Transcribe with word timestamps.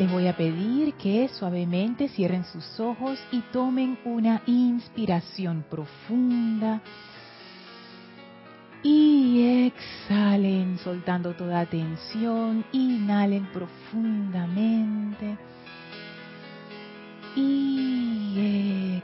Les 0.00 0.10
voy 0.10 0.26
a 0.28 0.34
pedir 0.34 0.94
que 0.94 1.28
suavemente 1.28 2.08
cierren 2.08 2.42
sus 2.46 2.80
ojos 2.80 3.18
y 3.30 3.42
tomen 3.52 3.98
una 4.06 4.40
inspiración 4.46 5.62
profunda. 5.68 6.80
Y 8.82 9.66
exhalen 9.66 10.78
soltando 10.78 11.34
toda 11.34 11.66
tensión. 11.66 12.64
Inhalen 12.72 13.44
profundamente. 13.52 15.36
Y 17.36 19.02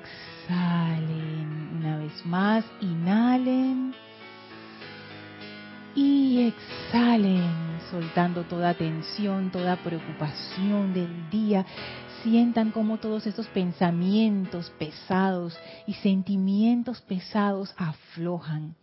exhalen. 0.49 1.77
Una 1.77 1.99
vez 1.99 2.25
más, 2.25 2.65
inhalen. 2.81 3.95
Y 5.95 6.47
exhalen 6.47 7.66
soltando 7.91 8.45
toda 8.45 8.75
tensión, 8.75 9.51
toda 9.51 9.77
preocupación 9.77 10.93
del 10.93 11.31
día. 11.31 11.65
Sientan 12.23 12.71
como 12.71 12.99
todos 12.99 13.27
estos 13.27 13.47
pensamientos 13.49 14.73
pesados 14.79 15.57
y 15.87 15.95
sentimientos 15.95 17.01
pesados 17.03 17.75
aflojan 17.77 18.75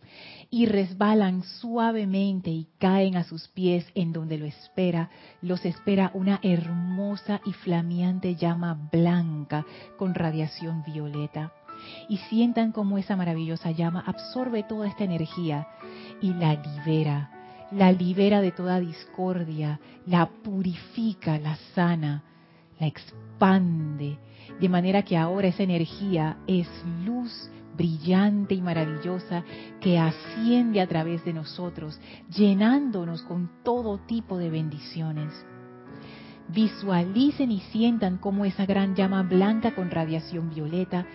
y 0.50 0.66
resbalan 0.66 1.42
suavemente 1.42 2.50
y 2.50 2.68
caen 2.78 3.16
a 3.16 3.24
sus 3.24 3.48
pies 3.48 3.86
en 3.94 4.12
donde 4.12 4.38
lo 4.38 4.46
espera, 4.46 5.10
los 5.42 5.64
espera 5.64 6.10
una 6.14 6.38
hermosa 6.42 7.40
y 7.44 7.52
flameante 7.52 8.36
llama 8.36 8.88
blanca 8.90 9.66
con 9.98 10.14
radiación 10.14 10.82
violeta. 10.84 11.52
Y 12.08 12.18
sientan 12.18 12.72
como 12.72 12.98
esa 12.98 13.16
maravillosa 13.16 13.72
llama 13.72 14.04
absorbe 14.06 14.62
toda 14.62 14.86
esta 14.86 15.04
energía 15.04 15.66
y 16.22 16.32
la 16.32 16.54
libera 16.54 17.43
la 17.72 17.92
libera 17.92 18.40
de 18.40 18.52
toda 18.52 18.80
discordia, 18.80 19.80
la 20.06 20.26
purifica, 20.26 21.38
la 21.38 21.56
sana, 21.74 22.22
la 22.78 22.86
expande, 22.86 24.18
de 24.60 24.68
manera 24.68 25.02
que 25.02 25.16
ahora 25.16 25.48
esa 25.48 25.62
energía 25.62 26.38
es 26.46 26.68
luz 27.04 27.50
brillante 27.76 28.54
y 28.54 28.60
maravillosa 28.60 29.42
que 29.80 29.98
asciende 29.98 30.80
a 30.80 30.86
través 30.86 31.24
de 31.24 31.32
nosotros, 31.32 32.00
llenándonos 32.30 33.22
con 33.22 33.50
todo 33.64 33.98
tipo 33.98 34.38
de 34.38 34.50
bendiciones. 34.50 35.32
Visualicen 36.48 37.50
y 37.50 37.60
sientan 37.60 38.18
cómo 38.18 38.44
esa 38.44 38.66
gran 38.66 38.94
llama 38.94 39.22
blanca 39.22 39.74
con 39.74 39.90
radiación 39.90 40.50
violeta 40.50 41.06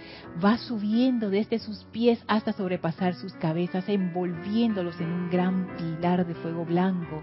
va 0.43 0.57
subiendo 0.57 1.29
desde 1.29 1.59
sus 1.59 1.83
pies 1.91 2.19
hasta 2.27 2.51
sobrepasar 2.51 3.13
sus 3.13 3.33
cabezas, 3.33 3.87
envolviéndolos 3.87 4.99
en 4.99 5.07
un 5.07 5.29
gran 5.29 5.67
pilar 5.77 6.25
de 6.25 6.33
fuego 6.33 6.65
blanco 6.65 7.21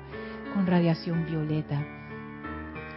con 0.55 0.67
radiación 0.69 1.27
violeta. 1.27 1.85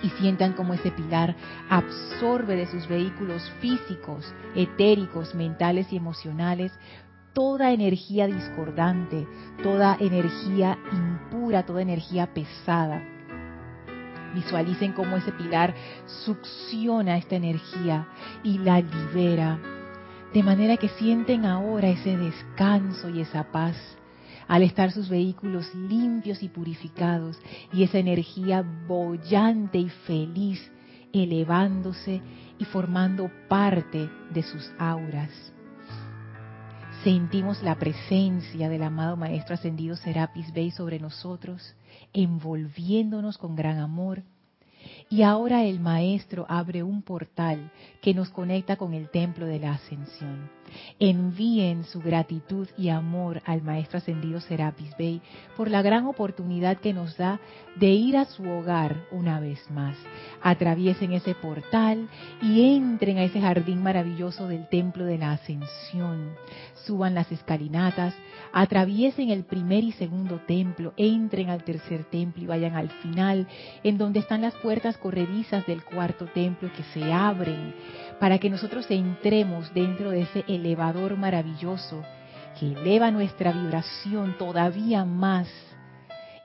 Y 0.04 0.10
sientan 0.12 0.54
cómo 0.54 0.76
ese 0.76 0.92
pilar 0.92 1.36
absorbe 1.70 2.56
de 2.56 2.68
sus 2.68 2.88
vehículos 2.88 3.42
físicos, 3.60 4.32
etéricos, 4.56 5.34
mentales 5.34 5.92
y 5.92 5.98
emocionales 5.98 6.72
toda 7.34 7.72
energía 7.72 8.28
discordante, 8.28 9.28
toda 9.64 9.98
energía 10.00 10.78
impura, 10.92 11.64
toda 11.64 11.82
energía 11.82 12.34
pesada 12.34 13.02
Visualicen 14.34 14.94
cómo 14.94 15.18
ese 15.18 15.32
pilar 15.32 15.74
succiona 16.26 17.18
esta 17.18 17.36
energía 17.36 18.08
y 18.44 18.58
la 18.60 18.80
libera. 18.80 19.60
De 20.34 20.44
manera 20.44 20.78
que 20.78 20.90
sienten 20.90 21.46
ahora 21.46 21.90
ese 21.90 22.16
descanso 22.16 23.10
y 23.10 23.22
esa 23.22 23.52
paz 23.52 23.76
al 24.48 24.64
estar 24.64 24.92
sus 24.92 25.10
vehículos 25.10 25.74
limpios 25.76 26.42
y 26.42 26.50
purificados 26.50 27.40
y 27.72 27.84
esa 27.84 28.00
energía 28.00 28.66
bollante 28.88 29.78
y 29.78 29.90
feliz 29.90 30.60
elevándose 31.14 32.22
y 32.58 32.66
formando 32.66 33.32
parte 33.48 34.10
de 34.32 34.44
sus 34.44 34.72
auras. 34.80 35.32
Sentimos 37.04 37.64
la 37.64 37.76
presencia 37.76 38.68
del 38.70 38.84
amado 38.84 39.16
Maestro 39.16 39.54
Ascendido 39.54 39.96
Serapis 39.96 40.52
Bey 40.52 40.72
sobre 40.72 41.00
nosotros 41.00 41.76
envolviéndonos 42.14 43.38
con 43.38 43.56
gran 43.56 43.78
amor. 43.80 44.24
Y 45.10 45.24
ahora 45.24 45.64
el 45.64 45.80
Maestro 45.80 46.46
abre 46.48 46.84
un 46.84 47.02
portal 47.02 47.72
que 48.02 48.14
nos 48.14 48.30
conecta 48.30 48.78
con 48.78 48.94
el 48.94 49.10
templo 49.10 49.46
de 49.46 49.60
la 49.60 49.74
ascensión. 49.74 50.50
Envíen 51.00 51.84
su 51.84 52.00
gratitud 52.02 52.68
y 52.78 52.90
amor 52.90 53.42
al 53.46 53.62
Maestro 53.62 53.98
Ascendido 53.98 54.40
Serapis 54.42 54.96
Bey 54.98 55.22
por 55.56 55.70
la 55.70 55.82
gran 55.82 56.06
oportunidad 56.06 56.78
que 56.78 56.94
nos 56.94 57.18
da 57.18 57.40
de 57.76 57.88
ir 57.88 58.18
a 58.18 58.26
su 58.26 58.48
hogar 58.50 59.06
una 59.12 59.40
vez 59.40 59.60
más. 59.70 59.98
Atraviesen 60.42 61.14
ese 61.14 61.36
portal 61.36 62.10
y 62.42 62.76
entren 62.76 63.18
a 63.18 63.24
ese 63.24 63.42
jardín 63.42 63.82
maravilloso 63.82 64.48
del 64.48 64.68
templo 64.70 65.06
de 65.06 65.18
la 65.18 65.34
ascensión. 65.34 66.36
Suban 66.86 67.14
las 67.14 67.32
escalinatas, 67.32 68.14
atraviesen 68.52 69.30
el 69.30 69.44
primer 69.44 69.84
y 69.84 69.92
segundo 69.92 70.40
templo, 70.48 70.94
entren 70.98 71.50
al 71.50 71.64
tercer 71.64 72.06
templo 72.06 72.44
y 72.44 72.48
vayan 72.48 72.76
al 72.76 72.90
final, 72.90 73.48
en 73.84 73.98
donde 73.98 74.20
están 74.20 74.42
las 74.42 74.56
puertas 74.56 74.98
corredizas 74.98 75.66
del 75.66 75.84
cuarto 75.84 76.26
templo 76.28 76.72
que 76.74 76.84
se 76.84 77.12
abren 77.12 77.74
para 78.20 78.38
que 78.38 78.50
nosotros 78.50 78.86
entremos 78.90 79.74
dentro 79.74 80.12
de 80.12 80.22
ese 80.22 80.44
elevador 80.48 81.18
maravilloso 81.18 82.04
que 82.60 82.74
eleva 82.74 83.12
nuestra 83.12 83.52
vibración 83.52 84.38
todavía 84.38 85.06
más. 85.06 85.48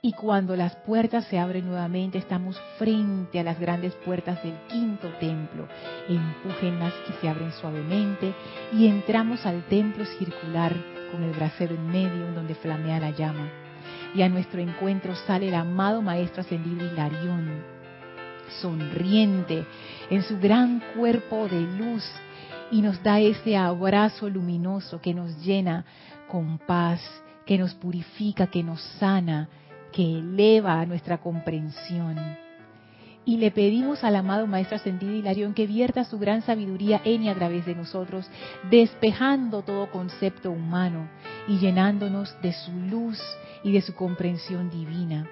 Y 0.00 0.12
cuando 0.12 0.54
las 0.54 0.76
puertas 0.76 1.24
se 1.26 1.38
abren 1.38 1.66
nuevamente, 1.66 2.18
estamos 2.18 2.60
frente 2.78 3.40
a 3.40 3.42
las 3.42 3.58
grandes 3.58 3.94
puertas 4.04 4.42
del 4.42 4.54
quinto 4.68 5.08
templo. 5.18 5.66
Empújenlas 6.08 6.92
y 7.08 7.12
se 7.20 7.28
abren 7.28 7.52
suavemente 7.52 8.34
y 8.72 8.86
entramos 8.86 9.46
al 9.46 9.62
templo 9.64 10.04
circular 10.04 10.76
con 11.10 11.22
el 11.22 11.32
brasero 11.32 11.74
en 11.74 11.86
medio 11.86 12.26
en 12.28 12.34
donde 12.34 12.54
flamea 12.54 13.00
la 13.00 13.10
llama. 13.10 13.50
Y 14.14 14.22
a 14.22 14.28
nuestro 14.28 14.60
encuentro 14.60 15.14
sale 15.26 15.48
el 15.48 15.54
amado 15.54 16.02
Maestro 16.02 16.42
Ascendido 16.42 16.84
Hilarión, 16.86 17.73
sonriente 18.60 19.66
en 20.10 20.22
su 20.22 20.38
gran 20.38 20.82
cuerpo 20.96 21.48
de 21.48 21.60
luz 21.60 22.04
y 22.70 22.82
nos 22.82 23.02
da 23.02 23.20
ese 23.20 23.56
abrazo 23.56 24.28
luminoso 24.28 25.00
que 25.00 25.14
nos 25.14 25.44
llena 25.44 25.84
con 26.28 26.58
paz, 26.58 27.00
que 27.46 27.58
nos 27.58 27.74
purifica, 27.74 28.46
que 28.46 28.62
nos 28.62 28.82
sana, 28.98 29.48
que 29.92 30.02
eleva 30.02 30.84
nuestra 30.86 31.18
comprensión. 31.18 32.16
Y 33.26 33.38
le 33.38 33.50
pedimos 33.50 34.04
al 34.04 34.16
amado 34.16 34.46
Maestro 34.46 34.76
Ascendido 34.76 35.14
Hilarión 35.14 35.54
que 35.54 35.66
vierta 35.66 36.04
su 36.04 36.18
gran 36.18 36.42
sabiduría 36.42 37.00
en 37.04 37.22
y 37.22 37.28
a 37.30 37.34
través 37.34 37.64
de 37.64 37.74
nosotros, 37.74 38.28
despejando 38.70 39.62
todo 39.62 39.90
concepto 39.90 40.50
humano 40.50 41.08
y 41.48 41.58
llenándonos 41.58 42.36
de 42.42 42.52
su 42.52 42.72
luz 42.72 43.18
y 43.62 43.72
de 43.72 43.80
su 43.80 43.94
comprensión 43.94 44.68
divina 44.68 45.26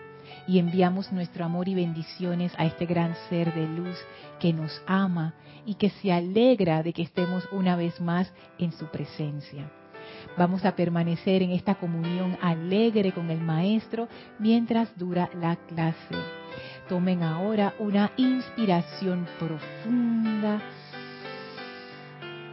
y 0.47 0.59
enviamos 0.59 1.13
nuestro 1.13 1.45
amor 1.45 1.69
y 1.69 1.75
bendiciones 1.75 2.53
a 2.57 2.65
este 2.65 2.87
gran 2.87 3.15
ser 3.29 3.55
de 3.55 3.67
luz 3.67 3.97
que 4.41 4.53
nos 4.53 4.83
ama 4.87 5.35
y 5.65 5.75
que 5.75 5.91
se 5.91 6.13
alegra 6.13 6.83
de 6.83 6.93
que 6.93 7.03
estemos 7.03 7.49
una 7.53 7.77
vez 7.77 8.01
más 8.01 8.33
en 8.59 8.73
su 8.73 8.87
presencia. 8.87 9.71
Vamos 10.37 10.65
a 10.65 10.75
permanecer 10.75 11.43
en 11.43 11.51
esta 11.51 11.77
comunión 11.77 12.37
alegre 12.41 13.13
con 13.13 13.31
el 13.31 13.41
Maestro 13.41 14.09
mientras 14.39 14.97
dura 14.99 15.31
la 15.41 15.57
clase. 15.57 16.17
Tomen 16.89 17.23
ahora 17.23 17.75
una 17.79 18.11
inspiración 18.17 19.29
profunda. 19.39 20.61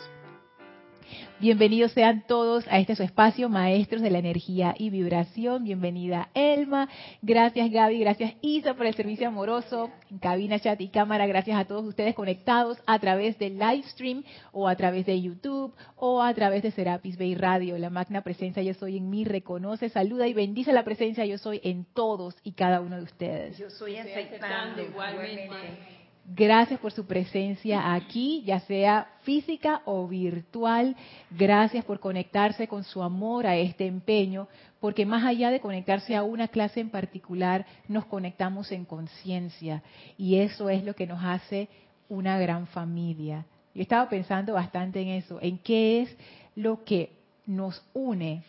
Bienvenidos 1.38 1.92
sean 1.92 2.24
todos 2.26 2.66
a 2.68 2.78
este 2.78 2.96
su 2.96 3.02
espacio, 3.02 3.50
maestros 3.50 4.00
de 4.00 4.08
la 4.08 4.18
energía 4.18 4.74
y 4.78 4.88
vibración. 4.88 5.64
Bienvenida 5.64 6.30
Elma, 6.32 6.88
gracias 7.20 7.70
Gaby, 7.70 8.00
gracias 8.00 8.32
Isa 8.40 8.72
por 8.72 8.86
el 8.86 8.94
servicio 8.94 9.28
amoroso 9.28 9.90
en 10.10 10.18
cabina, 10.18 10.58
chat 10.58 10.80
y 10.80 10.88
cámara. 10.88 11.26
Gracias 11.26 11.60
a 11.60 11.66
todos 11.66 11.84
ustedes 11.84 12.14
conectados 12.14 12.78
a 12.86 12.98
través 13.00 13.38
del 13.38 13.58
live 13.58 13.82
stream 13.82 14.24
o 14.52 14.66
a 14.66 14.76
través 14.76 15.04
de 15.04 15.20
YouTube 15.20 15.74
o 15.96 16.22
a 16.22 16.32
través 16.32 16.62
de 16.62 16.70
Serapis 16.70 17.18
Bay 17.18 17.34
Radio. 17.34 17.76
La 17.76 17.90
magna 17.90 18.22
presencia 18.22 18.62
yo 18.62 18.72
soy 18.72 18.96
en 18.96 19.10
mí 19.10 19.26
reconoce, 19.26 19.90
saluda 19.90 20.26
y 20.26 20.32
bendice 20.32 20.72
la 20.72 20.84
presencia 20.84 21.26
yo 21.26 21.36
soy 21.36 21.60
en 21.64 21.84
todos 21.84 22.34
y 22.44 22.52
cada 22.52 22.80
uno 22.80 22.96
de 22.96 23.02
ustedes. 23.02 23.58
Yo 23.58 23.68
soy 23.68 23.98
aceptando 23.98 24.80
igualmente. 24.80 25.95
Gracias 26.28 26.80
por 26.80 26.90
su 26.90 27.06
presencia 27.06 27.94
aquí, 27.94 28.42
ya 28.44 28.58
sea 28.60 29.06
física 29.22 29.82
o 29.84 30.08
virtual. 30.08 30.96
Gracias 31.30 31.84
por 31.84 32.00
conectarse 32.00 32.66
con 32.66 32.82
su 32.82 33.00
amor 33.00 33.46
a 33.46 33.56
este 33.56 33.86
empeño, 33.86 34.48
porque 34.80 35.06
más 35.06 35.24
allá 35.24 35.52
de 35.52 35.60
conectarse 35.60 36.16
a 36.16 36.24
una 36.24 36.48
clase 36.48 36.80
en 36.80 36.90
particular, 36.90 37.64
nos 37.86 38.06
conectamos 38.06 38.72
en 38.72 38.84
conciencia 38.84 39.84
y 40.18 40.36
eso 40.36 40.68
es 40.68 40.82
lo 40.82 40.96
que 40.96 41.06
nos 41.06 41.22
hace 41.22 41.68
una 42.08 42.40
gran 42.40 42.66
familia. 42.66 43.46
Yo 43.72 43.82
estaba 43.82 44.08
pensando 44.08 44.54
bastante 44.54 45.00
en 45.00 45.08
eso, 45.08 45.38
en 45.40 45.58
qué 45.58 46.02
es 46.02 46.16
lo 46.56 46.82
que 46.82 47.12
nos 47.46 47.84
une 47.94 48.42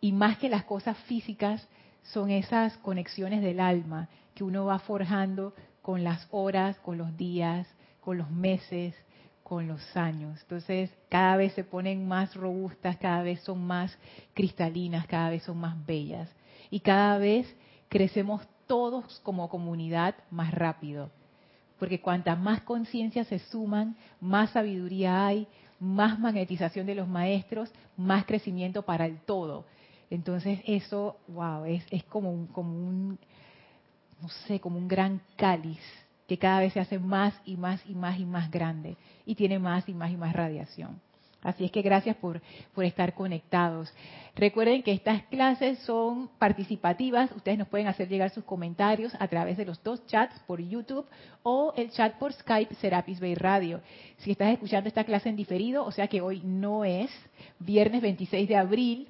y 0.00 0.12
más 0.12 0.38
que 0.38 0.48
las 0.48 0.64
cosas 0.64 0.96
físicas 1.00 1.68
son 2.02 2.30
esas 2.30 2.78
conexiones 2.78 3.42
del 3.42 3.60
alma 3.60 4.08
que 4.34 4.42
uno 4.42 4.64
va 4.64 4.78
forjando 4.78 5.52
con 5.82 6.04
las 6.04 6.26
horas, 6.30 6.78
con 6.78 6.98
los 6.98 7.16
días, 7.16 7.66
con 8.00 8.18
los 8.18 8.30
meses, 8.30 8.94
con 9.42 9.66
los 9.66 9.96
años. 9.96 10.40
Entonces, 10.42 10.90
cada 11.08 11.36
vez 11.36 11.52
se 11.54 11.64
ponen 11.64 12.06
más 12.06 12.34
robustas, 12.34 12.96
cada 12.98 13.22
vez 13.22 13.40
son 13.40 13.66
más 13.66 13.96
cristalinas, 14.34 15.06
cada 15.06 15.30
vez 15.30 15.42
son 15.42 15.58
más 15.58 15.74
bellas. 15.86 16.28
Y 16.70 16.80
cada 16.80 17.18
vez 17.18 17.52
crecemos 17.88 18.46
todos 18.66 19.20
como 19.20 19.48
comunidad 19.48 20.14
más 20.30 20.54
rápido. 20.54 21.10
Porque 21.78 22.00
cuantas 22.00 22.38
más 22.38 22.60
conciencias 22.60 23.26
se 23.26 23.38
suman, 23.38 23.96
más 24.20 24.50
sabiduría 24.50 25.26
hay, 25.26 25.48
más 25.80 26.18
magnetización 26.18 26.86
de 26.86 26.94
los 26.94 27.08
maestros, 27.08 27.72
más 27.96 28.26
crecimiento 28.26 28.82
para 28.82 29.06
el 29.06 29.18
todo. 29.18 29.64
Entonces 30.10 30.60
eso, 30.66 31.16
wow, 31.28 31.64
es, 31.64 31.84
es 31.90 32.04
como, 32.04 32.30
un, 32.30 32.46
como 32.48 32.70
un, 32.70 33.18
no 34.20 34.28
sé, 34.28 34.60
como 34.60 34.78
un 34.78 34.88
gran 34.88 35.20
cáliz 35.36 35.80
que 36.28 36.38
cada 36.38 36.60
vez 36.60 36.72
se 36.72 36.80
hace 36.80 36.98
más 36.98 37.34
y 37.44 37.56
más 37.56 37.84
y 37.86 37.94
más 37.94 38.18
y 38.18 38.24
más 38.24 38.50
grande 38.50 38.96
y 39.26 39.34
tiene 39.34 39.58
más 39.58 39.88
y 39.88 39.94
más 39.94 40.12
y 40.12 40.16
más 40.16 40.32
radiación. 40.32 41.00
Así 41.42 41.64
es 41.64 41.70
que 41.70 41.80
gracias 41.80 42.16
por, 42.16 42.40
por 42.74 42.84
estar 42.84 43.14
conectados. 43.14 43.92
Recuerden 44.36 44.82
que 44.82 44.92
estas 44.92 45.22
clases 45.24 45.78
son 45.80 46.28
participativas. 46.38 47.32
Ustedes 47.32 47.58
nos 47.58 47.68
pueden 47.68 47.86
hacer 47.86 48.08
llegar 48.08 48.30
sus 48.30 48.44
comentarios 48.44 49.12
a 49.18 49.26
través 49.26 49.56
de 49.56 49.64
los 49.64 49.82
dos 49.82 50.06
chats 50.06 50.38
por 50.40 50.60
YouTube 50.60 51.06
o 51.42 51.72
el 51.76 51.90
chat 51.90 52.16
por 52.18 52.32
Skype 52.32 52.74
Serapis 52.76 53.20
Bay 53.20 53.34
Radio. 53.34 53.80
Si 54.18 54.30
estás 54.30 54.52
escuchando 54.52 54.88
esta 54.88 55.04
clase 55.04 55.30
en 55.30 55.36
diferido, 55.36 55.84
o 55.84 55.92
sea 55.92 56.08
que 56.08 56.20
hoy 56.20 56.42
no 56.44 56.84
es 56.84 57.10
viernes 57.58 58.02
26 58.02 58.48
de 58.48 58.56
abril 58.56 59.08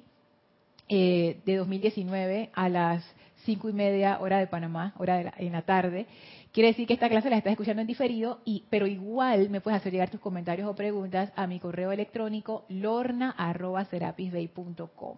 eh, 0.87 1.39
de 1.45 1.55
2019 1.57 2.49
a 2.53 2.69
las 2.69 3.03
cinco 3.43 3.69
y 3.69 3.73
media 3.73 4.17
hora 4.19 4.39
de 4.39 4.47
Panamá, 4.47 4.93
hora 4.97 5.17
de 5.17 5.31
en 5.37 5.53
la 5.53 5.61
tarde. 5.61 6.07
Quiere 6.51 6.69
decir 6.69 6.87
que 6.87 6.93
esta 6.93 7.09
clase 7.09 7.29
la 7.29 7.37
estás 7.37 7.51
escuchando 7.51 7.81
en 7.81 7.87
diferido, 7.87 8.39
y, 8.43 8.63
pero 8.69 8.87
igual 8.87 9.49
me 9.49 9.61
puedes 9.61 9.79
hacer 9.79 9.93
llegar 9.93 10.09
tus 10.09 10.19
comentarios 10.19 10.67
o 10.67 10.75
preguntas 10.75 11.31
a 11.35 11.47
mi 11.47 11.59
correo 11.59 11.91
electrónico 11.91 12.65
lorna.serapisbay.com. 12.67 15.17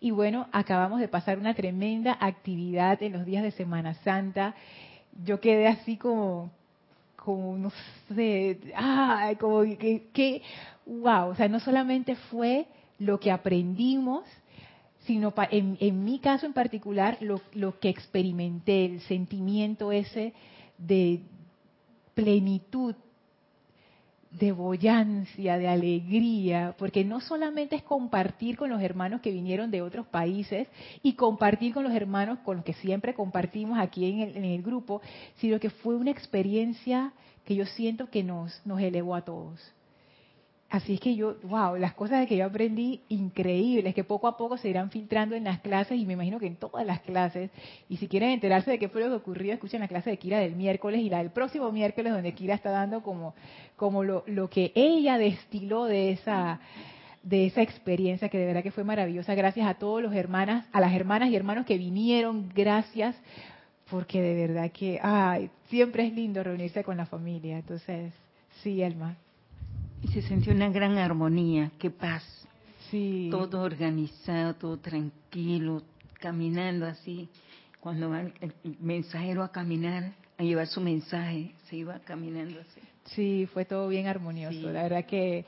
Y 0.00 0.10
bueno, 0.10 0.48
acabamos 0.52 1.00
de 1.00 1.08
pasar 1.08 1.38
una 1.38 1.54
tremenda 1.54 2.16
actividad 2.18 3.02
en 3.02 3.12
los 3.12 3.26
días 3.26 3.42
de 3.42 3.50
Semana 3.52 3.94
Santa. 3.94 4.54
Yo 5.24 5.40
quedé 5.40 5.68
así 5.68 5.96
como, 5.96 6.50
como 7.16 7.56
no 7.56 7.72
sé, 8.14 8.58
ah, 8.74 9.32
como 9.38 9.62
que, 9.62 10.08
que, 10.12 10.42
wow, 10.86 11.28
o 11.28 11.34
sea, 11.34 11.48
no 11.48 11.60
solamente 11.60 12.16
fue 12.16 12.66
lo 12.98 13.20
que 13.20 13.30
aprendimos, 13.30 14.24
sino 15.10 15.34
en, 15.50 15.76
en, 15.80 16.04
mi 16.04 16.20
caso 16.20 16.46
en 16.46 16.52
particular 16.52 17.18
lo, 17.20 17.40
lo, 17.54 17.80
que 17.80 17.88
experimenté, 17.88 18.84
el 18.84 19.00
sentimiento 19.00 19.90
ese 19.90 20.34
de 20.78 21.22
plenitud, 22.14 22.94
de 24.30 24.52
boyancia, 24.52 25.58
de 25.58 25.66
alegría, 25.66 26.76
porque 26.78 27.04
no 27.04 27.20
solamente 27.20 27.74
es 27.74 27.82
compartir 27.82 28.56
con 28.56 28.70
los 28.70 28.80
hermanos 28.80 29.20
que 29.20 29.32
vinieron 29.32 29.72
de 29.72 29.82
otros 29.82 30.06
países 30.06 30.68
y 31.02 31.14
compartir 31.14 31.74
con 31.74 31.82
los 31.82 31.92
hermanos 31.92 32.38
con 32.44 32.58
los 32.58 32.64
que 32.64 32.74
siempre 32.74 33.12
compartimos 33.12 33.80
aquí 33.80 34.06
en 34.06 34.44
el, 34.44 34.62
grupo, 34.62 35.02
sino 35.38 35.58
que 35.58 35.70
fue 35.70 35.96
una 35.96 36.12
experiencia 36.12 37.12
que 37.44 37.56
yo 37.56 37.66
siento 37.66 38.10
que 38.10 38.22
nos 38.22 38.62
elevó 38.78 39.16
a 39.16 39.24
todos 39.24 39.58
Así 40.70 40.94
es 40.94 41.00
que 41.00 41.16
yo, 41.16 41.34
wow, 41.42 41.76
las 41.76 41.94
cosas 41.94 42.28
que 42.28 42.36
yo 42.36 42.46
aprendí 42.46 43.00
increíbles, 43.08 43.92
que 43.92 44.04
poco 44.04 44.28
a 44.28 44.36
poco 44.36 44.56
se 44.56 44.68
irán 44.68 44.88
filtrando 44.90 45.34
en 45.34 45.42
las 45.42 45.58
clases 45.58 45.98
y 45.98 46.06
me 46.06 46.12
imagino 46.12 46.38
que 46.38 46.46
en 46.46 46.54
todas 46.54 46.86
las 46.86 47.00
clases. 47.00 47.50
Y 47.88 47.96
si 47.96 48.06
quieren 48.06 48.30
enterarse 48.30 48.70
de 48.70 48.78
qué 48.78 48.88
fue 48.88 49.00
lo 49.00 49.08
que 49.08 49.16
ocurrió, 49.16 49.52
escuchen 49.52 49.80
la 49.80 49.88
clase 49.88 50.10
de 50.10 50.18
Kira 50.18 50.38
del 50.38 50.54
miércoles 50.54 51.00
y 51.00 51.10
la 51.10 51.18
del 51.18 51.30
próximo 51.30 51.72
miércoles 51.72 52.12
donde 52.12 52.34
Kira 52.34 52.54
está 52.54 52.70
dando 52.70 53.02
como, 53.02 53.34
como 53.74 54.04
lo, 54.04 54.22
lo 54.28 54.48
que 54.48 54.70
ella 54.76 55.18
destiló 55.18 55.86
de 55.86 56.12
esa 56.12 56.60
de 57.24 57.46
esa 57.46 57.62
experiencia 57.62 58.28
que 58.28 58.38
de 58.38 58.46
verdad 58.46 58.62
que 58.62 58.70
fue 58.70 58.84
maravillosa. 58.84 59.34
Gracias 59.34 59.66
a 59.66 59.74
todos 59.74 60.00
los 60.00 60.14
hermanas, 60.14 60.66
a 60.72 60.80
las 60.80 60.94
hermanas 60.94 61.30
y 61.30 61.36
hermanos 61.36 61.66
que 61.66 61.76
vinieron, 61.76 62.48
gracias, 62.54 63.16
porque 63.90 64.22
de 64.22 64.46
verdad 64.46 64.70
que, 64.70 65.00
ay, 65.02 65.50
siempre 65.68 66.06
es 66.06 66.14
lindo 66.14 66.42
reunirse 66.42 66.84
con 66.84 66.96
la 66.96 67.06
familia. 67.06 67.58
Entonces, 67.58 68.14
sí, 68.62 68.82
Elma. 68.82 69.16
Y 70.02 70.08
se 70.08 70.22
sintió 70.22 70.52
una 70.52 70.70
gran 70.70 70.96
armonía, 70.98 71.70
qué 71.78 71.90
paz. 71.90 72.24
Sí. 72.90 73.28
Todo 73.30 73.62
organizado, 73.62 74.54
todo 74.54 74.78
tranquilo, 74.78 75.82
caminando 76.14 76.86
así. 76.86 77.28
Cuando 77.80 78.10
va 78.10 78.20
el, 78.20 78.54
mensajero 78.80 79.42
a 79.42 79.52
caminar, 79.52 80.12
a 80.38 80.42
llevar 80.42 80.66
su 80.66 80.80
mensaje, 80.80 81.52
se 81.68 81.76
iba 81.76 81.98
caminando 82.00 82.60
así. 82.60 82.80
Sí, 83.14 83.48
fue 83.52 83.64
todo 83.64 83.88
bien 83.88 84.06
armonioso. 84.06 84.70
La 84.70 84.82
verdad 84.82 85.04
que 85.06 85.44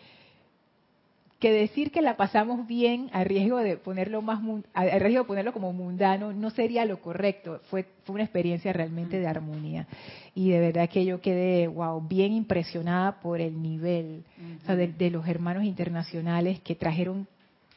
que 1.42 1.52
decir 1.52 1.90
que 1.90 2.02
la 2.02 2.16
pasamos 2.16 2.68
bien 2.68 3.10
a 3.12 3.24
riesgo 3.24 3.58
de 3.58 3.76
ponerlo 3.76 4.22
más 4.22 4.40
a 4.74 4.84
riesgo 5.00 5.24
de 5.24 5.26
ponerlo 5.26 5.52
como 5.52 5.72
mundano 5.72 6.32
no 6.32 6.50
sería 6.50 6.84
lo 6.84 7.00
correcto. 7.00 7.60
Fue 7.68 7.84
fue 8.04 8.14
una 8.14 8.22
experiencia 8.22 8.72
realmente 8.72 9.18
de 9.18 9.26
armonía. 9.26 9.88
Y 10.36 10.50
de 10.50 10.60
verdad 10.60 10.88
que 10.88 11.04
yo 11.04 11.20
quedé 11.20 11.66
wow 11.66 12.00
bien 12.00 12.32
impresionada 12.32 13.20
por 13.20 13.40
el 13.40 13.60
nivel 13.60 14.22
de, 14.68 15.10
los 15.10 15.26
hermanos 15.26 15.64
internacionales 15.64 16.60
que 16.60 16.76
trajeron 16.76 17.26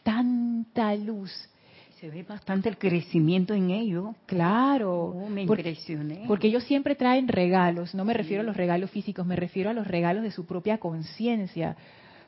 tanta 0.04 0.94
luz. 0.96 1.32
Se 2.00 2.08
ve 2.08 2.22
bastante 2.22 2.70
el 2.70 2.78
crecimiento 2.78 3.56
en 3.56 3.72
ellos. 3.72 4.16
Claro. 4.28 5.06
Oh, 5.06 5.28
me 5.28 5.42
impresioné. 5.42 6.16
Porque, 6.16 6.28
porque, 6.28 6.48
ellos 6.50 6.66
siempre 6.66 6.94
traen 6.94 7.28
regalos, 7.28 7.96
no 7.96 8.06
me 8.06 8.14
refiero 8.14 8.42
a 8.42 8.46
los 8.46 8.56
regalos 8.56 8.92
físicos, 8.92 9.26
me 9.26 9.36
refiero 9.36 9.72
a 9.72 9.74
los 9.74 9.88
regalos 9.88 10.22
de 10.22 10.30
su 10.30 10.46
propia 10.46 10.78
conciencia 10.78 11.76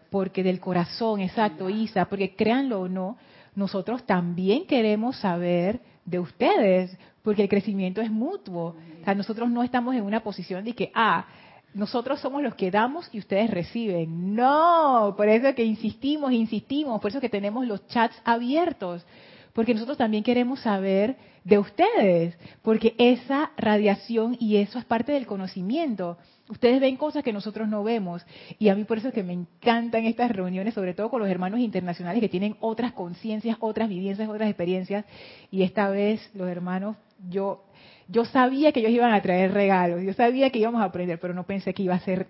porque 0.09 0.44
del 0.44 0.59
corazón, 0.59 1.21
exacto, 1.21 1.69
Isa, 1.69 2.06
porque 2.06 2.36
créanlo 2.36 2.81
o 2.81 2.88
no, 2.88 3.18
nosotros 3.56 4.06
también 4.06 4.65
queremos 4.65 5.18
saber 5.18 5.81
de 6.06 6.19
ustedes, 6.19 6.98
porque 7.24 7.44
el 7.44 7.50
crecimiento 7.50 8.01
es 8.01 8.12
mutuo. 8.12 8.75
O 9.01 9.04
sea, 9.04 9.15
nosotros 9.15 9.50
no 9.50 9.63
estamos 9.63 9.95
en 9.95 10.04
una 10.04 10.21
posición 10.21 10.63
de 10.63 10.74
que, 10.74 10.92
ah, 10.94 11.25
nosotros 11.74 12.19
somos 12.19 12.42
los 12.42 12.56
que 12.56 12.71
damos 12.71 13.09
y 13.12 13.19
ustedes 13.19 13.51
reciben. 13.51 14.36
No, 14.36 15.13
por 15.18 15.27
eso 15.27 15.48
es 15.50 15.56
que 15.56 15.63
insistimos, 15.63 16.31
insistimos, 16.31 17.00
por 17.01 17.09
eso 17.09 17.18
es 17.19 17.21
que 17.21 17.30
tenemos 17.30 17.68
los 17.68 17.86
chats 17.88 18.19
abiertos, 18.24 19.06
porque 19.54 19.73
nosotros 19.73 19.97
también 19.97 20.23
queremos 20.23 20.59
saber 20.61 21.18
de 21.44 21.59
ustedes, 21.59 22.37
porque 22.61 22.95
esa 22.97 23.52
radiación 23.57 24.37
y 24.40 24.57
eso 24.57 24.80
es 24.80 24.85
parte 24.85 25.11
del 25.11 25.28
conocimiento. 25.28 26.18
Ustedes 26.49 26.80
ven 26.80 26.95
cosas 26.95 27.23
que 27.23 27.33
nosotros 27.33 27.68
no 27.68 27.83
vemos. 27.83 28.25
Y 28.57 28.69
a 28.69 28.75
mí 28.75 28.85
por 28.85 28.97
eso 28.97 29.09
es 29.09 29.13
que 29.13 29.23
me 29.23 29.33
encantan 29.33 30.06
estas 30.06 30.31
reuniones, 30.31 30.73
sobre 30.73 30.94
todo 30.94 31.09
con 31.09 31.19
los 31.19 31.30
hermanos 31.30 31.59
internacionales 31.59 32.21
que 32.21 32.30
tienen 32.30 32.56
otras 32.61 32.94
conciencias, 32.94 33.57
otras 33.59 33.89
vivencias, 33.89 34.30
otras 34.30 34.49
experiencias. 34.49 35.06
Y 35.51 35.63
esta 35.63 35.89
vez 35.89 36.30
los 36.33 36.47
hermanos, 36.47 36.95
yo, 37.30 37.66
yo 38.07 38.23
sabía 38.23 38.71
que 38.71 38.80
ellos 38.80 38.92
iban 38.92 39.13
a 39.13 39.21
traer 39.21 39.54
regalos, 39.54 40.01
yo 40.04 40.13
sabía 40.13 40.49
que 40.49 40.59
íbamos 40.59 40.81
a 40.81 40.85
aprender, 40.85 41.19
pero 41.19 41.33
no 41.33 41.44
pensé 41.44 41.73
que 41.73 41.83
iba 41.83 41.95
a 41.95 41.99
ser 41.99 42.27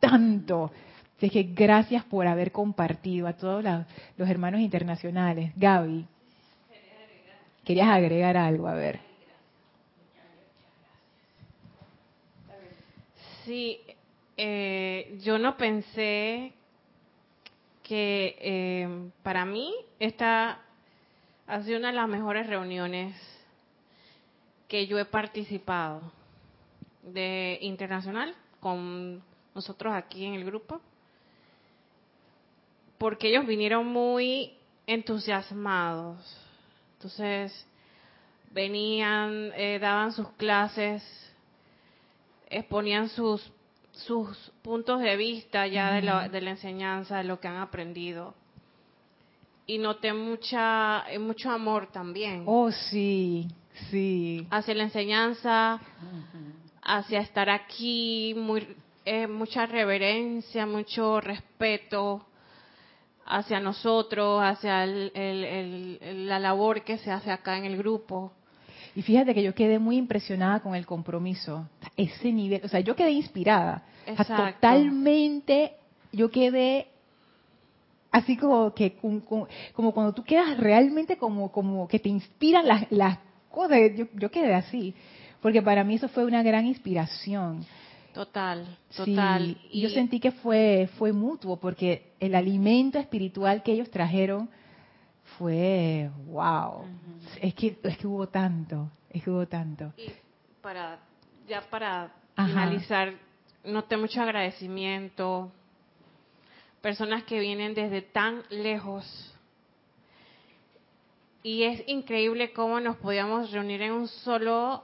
tanto. 0.00 0.70
Así 1.16 1.30
que 1.30 1.44
gracias 1.44 2.04
por 2.04 2.26
haber 2.26 2.52
compartido 2.52 3.26
a 3.26 3.32
todos 3.32 3.64
los 4.18 4.28
hermanos 4.28 4.60
internacionales. 4.60 5.52
Gaby, 5.56 6.04
querías 7.64 7.88
agregar 7.88 8.36
algo, 8.36 8.68
a 8.68 8.74
ver. 8.74 9.05
Sí, 13.46 13.80
eh, 14.36 15.20
yo 15.22 15.38
no 15.38 15.56
pensé 15.56 16.52
que 17.84 18.36
eh, 18.40 19.10
para 19.22 19.44
mí 19.44 19.72
esta 20.00 20.62
ha 21.46 21.62
sido 21.62 21.78
una 21.78 21.88
de 21.88 21.94
las 21.94 22.08
mejores 22.08 22.48
reuniones 22.48 23.14
que 24.66 24.88
yo 24.88 24.98
he 24.98 25.04
participado 25.04 26.02
de 27.04 27.58
internacional 27.62 28.34
con 28.58 29.22
nosotros 29.54 29.94
aquí 29.94 30.24
en 30.24 30.34
el 30.34 30.44
grupo, 30.44 30.80
porque 32.98 33.28
ellos 33.28 33.46
vinieron 33.46 33.86
muy 33.86 34.54
entusiasmados. 34.88 36.18
Entonces, 36.94 37.64
venían, 38.50 39.52
eh, 39.54 39.78
daban 39.78 40.10
sus 40.10 40.28
clases 40.30 41.25
exponían 42.50 43.08
sus 43.08 43.52
sus 43.92 44.36
puntos 44.62 45.00
de 45.00 45.16
vista 45.16 45.66
ya 45.66 45.90
de 45.92 46.02
la, 46.02 46.28
de 46.28 46.40
la 46.42 46.50
enseñanza, 46.50 47.16
de 47.16 47.24
lo 47.24 47.40
que 47.40 47.48
han 47.48 47.56
aprendido. 47.56 48.34
Y 49.66 49.78
noté 49.78 50.12
mucha, 50.12 51.04
eh, 51.10 51.18
mucho 51.18 51.50
amor 51.50 51.86
también. 51.90 52.42
Oh, 52.46 52.70
sí, 52.70 53.48
sí. 53.90 54.46
Hacia 54.50 54.74
la 54.74 54.82
enseñanza, 54.82 55.80
hacia 56.82 57.20
estar 57.20 57.48
aquí, 57.48 58.34
muy, 58.36 58.68
eh, 59.06 59.26
mucha 59.26 59.64
reverencia, 59.64 60.66
mucho 60.66 61.18
respeto 61.22 62.26
hacia 63.24 63.58
nosotros, 63.60 64.42
hacia 64.42 64.84
el- 64.84 65.10
el- 65.14 65.98
el- 66.02 66.28
la 66.28 66.38
labor 66.38 66.84
que 66.84 66.98
se 66.98 67.10
hace 67.10 67.30
acá 67.32 67.56
en 67.56 67.64
el 67.64 67.78
grupo. 67.78 68.30
Y 68.96 69.02
fíjate 69.02 69.34
que 69.34 69.42
yo 69.42 69.54
quedé 69.54 69.78
muy 69.78 69.98
impresionada 69.98 70.60
con 70.60 70.74
el 70.74 70.86
compromiso. 70.86 71.68
Ese 71.98 72.32
nivel, 72.32 72.62
o 72.64 72.68
sea, 72.68 72.80
yo 72.80 72.96
quedé 72.96 73.10
inspirada. 73.10 73.82
O 74.02 74.04
sea, 74.04 74.12
Exacto. 74.14 74.54
totalmente, 74.54 75.72
yo 76.12 76.30
quedé 76.30 76.86
así 78.10 78.38
como 78.38 78.72
que 78.72 78.96
como 79.74 79.92
cuando 79.92 80.14
tú 80.14 80.24
quedas 80.24 80.56
realmente 80.56 81.18
como 81.18 81.52
como 81.52 81.86
que 81.86 81.98
te 81.98 82.08
inspiran 82.08 82.66
las, 82.66 82.90
las 82.90 83.18
cosas. 83.50 83.78
Yo, 83.94 84.06
yo 84.14 84.30
quedé 84.30 84.54
así, 84.54 84.94
porque 85.42 85.60
para 85.60 85.84
mí 85.84 85.96
eso 85.96 86.08
fue 86.08 86.24
una 86.24 86.42
gran 86.42 86.64
inspiración. 86.64 87.66
Total, 88.14 88.64
Sí, 88.88 89.14
total. 89.14 89.58
y 89.70 89.82
yo 89.82 89.90
sentí 89.90 90.20
que 90.20 90.30
fue 90.30 90.88
fue 90.96 91.12
mutuo 91.12 91.58
porque 91.58 92.12
el 92.18 92.34
alimento 92.34 92.98
espiritual 92.98 93.62
que 93.62 93.72
ellos 93.72 93.90
trajeron 93.90 94.48
fue 95.38 96.10
wow. 96.26 96.84
Es 97.40 97.54
que 97.54 97.78
es 97.82 97.98
que 97.98 98.06
hubo 98.06 98.28
tanto, 98.28 98.90
es 99.10 99.22
que 99.22 99.30
hubo 99.30 99.46
tanto. 99.46 99.92
Y 99.96 100.10
para 100.60 100.98
ya 101.46 101.62
para 101.62 102.12
Ajá. 102.34 102.48
finalizar, 102.48 103.14
noté 103.64 103.96
mucho 103.96 104.20
agradecimiento. 104.20 105.52
Personas 106.80 107.24
que 107.24 107.40
vienen 107.40 107.74
desde 107.74 108.02
tan 108.02 108.42
lejos. 108.50 109.32
Y 111.42 111.62
es 111.62 111.82
increíble 111.86 112.52
cómo 112.52 112.80
nos 112.80 112.96
podíamos 112.96 113.50
reunir 113.52 113.82
en 113.82 113.92
un 113.92 114.08
solo 114.08 114.82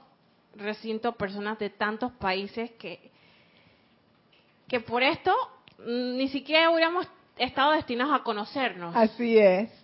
recinto 0.55 1.13
personas 1.13 1.59
de 1.59 1.69
tantos 1.69 2.11
países 2.13 2.71
que 2.71 3.11
que 4.67 4.79
por 4.79 5.03
esto 5.03 5.31
mm, 5.79 6.17
ni 6.17 6.29
siquiera 6.29 6.71
hubiéramos 6.71 7.07
estado 7.37 7.73
destinados 7.73 8.19
a 8.19 8.23
conocernos. 8.23 8.95
Así 8.95 9.37
es. 9.37 9.82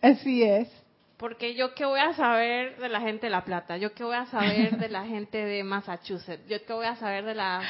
Así 0.00 0.42
es. 0.42 0.68
Porque 1.16 1.54
yo 1.54 1.74
qué 1.74 1.84
voy 1.84 2.00
a 2.00 2.14
saber 2.14 2.78
de 2.78 2.88
la 2.88 3.00
gente 3.00 3.26
de 3.26 3.30
La 3.30 3.44
Plata, 3.44 3.76
yo 3.76 3.92
qué 3.92 4.04
voy 4.04 4.16
a 4.16 4.26
saber 4.26 4.78
de 4.78 4.88
la 4.88 5.04
gente 5.04 5.38
de 5.44 5.62
Massachusetts, 5.62 6.48
yo 6.48 6.64
qué 6.64 6.72
voy 6.72 6.86
a 6.86 6.96
saber 6.96 7.24
de 7.24 7.34
la 7.34 7.62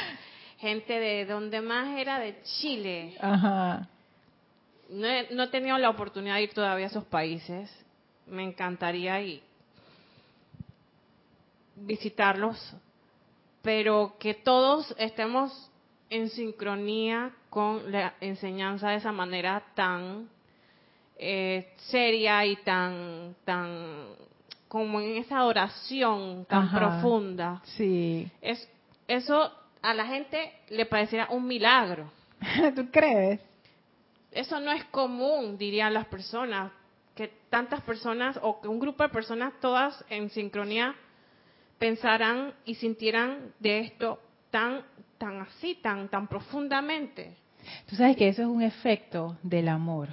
gente 0.58 1.00
de 1.00 1.26
donde 1.26 1.60
más 1.60 1.98
era 1.98 2.20
de 2.20 2.40
Chile. 2.42 3.16
Ajá. 3.20 3.88
No 4.88 5.06
he, 5.06 5.34
no 5.34 5.44
he 5.44 5.48
tenido 5.48 5.78
la 5.78 5.90
oportunidad 5.90 6.36
de 6.36 6.42
ir 6.42 6.54
todavía 6.54 6.86
a 6.86 6.88
esos 6.88 7.04
países, 7.04 7.70
me 8.26 8.44
encantaría 8.44 9.20
ir 9.20 9.42
visitarlos, 11.80 12.74
pero 13.62 14.16
que 14.18 14.34
todos 14.34 14.94
estemos 14.98 15.70
en 16.08 16.28
sincronía 16.28 17.32
con 17.48 17.90
la 17.90 18.14
enseñanza 18.20 18.90
de 18.90 18.96
esa 18.96 19.12
manera 19.12 19.62
tan 19.74 20.28
eh, 21.22 21.74
seria 21.90 22.46
y 22.46 22.56
tan 22.56 23.36
tan 23.44 24.06
como 24.68 25.00
en 25.00 25.16
esa 25.18 25.44
oración 25.44 26.46
tan 26.48 26.62
Ajá. 26.62 26.78
profunda 26.78 27.60
Sí. 27.76 28.26
es 28.40 28.66
eso 29.06 29.52
a 29.82 29.92
la 29.94 30.06
gente 30.06 30.52
le 30.70 30.86
pareciera 30.86 31.26
un 31.30 31.46
milagro 31.46 32.10
¿Tú 32.74 32.88
crees? 32.90 33.38
eso 34.32 34.58
no 34.60 34.72
es 34.72 34.84
común 34.86 35.58
dirían 35.58 35.92
las 35.92 36.06
personas 36.06 36.72
que 37.14 37.28
tantas 37.50 37.82
personas 37.82 38.38
o 38.42 38.60
que 38.62 38.68
un 38.68 38.78
grupo 38.80 39.02
de 39.02 39.10
personas 39.10 39.52
todas 39.60 40.02
en 40.08 40.30
sincronía 40.30 40.94
pensaran 41.78 42.54
y 42.64 42.74
sintieran 42.76 43.52
de 43.58 43.80
esto 43.80 44.18
tan 44.50 44.82
tan 45.18 45.40
así 45.42 45.74
tan 45.82 46.08
tan 46.08 46.26
profundamente 46.28 47.36
Tú 47.88 47.94
sabes 47.96 48.16
que 48.16 48.28
eso 48.28 48.40
es 48.40 48.48
un 48.48 48.62
efecto 48.62 49.36
del 49.42 49.68
amor. 49.68 50.08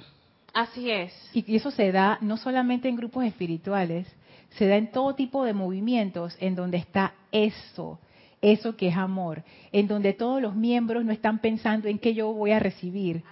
Así 0.52 0.90
es 0.90 1.12
Y 1.32 1.56
eso 1.56 1.70
se 1.70 1.92
da 1.92 2.18
no 2.20 2.36
solamente 2.36 2.88
en 2.88 2.96
grupos 2.96 3.24
espirituales, 3.24 4.06
se 4.50 4.66
da 4.66 4.76
en 4.76 4.90
todo 4.90 5.14
tipo 5.14 5.44
de 5.44 5.52
movimientos 5.52 6.36
en 6.40 6.54
donde 6.54 6.78
está 6.78 7.14
eso, 7.32 7.98
eso 8.40 8.76
que 8.76 8.88
es 8.88 8.96
amor, 8.96 9.42
en 9.72 9.88
donde 9.88 10.12
todos 10.12 10.40
los 10.40 10.54
miembros 10.54 11.04
no 11.04 11.12
están 11.12 11.38
pensando 11.38 11.88
en 11.88 11.98
qué 11.98 12.14
yo 12.14 12.32
voy 12.32 12.52
a 12.52 12.58
recibir, 12.58 13.22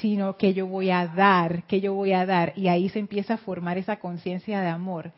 sino 0.00 0.36
que 0.36 0.54
yo 0.54 0.66
voy 0.66 0.90
a 0.90 1.06
dar, 1.06 1.64
que 1.64 1.80
yo 1.80 1.94
voy 1.94 2.12
a 2.12 2.24
dar, 2.24 2.54
y 2.56 2.68
ahí 2.68 2.88
se 2.88 2.98
empieza 2.98 3.34
a 3.34 3.38
formar 3.38 3.78
esa 3.78 3.98
conciencia 3.98 4.60
de 4.60 4.68
amor. 4.68 5.12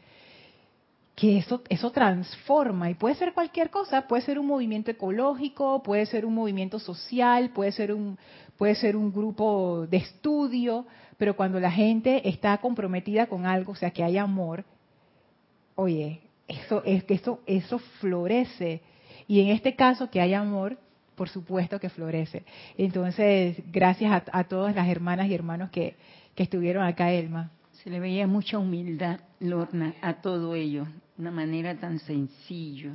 Que 1.14 1.38
eso, 1.38 1.62
eso 1.68 1.92
transforma 1.92 2.90
y 2.90 2.94
puede 2.94 3.14
ser 3.14 3.34
cualquier 3.34 3.70
cosa, 3.70 4.08
puede 4.08 4.22
ser 4.22 4.36
un 4.36 4.48
movimiento 4.48 4.90
ecológico, 4.90 5.80
puede 5.80 6.06
ser 6.06 6.26
un 6.26 6.34
movimiento 6.34 6.80
social, 6.80 7.50
puede 7.50 7.70
ser 7.70 7.92
un, 7.92 8.18
puede 8.58 8.74
ser 8.74 8.96
un 8.96 9.12
grupo 9.12 9.86
de 9.88 9.98
estudio, 9.98 10.86
pero 11.16 11.36
cuando 11.36 11.60
la 11.60 11.70
gente 11.70 12.28
está 12.28 12.56
comprometida 12.58 13.26
con 13.26 13.46
algo, 13.46 13.72
o 13.72 13.76
sea, 13.76 13.90
que 13.90 14.04
hay 14.04 14.18
amor, 14.18 14.64
oye, 15.74 16.20
eso 16.48 16.82
es 16.84 17.04
que 17.04 17.14
eso 17.14 17.40
eso 17.46 17.78
florece 18.00 18.82
y 19.26 19.40
en 19.40 19.48
este 19.48 19.74
caso 19.74 20.10
que 20.10 20.20
hay 20.20 20.34
amor, 20.34 20.76
por 21.14 21.28
supuesto 21.28 21.78
que 21.80 21.88
florece. 21.88 22.44
Entonces, 22.76 23.56
gracias 23.72 24.12
a, 24.12 24.38
a 24.38 24.44
todas 24.44 24.74
las 24.74 24.88
hermanas 24.88 25.28
y 25.28 25.34
hermanos 25.34 25.70
que, 25.70 25.94
que 26.34 26.42
estuvieron 26.42 26.84
acá, 26.84 27.12
Elma. 27.12 27.50
Se 27.82 27.90
le 27.90 28.00
veía 28.00 28.26
mucha 28.26 28.58
humildad, 28.58 29.20
Lorna, 29.40 29.94
a 30.02 30.14
todo 30.14 30.54
ello. 30.54 30.86
Una 31.16 31.30
manera 31.30 31.74
tan 31.76 31.98
sencillo. 32.00 32.92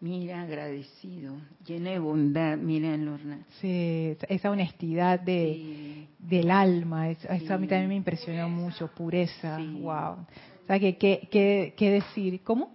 Mira, 0.00 0.42
agradecido, 0.42 1.34
lleno 1.66 1.90
de 1.90 1.98
bondad. 1.98 2.56
Mira, 2.56 2.96
Lorna. 2.96 3.40
Sí, 3.60 4.16
esa 4.28 4.50
honestidad 4.50 5.18
de, 5.18 5.54
Sí. 5.54 6.08
del 6.20 6.50
alma, 6.52 7.10
eso, 7.10 7.28
eso 7.28 7.54
a 7.54 7.58
mí 7.58 7.66
Sí. 7.66 7.70
también 7.70 7.88
me 7.88 7.96
impresionó 7.96 8.48
mucho, 8.48 8.86
pureza, 8.94 9.56
Sí. 9.58 9.80
wow. 9.80 10.12
O 10.12 10.66
sea, 10.68 10.78
que, 10.78 10.96
que, 10.96 11.74
que 11.76 11.90
decir, 11.90 12.40
¿cómo? 12.44 12.70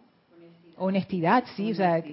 Honestidad, 0.78 1.46
sí, 1.56 1.72
o 1.72 1.76
sea, 1.76 2.04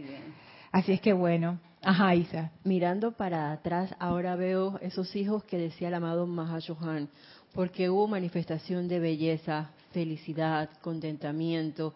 así 0.71 0.93
es 0.93 1.01
que 1.01 1.13
bueno. 1.13 1.59
Ajá, 1.83 2.15
Isa. 2.15 2.53
Mirando 2.63 3.11
para 3.13 3.51
atrás, 3.53 3.93
ahora 3.99 4.37
veo 4.37 4.79
esos 4.81 5.17
hijos 5.17 5.43
que 5.45 5.57
decía 5.59 5.89
el 5.89 5.95
amado 5.95 6.27
Mahashohan, 6.27 7.09
porque 7.53 7.91
hubo 7.91 8.07
manifestación 8.07 8.87
de 8.87 9.01
belleza, 9.01 9.71
felicidad, 9.91 10.69
contentamiento, 10.83 11.95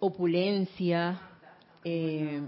opulencia, 0.00 1.20
eh, 1.84 2.40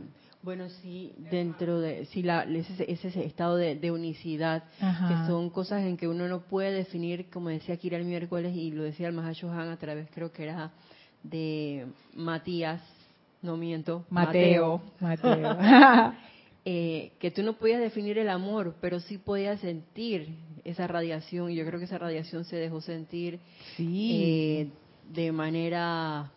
bueno, 0.45 0.69
sí, 0.83 1.15
dentro 1.31 1.81
de, 1.81 2.05
sí, 2.07 2.23
la, 2.23 2.43
ese, 2.45 2.91
ese 2.93 3.25
estado 3.25 3.57
de, 3.57 3.77
de 3.77 3.91
unicidad, 3.91 4.65
Ajá. 4.79 5.09
que 5.09 5.27
son 5.27 5.49
cosas 5.49 5.85
en 5.85 5.97
que 5.97 6.07
uno 6.07 6.29
no 6.29 6.43
puede 6.43 6.71
definir, 6.71 7.31
como 7.31 7.49
decía 7.49 7.79
Kira 7.79 7.97
el 7.97 8.05
miércoles, 8.05 8.55
y 8.55 8.71
lo 8.71 8.83
decía 8.83 9.09
el 9.09 9.15
Mahashohan 9.15 9.71
a 9.71 9.79
través, 9.79 10.07
creo 10.15 10.33
que 10.33 10.43
era 10.43 10.73
de 11.23 11.87
Matías, 12.15 12.83
no 13.41 13.57
miento, 13.57 14.05
Mateo. 14.11 14.83
Mateo. 15.01 15.57
eh, 16.67 17.13
que 17.19 17.31
tú 17.31 17.43
no 17.43 17.55
podías 17.55 17.81
definir 17.81 18.19
el 18.19 18.29
amor, 18.29 18.77
pero 18.83 19.01
sí 19.01 19.17
podías 19.17 19.61
sentir 19.61 20.29
esa 20.63 20.87
radiación, 20.87 21.51
y 21.51 21.55
yo 21.55 21.65
creo 21.65 21.79
que 21.79 21.87
esa 21.87 21.97
radiación 21.97 22.45
se 22.45 22.57
dejó 22.57 22.83
sentir 22.83 23.41
sí. 23.77 24.11
eh, 24.13 24.69
de 25.11 25.33
manera 25.33 26.31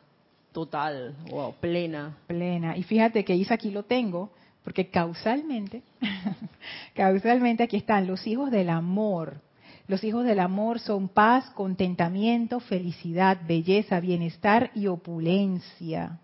total 0.58 1.14
o 1.32 1.52
plena. 1.52 2.18
plena. 2.26 2.76
Y 2.76 2.82
fíjate 2.82 3.24
que 3.24 3.36
Isa 3.36 3.54
aquí 3.54 3.70
lo 3.70 3.84
tengo, 3.84 4.32
porque 4.64 4.90
causalmente, 4.90 5.84
causalmente 6.96 7.62
aquí 7.62 7.78
están 7.78 8.08
los 8.08 8.26
hijos 8.26 8.50
del 8.50 8.72
amor. 8.72 9.40
Los 9.88 10.04
hijos 10.04 10.26
del 10.26 10.40
amor 10.40 10.80
son 10.80 11.10
paz, 11.10 11.48
contentamiento, 11.52 12.60
felicidad, 12.60 13.38
belleza, 13.48 14.00
bienestar 14.00 14.72
y 14.74 14.88
opulencia. 14.88 16.22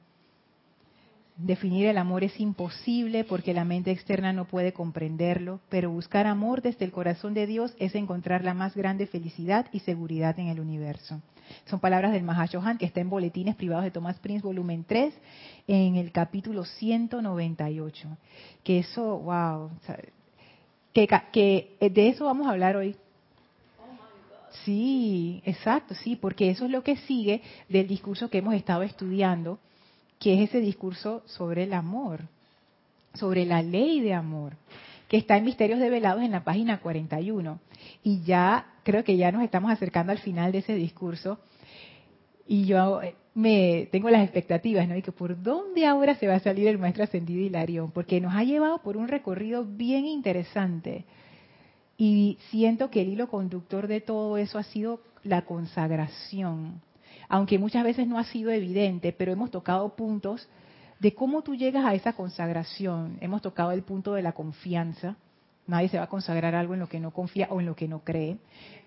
Definir 1.38 1.86
el 1.86 2.00
amor 2.00 2.24
es 2.24 2.40
imposible 2.40 3.26
porque 3.26 3.54
la 3.54 3.66
mente 3.66 3.92
externa 3.92 4.34
no 4.34 4.46
puede 4.46 4.74
comprenderlo, 4.74 5.60
pero 5.70 5.92
buscar 5.92 6.26
amor 6.26 6.64
desde 6.64 6.86
el 6.86 6.92
corazón 6.92 7.36
de 7.36 7.46
Dios 7.46 7.76
es 7.78 7.94
encontrar 7.94 8.44
la 8.44 8.56
más 8.56 8.76
grande 8.76 9.06
felicidad 9.06 9.68
y 9.72 9.82
seguridad 9.82 10.40
en 10.40 10.48
el 10.48 10.60
universo. 10.60 11.22
Son 11.66 11.80
palabras 11.80 12.12
del 12.12 12.24
Mahashohan 12.24 12.78
que 12.78 12.86
está 12.86 13.02
en 13.02 13.10
Boletines 13.10 13.56
Privados 13.56 13.84
de 13.84 13.92
Thomas 13.92 14.18
Prince, 14.20 14.44
volumen 14.44 14.84
3, 14.88 15.14
en 15.68 15.96
el 15.96 16.12
capítulo 16.12 16.66
198. 16.66 18.08
Que 18.64 18.80
eso, 18.80 19.20
wow, 19.20 19.72
que, 20.94 21.08
que 21.32 21.76
eh, 21.80 21.90
de 21.90 22.10
eso 22.10 22.26
vamos 22.26 22.48
a 22.48 22.52
hablar 22.52 22.76
hoy. 22.76 22.96
Sí, 24.64 25.42
exacto, 25.46 25.96
sí, 25.96 26.16
porque 26.16 26.50
eso 26.50 26.66
es 26.66 26.72
lo 26.72 26.84
que 26.84 26.96
sigue 26.96 27.42
del 27.70 27.88
discurso 27.88 28.30
que 28.30 28.38
hemos 28.38 28.54
estado 28.54 28.84
estudiando, 28.84 29.60
que 30.20 30.36
es 30.36 30.50
ese 30.50 30.60
discurso 30.60 31.24
sobre 31.26 31.64
el 31.64 31.74
amor, 31.74 32.22
sobre 33.16 33.46
la 33.46 33.62
ley 33.62 34.00
de 34.00 34.14
amor, 34.14 34.54
que 35.14 35.18
está 35.20 35.38
en 35.38 35.46
Misterios 35.46 35.80
Develados 35.80 36.24
en 36.24 36.32
la 36.32 36.44
página 36.44 36.80
41. 36.80 37.60
Y 38.02 38.24
ya 38.24 38.66
creo 38.82 39.04
que 39.04 39.16
ya 39.16 39.32
nos 39.32 39.44
estamos 39.44 39.72
acercando 39.72 40.12
al 40.12 40.18
final 40.18 40.52
de 40.52 40.58
ese 40.58 40.74
discurso. 40.74 41.38
Y 42.48 42.66
yo 42.66 43.00
eh, 43.04 43.14
me 43.36 43.90
tengo 43.92 44.10
las 44.10 44.24
expectativas, 44.24 44.88
¿no? 44.88 44.98
Y 44.98 45.04
que 45.04 45.12
por 45.12 45.40
dónde 45.40 45.86
ahora 45.86 46.16
se 46.16 46.28
va 46.28 46.34
a 46.34 46.40
salir 46.40 46.68
el 46.68 46.80
maestro 46.80 47.04
ascendido 47.04 47.44
Hilarión, 47.44 47.92
porque 47.92 48.20
nos 48.20 48.34
ha 48.34 48.44
llevado 48.44 48.80
por 48.80 48.98
un 48.98 49.08
recorrido 49.08 49.64
bien 49.64 50.08
interesante. 50.08 51.06
Y 51.96 52.40
siento 52.50 52.90
que 52.90 53.04
el 53.04 53.10
hilo 53.10 53.28
conductor 53.28 53.86
de 53.86 54.02
todo 54.02 54.40
eso 54.40 54.58
ha 54.58 54.64
sido 54.64 55.00
la 55.22 55.44
consagración. 55.44 56.82
Aunque 57.30 57.60
muchas 57.60 57.84
veces 57.84 58.08
no 58.08 58.18
ha 58.18 58.24
sido 58.24 58.50
evidente, 58.50 59.14
pero 59.14 59.32
hemos 59.32 59.52
tocado 59.52 59.96
puntos 59.96 60.50
de 61.00 61.14
cómo 61.14 61.42
tú 61.42 61.56
llegas 61.56 61.86
a 61.86 61.94
esa 61.94 62.14
consagración. 62.14 63.18
Hemos 63.22 63.42
tocado 63.42 63.72
el 63.72 63.84
punto 63.84 64.14
de 64.14 64.22
la 64.22 64.34
confianza. 64.34 65.16
Nadie 65.68 65.90
se 65.90 65.98
va 65.98 66.04
a 66.04 66.10
consagrar 66.10 66.56
algo 66.56 66.74
en 66.74 66.80
lo 66.80 66.90
que 66.90 67.00
no 67.00 67.12
confía 67.12 67.48
o 67.50 67.60
en 67.60 67.66
lo 67.66 67.76
que 67.76 67.88
no 67.88 68.00
cree. 68.04 68.38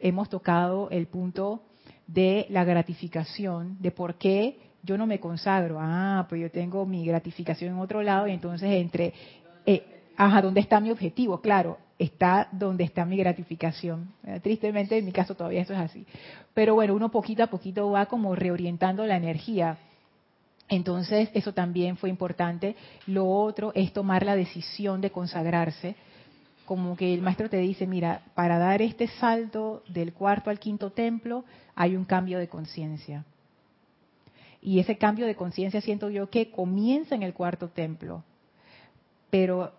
Hemos 0.00 0.28
tocado 0.28 0.88
el 0.90 1.06
punto 1.06 1.62
de 2.06 2.46
la 2.50 2.64
gratificación, 2.64 3.76
de 3.80 3.90
por 3.90 4.14
qué 4.16 4.58
yo 4.82 4.96
no 4.96 5.06
me 5.06 5.20
consagro. 5.20 5.78
Ah, 5.80 6.26
pues 6.28 6.40
yo 6.40 6.50
tengo 6.50 6.86
mi 6.86 7.04
gratificación 7.04 7.74
en 7.74 7.80
otro 7.80 8.02
lado 8.02 8.28
y 8.28 8.32
entonces 8.32 8.70
entre, 8.70 9.12
eh, 9.64 9.84
ajá, 10.16 10.42
¿dónde 10.42 10.60
está 10.60 10.80
mi 10.80 10.90
objetivo? 10.90 11.40
Claro, 11.40 11.78
está 11.98 12.48
donde 12.52 12.84
está 12.84 13.04
mi 13.04 13.16
gratificación. 13.16 14.12
Eh, 14.24 14.40
tristemente 14.40 14.98
en 14.98 15.04
mi 15.04 15.12
caso 15.12 15.34
todavía 15.34 15.62
eso 15.62 15.72
es 15.72 15.80
así. 15.80 16.06
Pero 16.54 16.74
bueno, 16.74 16.94
uno 16.94 17.10
poquito 17.10 17.42
a 17.42 17.48
poquito 17.48 17.90
va 17.90 18.06
como 18.06 18.34
reorientando 18.34 19.04
la 19.06 19.16
energía. 19.16 19.78
Entonces 20.68 21.30
eso 21.34 21.52
también 21.52 21.96
fue 21.96 22.08
importante. 22.10 22.76
Lo 23.06 23.28
otro 23.28 23.72
es 23.74 23.92
tomar 23.92 24.24
la 24.24 24.36
decisión 24.36 25.00
de 25.00 25.10
consagrarse. 25.10 25.94
Como 26.64 26.96
que 26.96 27.14
el 27.14 27.22
maestro 27.22 27.48
te 27.48 27.58
dice, 27.58 27.86
mira, 27.86 28.22
para 28.34 28.58
dar 28.58 28.82
este 28.82 29.06
salto 29.06 29.82
del 29.88 30.12
cuarto 30.12 30.50
al 30.50 30.58
quinto 30.58 30.90
templo 30.90 31.44
hay 31.76 31.94
un 31.94 32.04
cambio 32.04 32.38
de 32.38 32.48
conciencia. 32.48 33.24
Y 34.60 34.80
ese 34.80 34.98
cambio 34.98 35.26
de 35.26 35.36
conciencia 35.36 35.80
siento 35.80 36.10
yo 36.10 36.28
que 36.28 36.50
comienza 36.50 37.14
en 37.14 37.22
el 37.22 37.34
cuarto 37.34 37.68
templo, 37.68 38.24
pero 39.30 39.72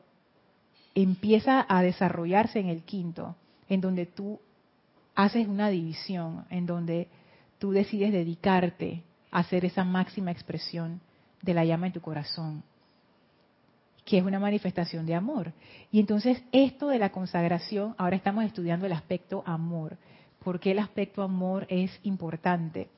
empieza 0.96 1.65
a 1.67 1.82
desarrollarse 1.82 2.60
en 2.60 2.70
el 2.70 2.84
quinto, 2.84 3.36
en 3.67 3.82
donde 3.82 4.06
tú 4.06 4.39
haces 5.13 5.48
una 5.48 5.70
división, 5.70 6.46
en 6.50 6.65
donde 6.65 7.10
tú 7.60 7.72
decides 7.72 8.13
dedicarte 8.13 9.03
hacer 9.31 9.65
esa 9.65 9.84
máxima 9.84 10.31
expresión 10.31 11.01
de 11.41 11.53
la 11.53 11.65
llama 11.65 11.88
en 11.88 11.93
tu 11.93 12.01
corazón, 12.01 12.63
que 14.05 14.17
es 14.17 14.24
una 14.24 14.39
manifestación 14.39 15.05
de 15.05 15.15
amor. 15.15 15.53
Y 15.91 16.00
entonces 16.00 16.41
esto 16.51 16.88
de 16.88 17.00
la 17.00 17.12
consagración, 17.12 17.96
ahora 17.98 18.15
estamos 18.15 18.46
estudiando 18.46 18.86
el 18.86 18.93
aspecto 18.93 19.43
amor, 19.46 19.98
porque 20.43 20.72
el 20.72 20.79
aspecto 20.79 21.24
amor 21.24 21.65
es 21.69 22.00
importante. 22.03 22.89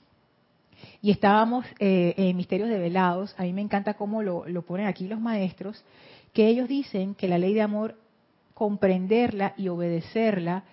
Y 1.02 1.12
estábamos 1.12 1.66
eh, 1.80 2.14
en 2.16 2.38
Misterios 2.38 2.70
de 2.70 2.80
Velados, 2.80 3.36
a 3.38 3.44
mí 3.44 3.54
me 3.54 3.62
encanta 3.62 3.96
cómo 3.96 4.24
lo, 4.24 4.48
lo 4.48 4.62
ponen 4.62 4.88
aquí 4.88 5.08
los 5.08 5.20
maestros, 5.20 5.84
que 6.34 6.48
ellos 6.48 6.68
dicen 6.70 7.16
que 7.16 7.28
la 7.28 7.38
ley 7.38 7.54
de 7.54 7.62
amor, 7.62 7.96
comprenderla 8.54 9.54
y 9.58 9.70
obedecerla 9.70 10.64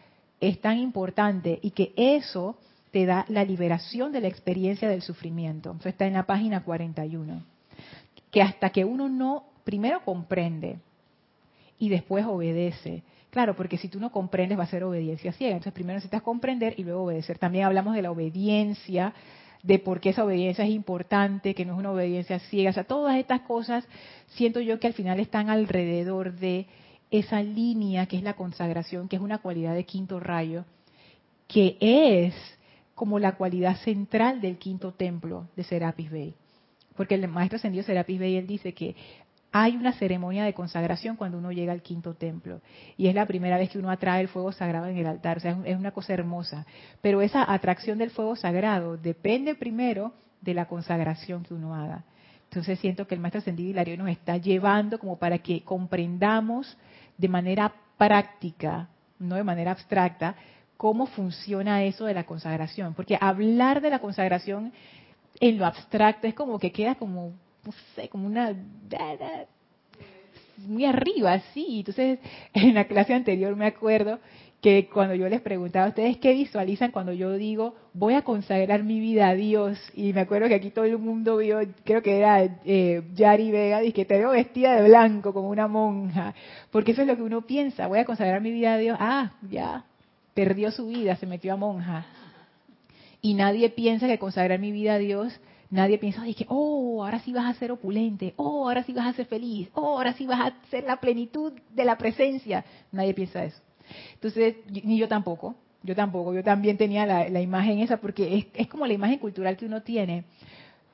es 0.40 0.60
tan 0.60 0.78
importante 0.78 1.58
y 1.62 1.70
que 1.70 1.92
eso 1.96 2.58
te 2.96 3.04
da 3.04 3.26
la 3.28 3.44
liberación 3.44 4.10
de 4.10 4.22
la 4.22 4.28
experiencia 4.28 4.88
del 4.88 5.02
sufrimiento. 5.02 5.76
Eso 5.78 5.90
está 5.90 6.06
en 6.06 6.14
la 6.14 6.22
página 6.22 6.64
41. 6.64 7.42
Que 8.30 8.40
hasta 8.40 8.70
que 8.70 8.86
uno 8.86 9.10
no, 9.10 9.44
primero 9.64 10.00
comprende 10.02 10.78
y 11.78 11.90
después 11.90 12.24
obedece. 12.24 13.02
Claro, 13.28 13.54
porque 13.54 13.76
si 13.76 13.88
tú 13.88 14.00
no 14.00 14.10
comprendes 14.10 14.58
va 14.58 14.62
a 14.62 14.68
ser 14.68 14.82
obediencia 14.82 15.32
ciega. 15.32 15.56
Entonces 15.56 15.74
primero 15.74 15.96
necesitas 15.96 16.22
comprender 16.22 16.72
y 16.78 16.84
luego 16.84 17.02
obedecer. 17.02 17.36
También 17.36 17.66
hablamos 17.66 17.94
de 17.94 18.00
la 18.00 18.10
obediencia 18.10 19.12
de 19.62 19.78
por 19.78 20.00
qué 20.00 20.08
esa 20.08 20.24
obediencia 20.24 20.64
es 20.64 20.70
importante, 20.70 21.54
que 21.54 21.66
no 21.66 21.74
es 21.74 21.78
una 21.78 21.92
obediencia 21.92 22.38
ciega. 22.38 22.70
O 22.70 22.72
sea, 22.72 22.84
todas 22.84 23.18
estas 23.18 23.42
cosas 23.42 23.86
siento 24.28 24.58
yo 24.60 24.80
que 24.80 24.86
al 24.86 24.94
final 24.94 25.20
están 25.20 25.50
alrededor 25.50 26.32
de 26.32 26.64
esa 27.10 27.42
línea 27.42 28.06
que 28.06 28.16
es 28.16 28.22
la 28.22 28.36
consagración, 28.36 29.06
que 29.06 29.16
es 29.16 29.22
una 29.22 29.36
cualidad 29.36 29.74
de 29.74 29.84
quinto 29.84 30.18
rayo, 30.18 30.64
que 31.46 31.76
es 31.78 32.34
como 32.96 33.18
la 33.18 33.36
cualidad 33.36 33.76
central 33.76 34.40
del 34.40 34.56
quinto 34.56 34.92
templo 34.92 35.46
de 35.54 35.62
Serapis 35.62 36.10
Bey. 36.10 36.34
Porque 36.96 37.14
el 37.14 37.28
maestro 37.28 37.58
ascendido 37.58 37.84
Serapis 37.84 38.18
Bey, 38.18 38.36
él 38.36 38.46
dice 38.46 38.72
que 38.72 38.96
hay 39.52 39.76
una 39.76 39.92
ceremonia 39.92 40.44
de 40.44 40.54
consagración 40.54 41.16
cuando 41.16 41.36
uno 41.36 41.52
llega 41.52 41.72
al 41.72 41.82
quinto 41.82 42.14
templo. 42.14 42.62
Y 42.96 43.08
es 43.08 43.14
la 43.14 43.26
primera 43.26 43.58
vez 43.58 43.68
que 43.68 43.78
uno 43.78 43.90
atrae 43.90 44.22
el 44.22 44.28
fuego 44.28 44.50
sagrado 44.50 44.86
en 44.86 44.96
el 44.96 45.06
altar. 45.06 45.36
O 45.36 45.40
sea, 45.40 45.58
es 45.66 45.76
una 45.76 45.90
cosa 45.90 46.14
hermosa. 46.14 46.66
Pero 47.02 47.20
esa 47.20 47.52
atracción 47.52 47.98
del 47.98 48.10
fuego 48.10 48.34
sagrado 48.34 48.96
depende 48.96 49.54
primero 49.54 50.14
de 50.40 50.54
la 50.54 50.64
consagración 50.64 51.42
que 51.42 51.52
uno 51.52 51.74
haga. 51.74 52.02
Entonces 52.44 52.78
siento 52.78 53.06
que 53.06 53.14
el 53.14 53.20
maestro 53.20 53.40
ascendido 53.40 53.68
Hilario 53.68 53.98
nos 53.98 54.08
está 54.08 54.38
llevando 54.38 54.98
como 54.98 55.18
para 55.18 55.38
que 55.38 55.62
comprendamos 55.62 56.78
de 57.18 57.28
manera 57.28 57.74
práctica, 57.98 58.88
no 59.18 59.36
de 59.36 59.44
manera 59.44 59.72
abstracta, 59.72 60.34
cómo 60.76 61.06
funciona 61.06 61.84
eso 61.84 62.04
de 62.04 62.14
la 62.14 62.24
consagración. 62.24 62.94
Porque 62.94 63.18
hablar 63.20 63.80
de 63.80 63.90
la 63.90 63.98
consagración 63.98 64.72
en 65.40 65.58
lo 65.58 65.66
abstracto 65.66 66.26
es 66.26 66.34
como 66.34 66.58
que 66.58 66.72
queda 66.72 66.94
como 66.94 67.32
no 67.66 67.72
sé, 67.94 68.08
como 68.08 68.26
una 68.26 68.54
muy 70.58 70.84
arriba, 70.84 71.40
sí. 71.52 71.80
Entonces, 71.80 72.18
en 72.54 72.74
la 72.74 72.84
clase 72.84 73.14
anterior 73.14 73.54
me 73.56 73.66
acuerdo 73.66 74.18
que 74.62 74.88
cuando 74.92 75.14
yo 75.14 75.28
les 75.28 75.42
preguntaba 75.42 75.86
a 75.86 75.88
ustedes 75.90 76.16
qué 76.16 76.32
visualizan 76.32 76.90
cuando 76.90 77.12
yo 77.12 77.34
digo 77.34 77.74
voy 77.92 78.14
a 78.14 78.22
consagrar 78.22 78.82
mi 78.82 79.00
vida 79.00 79.28
a 79.28 79.34
Dios 79.34 79.78
y 79.94 80.14
me 80.14 80.22
acuerdo 80.22 80.48
que 80.48 80.54
aquí 80.54 80.70
todo 80.70 80.86
el 80.86 80.96
mundo 80.96 81.36
vio 81.36 81.60
creo 81.84 82.02
que 82.02 82.16
era 82.16 82.42
eh, 82.64 83.02
Yari 83.14 83.50
Vega 83.50 83.84
y 83.84 83.92
que 83.92 84.06
te 84.06 84.16
veo 84.16 84.30
vestida 84.30 84.80
de 84.80 84.88
blanco 84.88 85.34
como 85.34 85.50
una 85.50 85.68
monja 85.68 86.34
porque 86.72 86.92
eso 86.92 87.02
es 87.02 87.06
lo 87.06 87.16
que 87.16 87.22
uno 87.22 87.42
piensa 87.42 87.86
voy 87.86 87.98
a 87.98 88.06
consagrar 88.06 88.40
mi 88.40 88.50
vida 88.50 88.74
a 88.74 88.78
Dios 88.78 88.96
ah 88.98 89.32
ya 89.42 89.84
perdió 90.36 90.70
su 90.70 90.86
vida 90.86 91.16
se 91.16 91.26
metió 91.26 91.54
a 91.54 91.56
monja 91.56 92.06
y 93.20 93.34
nadie 93.34 93.70
piensa 93.70 94.06
que 94.06 94.20
consagrar 94.20 94.60
mi 94.60 94.70
vida 94.70 94.94
a 94.94 94.98
Dios 94.98 95.40
Nadie 95.70 95.98
piensa, 95.98 96.22
que, 96.24 96.46
oh, 96.48 97.02
ahora 97.02 97.18
sí 97.20 97.32
vas 97.32 97.46
a 97.46 97.58
ser 97.58 97.72
opulente, 97.72 98.34
oh, 98.36 98.68
ahora 98.68 98.84
sí 98.84 98.92
vas 98.92 99.06
a 99.06 99.12
ser 99.14 99.26
feliz, 99.26 99.68
oh, 99.74 99.96
ahora 99.96 100.12
sí 100.12 100.26
vas 100.26 100.40
a 100.40 100.70
ser 100.70 100.84
la 100.84 100.98
plenitud 100.98 101.52
de 101.74 101.84
la 101.84 101.98
presencia. 101.98 102.64
Nadie 102.92 103.14
piensa 103.14 103.44
eso. 103.44 103.60
Entonces, 104.14 104.56
ni 104.70 104.96
yo 104.96 105.08
tampoco, 105.08 105.56
yo 105.82 105.96
tampoco, 105.96 106.34
yo 106.34 106.44
también 106.44 106.76
tenía 106.76 107.04
la, 107.04 107.40
imagen 107.40 107.80
esa, 107.80 107.96
porque 107.96 108.38
es, 108.38 108.46
es 108.54 108.68
como 108.68 108.86
la 108.86 108.92
imagen 108.92 109.18
cultural 109.18 109.56
que 109.56 109.66
uno 109.66 109.82
tiene. 109.82 110.24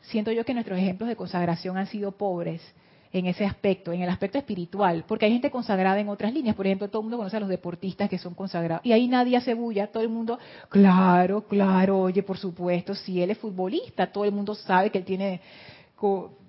Siento 0.02 0.32
yo 0.32 0.44
que 0.44 0.54
nuestros 0.54 0.78
ejemplos 0.78 1.08
de 1.08 1.16
consagración 1.16 1.76
han 1.76 1.86
sido 1.86 2.12
pobres 2.12 2.62
en 3.12 3.26
ese 3.26 3.44
aspecto, 3.44 3.92
en 3.92 4.00
el 4.00 4.08
aspecto 4.08 4.38
espiritual, 4.38 5.04
porque 5.06 5.26
hay 5.26 5.32
gente 5.32 5.50
consagrada 5.50 6.00
en 6.00 6.08
otras 6.08 6.32
líneas. 6.32 6.56
Por 6.56 6.66
ejemplo, 6.66 6.88
todo 6.88 7.02
el 7.02 7.04
mundo 7.04 7.18
conoce 7.18 7.36
a 7.36 7.40
los 7.40 7.48
deportistas 7.48 8.08
que 8.08 8.18
son 8.18 8.34
consagrados. 8.34 8.84
Y 8.86 8.92
ahí 8.92 9.06
nadie 9.06 9.36
hace 9.36 9.52
bulla, 9.54 9.88
todo 9.88 10.02
el 10.02 10.08
mundo, 10.08 10.38
claro, 10.70 11.42
claro, 11.46 12.00
oye, 12.00 12.22
por 12.22 12.38
supuesto, 12.38 12.94
si 12.94 13.20
él 13.20 13.30
es 13.30 13.38
futbolista, 13.38 14.06
todo 14.10 14.24
el 14.24 14.32
mundo 14.32 14.54
sabe 14.54 14.90
que 14.90 14.98
él 14.98 15.04
tiene, 15.04 15.40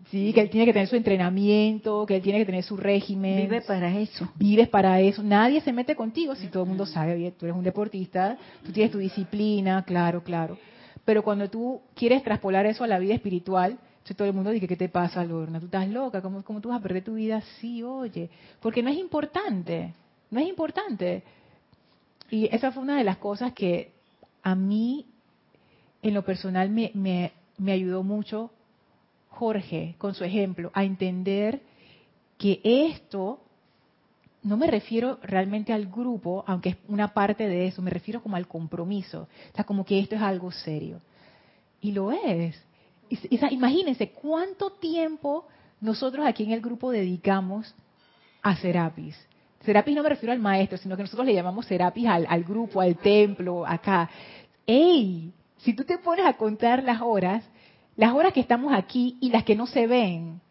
sí, 0.09 0.31
que 0.31 0.39
él 0.39 0.49
tiene 0.49 0.65
que 0.65 0.71
tener 0.71 0.87
su 0.87 0.95
entrenamiento, 0.95 2.05
que 2.05 2.15
él 2.15 2.21
tiene 2.21 2.39
que 2.39 2.45
tener 2.45 2.63
su 2.63 2.77
régimen. 2.77 3.41
Vive 3.41 3.61
para 3.61 3.97
eso. 3.97 4.29
Vives 4.35 4.69
para 4.69 5.01
eso. 5.01 5.21
Nadie 5.21 5.59
se 5.59 5.73
mete 5.73 5.95
contigo 5.97 6.33
si 6.33 6.47
todo 6.47 6.63
el 6.63 6.69
mundo 6.69 6.85
sabe, 6.85 7.13
oye, 7.13 7.31
tú 7.31 7.45
eres 7.45 7.57
un 7.57 7.63
deportista, 7.63 8.37
tú 8.63 8.71
tienes 8.71 8.91
tu 8.91 8.99
disciplina, 8.99 9.83
claro, 9.83 10.23
claro. 10.23 10.57
Pero 11.03 11.23
cuando 11.23 11.49
tú 11.49 11.81
quieres 11.93 12.23
traspolar 12.23 12.65
eso 12.65 12.85
a 12.85 12.87
la 12.87 12.99
vida 12.99 13.13
espiritual, 13.13 13.77
entonces 14.03 14.17
todo 14.17 14.27
el 14.27 14.33
mundo 14.33 14.49
dice, 14.49 14.67
¿qué 14.67 14.75
te 14.75 14.89
pasa, 14.89 15.23
Lorna? 15.23 15.61
Tú 15.61 15.67
estás 15.67 15.87
loca, 15.87 16.21
¿Cómo, 16.21 16.43
¿cómo 16.43 16.59
tú 16.59 16.67
vas 16.67 16.79
a 16.79 16.83
perder 16.83 17.05
tu 17.05 17.13
vida 17.13 17.37
así, 17.37 17.83
oye? 17.83 18.29
Porque 18.59 18.83
no 18.83 18.89
es 18.89 18.97
importante, 18.97 19.93
no 20.29 20.41
es 20.41 20.49
importante. 20.49 21.23
Y 22.29 22.53
esa 22.53 22.73
fue 22.73 22.83
una 22.83 22.97
de 22.97 23.05
las 23.05 23.15
cosas 23.15 23.53
que 23.53 23.93
a 24.41 24.55
mí, 24.55 25.05
en 26.01 26.13
lo 26.13 26.25
personal, 26.25 26.69
me, 26.69 26.91
me, 26.93 27.31
me 27.57 27.71
ayudó 27.71 28.03
mucho 28.03 28.51
Jorge, 29.29 29.95
con 29.97 30.13
su 30.13 30.25
ejemplo, 30.25 30.69
a 30.73 30.83
entender 30.83 31.61
que 32.37 32.59
esto, 32.61 33.39
no 34.41 34.57
me 34.57 34.67
refiero 34.67 35.17
realmente 35.23 35.71
al 35.71 35.85
grupo, 35.85 36.43
aunque 36.45 36.71
es 36.71 36.77
una 36.89 37.13
parte 37.13 37.47
de 37.47 37.67
eso, 37.67 37.81
me 37.81 37.89
refiero 37.89 38.21
como 38.21 38.35
al 38.35 38.49
compromiso. 38.49 39.29
O 39.53 39.55
sea, 39.55 39.63
como 39.63 39.85
que 39.85 39.97
esto 39.97 40.15
es 40.15 40.21
algo 40.21 40.51
serio. 40.51 40.99
Y 41.79 41.93
lo 41.93 42.11
es 42.11 42.61
imagínense 43.09 44.11
cuánto 44.11 44.71
tiempo 44.71 45.47
nosotros 45.81 46.25
aquí 46.25 46.43
en 46.43 46.51
el 46.51 46.61
grupo 46.61 46.91
dedicamos 46.91 47.75
a 48.41 48.55
Serapis. 48.55 49.15
Serapis 49.65 49.95
no 49.95 50.03
me 50.03 50.09
refiero 50.09 50.33
al 50.33 50.39
maestro, 50.39 50.77
sino 50.77 50.95
que 50.95 51.03
nosotros 51.03 51.25
le 51.25 51.33
llamamos 51.33 51.65
Serapis 51.65 52.07
al, 52.07 52.43
grupo, 52.43 52.81
al 52.81 52.97
templo, 52.97 53.65
acá. 53.65 54.09
¡Ey! 54.65 55.31
Si 55.57 55.73
tú 55.73 55.83
te 55.85 55.97
pones 55.97 56.25
a 56.25 56.33
contar 56.33 56.83
las 56.83 57.01
horas, 57.01 57.43
las 57.95 58.13
horas 58.13 58.33
que 58.33 58.41
estamos 58.41 58.73
aquí 58.73 59.17
y 59.21 59.29
las 59.29 59.43
que 59.43 59.55
no 59.55 59.65
se 59.67 59.87
ven, 59.87 60.41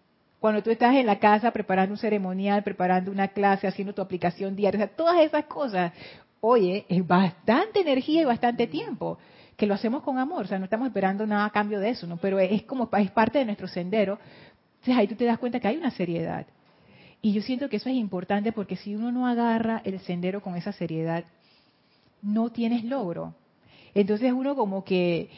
cuando 0.41 0.63
tú 0.63 0.71
estás 0.71 0.95
en 0.97 1.07
la 1.07 1.19
casa 1.19 1.51
preparando 1.51 1.93
un 1.93 1.99
ceremonial, 1.99 2.63
preparando 2.63 3.11
una 3.11 3.29
clase, 3.29 3.67
haciendo 3.67 3.95
tu 3.95 4.03
aplicación 4.03 4.57
diaria, 4.57 4.89
todas 4.89 5.21
esas 5.21 5.45
cosas, 5.45 5.93
oye, 6.45 6.85
es 6.89 7.07
bastante 7.07 7.81
energía 7.81 8.23
y 8.23 8.25
bastante 8.25 8.67
tiempo 8.67 9.17
que 9.57 9.67
lo 9.67 9.75
hacemos 9.75 10.03
con 10.03 10.19
amor, 10.19 10.45
o 10.45 10.49
sea, 10.49 10.59
no 10.59 10.65
estamos 10.65 10.89
esperando 10.89 11.25
nada 11.25 11.45
a 11.45 11.51
cambio 11.51 11.79
de 11.79 11.91
eso, 11.91 12.07
¿no? 12.07 12.17
Pero 12.17 12.41
es 12.41 12.65
como 12.65 12.91
es 12.99 13.11
parte 13.13 13.39
de 13.39 13.45
nuestro 13.45 13.69
sendero. 13.69 14.19
Entonces 14.81 14.97
ahí 14.97 15.07
tú 15.07 15.15
te 15.15 15.25
das 15.25 15.39
cuenta 15.39 15.61
que 15.61 15.69
hay 15.69 15.77
una 15.77 15.93
seriedad. 15.93 16.47
Y 17.21 17.33
yo 17.33 17.43
siento 17.43 17.69
que 17.69 17.77
eso 17.77 17.89
es 17.89 17.95
importante 17.95 18.51
porque 18.51 18.75
si 18.75 18.97
uno 18.97 19.13
no 19.13 19.29
agarra 19.29 19.83
el 19.85 20.01
sendero 20.01 20.43
con 20.43 20.57
esa 20.57 20.73
seriedad, 20.73 21.25
no 22.23 22.51
tienes 22.51 22.83
logro. 22.83 23.35
Entonces 23.95 24.33
uno 24.33 24.57
como 24.57 24.83
que, 24.83 25.31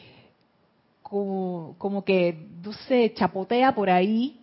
como, 1.03 1.75
como 1.77 2.03
que, 2.03 2.47
no 2.63 2.73
sé, 2.73 3.13
chapotea 3.13 3.75
por 3.75 3.91
ahí, 3.91 4.39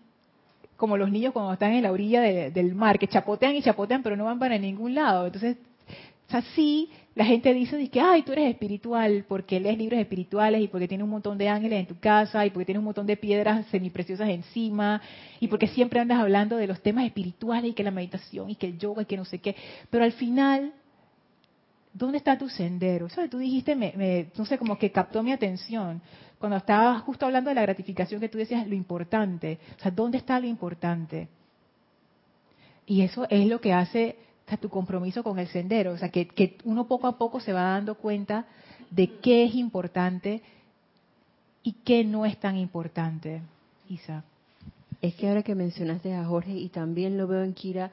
como 0.77 0.97
los 0.97 1.11
niños 1.11 1.33
cuando 1.33 1.53
están 1.55 1.73
en 1.73 1.83
la 1.83 1.91
orilla 1.91 2.21
del 2.21 2.75
mar, 2.77 3.01
que 3.01 3.09
chapotean 3.09 3.57
y 3.57 3.63
chapotean, 3.63 4.05
pero 4.05 4.17
no 4.17 4.27
van 4.27 4.39
para 4.39 4.57
ningún 4.59 4.95
lado. 4.95 5.27
Entonces, 5.27 5.57
así 6.35 6.91
la 7.15 7.25
gente 7.25 7.53
dice 7.53 7.89
que, 7.91 8.01
ay, 8.01 8.23
tú 8.23 8.33
eres 8.33 8.51
espiritual 8.51 9.25
porque 9.29 9.61
lees 9.61 9.77
libros 9.77 10.01
espirituales 10.01 10.63
y 10.63 10.69
porque 10.69 10.89
tienes 10.89 11.05
un 11.05 11.11
montón 11.11 11.37
de 11.37 11.49
ángeles 11.49 11.81
en 11.81 11.87
tu 11.87 11.99
casa 11.99 12.47
y 12.47 12.51
porque 12.51 12.67
tienes 12.67 12.79
un 12.79 12.87
montón 12.87 13.07
de 13.07 13.17
piedras 13.17 13.67
semipreciosas 13.67 14.31
encima 14.31 15.03
y 15.41 15.49
porque 15.49 15.69
siempre 15.69 16.01
andas 16.01 16.19
hablando 16.19 16.57
de 16.57 16.67
los 16.67 16.81
temas 16.81 17.05
espirituales 17.05 17.73
y 17.73 17.75
que 17.75 17.85
la 17.85 17.91
meditación 17.91 18.49
y 18.49 18.55
que 18.55 18.69
el 18.69 18.79
yoga 18.79 19.03
y 19.03 19.05
que 19.05 19.17
no 19.17 19.27
sé 19.27 19.41
qué. 19.41 19.55
Pero 19.91 20.05
al 20.05 20.13
final, 20.13 20.73
¿dónde 21.93 22.17
está 22.17 22.39
tu 22.39 22.49
sendero? 22.49 23.07
Eso 23.07 23.21
que 23.21 23.29
tú 23.29 23.39
dijiste, 23.39 23.77
me, 23.77 24.29
no 24.37 24.47
sé, 24.47 24.57
como 24.57 24.79
que 24.79 24.91
captó 24.91 25.23
mi 25.23 25.33
atención. 25.33 26.01
Cuando 26.39 26.57
estabas 26.57 27.03
justo 27.03 27.27
hablando 27.27 27.51
de 27.51 27.55
la 27.55 27.63
gratificación 27.63 28.21
que 28.21 28.31
tú 28.31 28.39
decías, 28.39 28.67
lo 28.67 28.75
importante. 28.75 29.59
O 29.79 29.83
sea, 29.83 29.91
¿dónde 29.91 30.17
está 30.17 30.41
lo 30.41 30.47
importante? 30.47 31.29
Y 32.87 33.03
eso 33.03 33.27
es 33.29 33.47
lo 33.47 33.61
que 33.61 33.73
hace 33.75 34.17
tu 34.61 34.69
compromiso 34.69 35.23
con 35.23 35.39
el 35.39 35.49
sendero. 35.49 35.93
O 35.93 35.99
sea, 35.99 36.11
que, 36.11 36.29
que 36.29 36.59
uno 36.65 36.87
poco 36.87 37.07
a 37.07 37.19
poco 37.19 37.41
se 37.41 37.53
va 37.53 37.63
dando 37.63 37.95
cuenta 37.95 38.47
de 38.91 39.19
qué 39.21 39.45
es 39.45 39.55
importante 39.55 40.43
y 41.63 41.73
qué 41.85 42.05
no 42.05 42.27
es 42.27 42.39
tan 42.39 42.57
importante. 42.57 43.43
Isa. 43.89 44.25
Es 45.01 45.15
que 45.15 45.29
ahora 45.29 45.43
que 45.43 45.55
mencionaste 45.55 46.15
a 46.15 46.25
Jorge 46.25 46.53
y 46.53 46.69
también 46.69 47.19
lo 47.19 47.27
veo 47.27 47.43
en 47.43 47.55
Kira, 47.55 47.91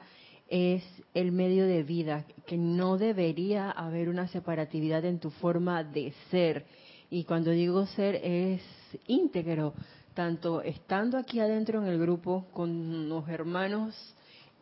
es 0.48 0.82
el 1.14 1.32
medio 1.32 1.66
de 1.66 1.82
vida, 1.82 2.24
que 2.46 2.56
no 2.56 2.98
debería 2.98 3.70
haber 3.70 4.08
una 4.08 4.28
separatividad 4.28 5.04
en 5.04 5.18
tu 5.18 5.30
forma 5.30 5.84
de 5.84 6.12
ser. 6.30 6.66
Y 7.10 7.24
cuando 7.24 7.50
digo 7.50 7.86
ser 7.86 8.16
es 8.16 8.62
íntegro, 9.06 9.74
tanto 10.14 10.62
estando 10.62 11.16
aquí 11.18 11.40
adentro 11.40 11.80
en 11.80 11.88
el 11.88 11.98
grupo 11.98 12.46
con 12.52 13.08
los 13.08 13.28
hermanos 13.28 13.94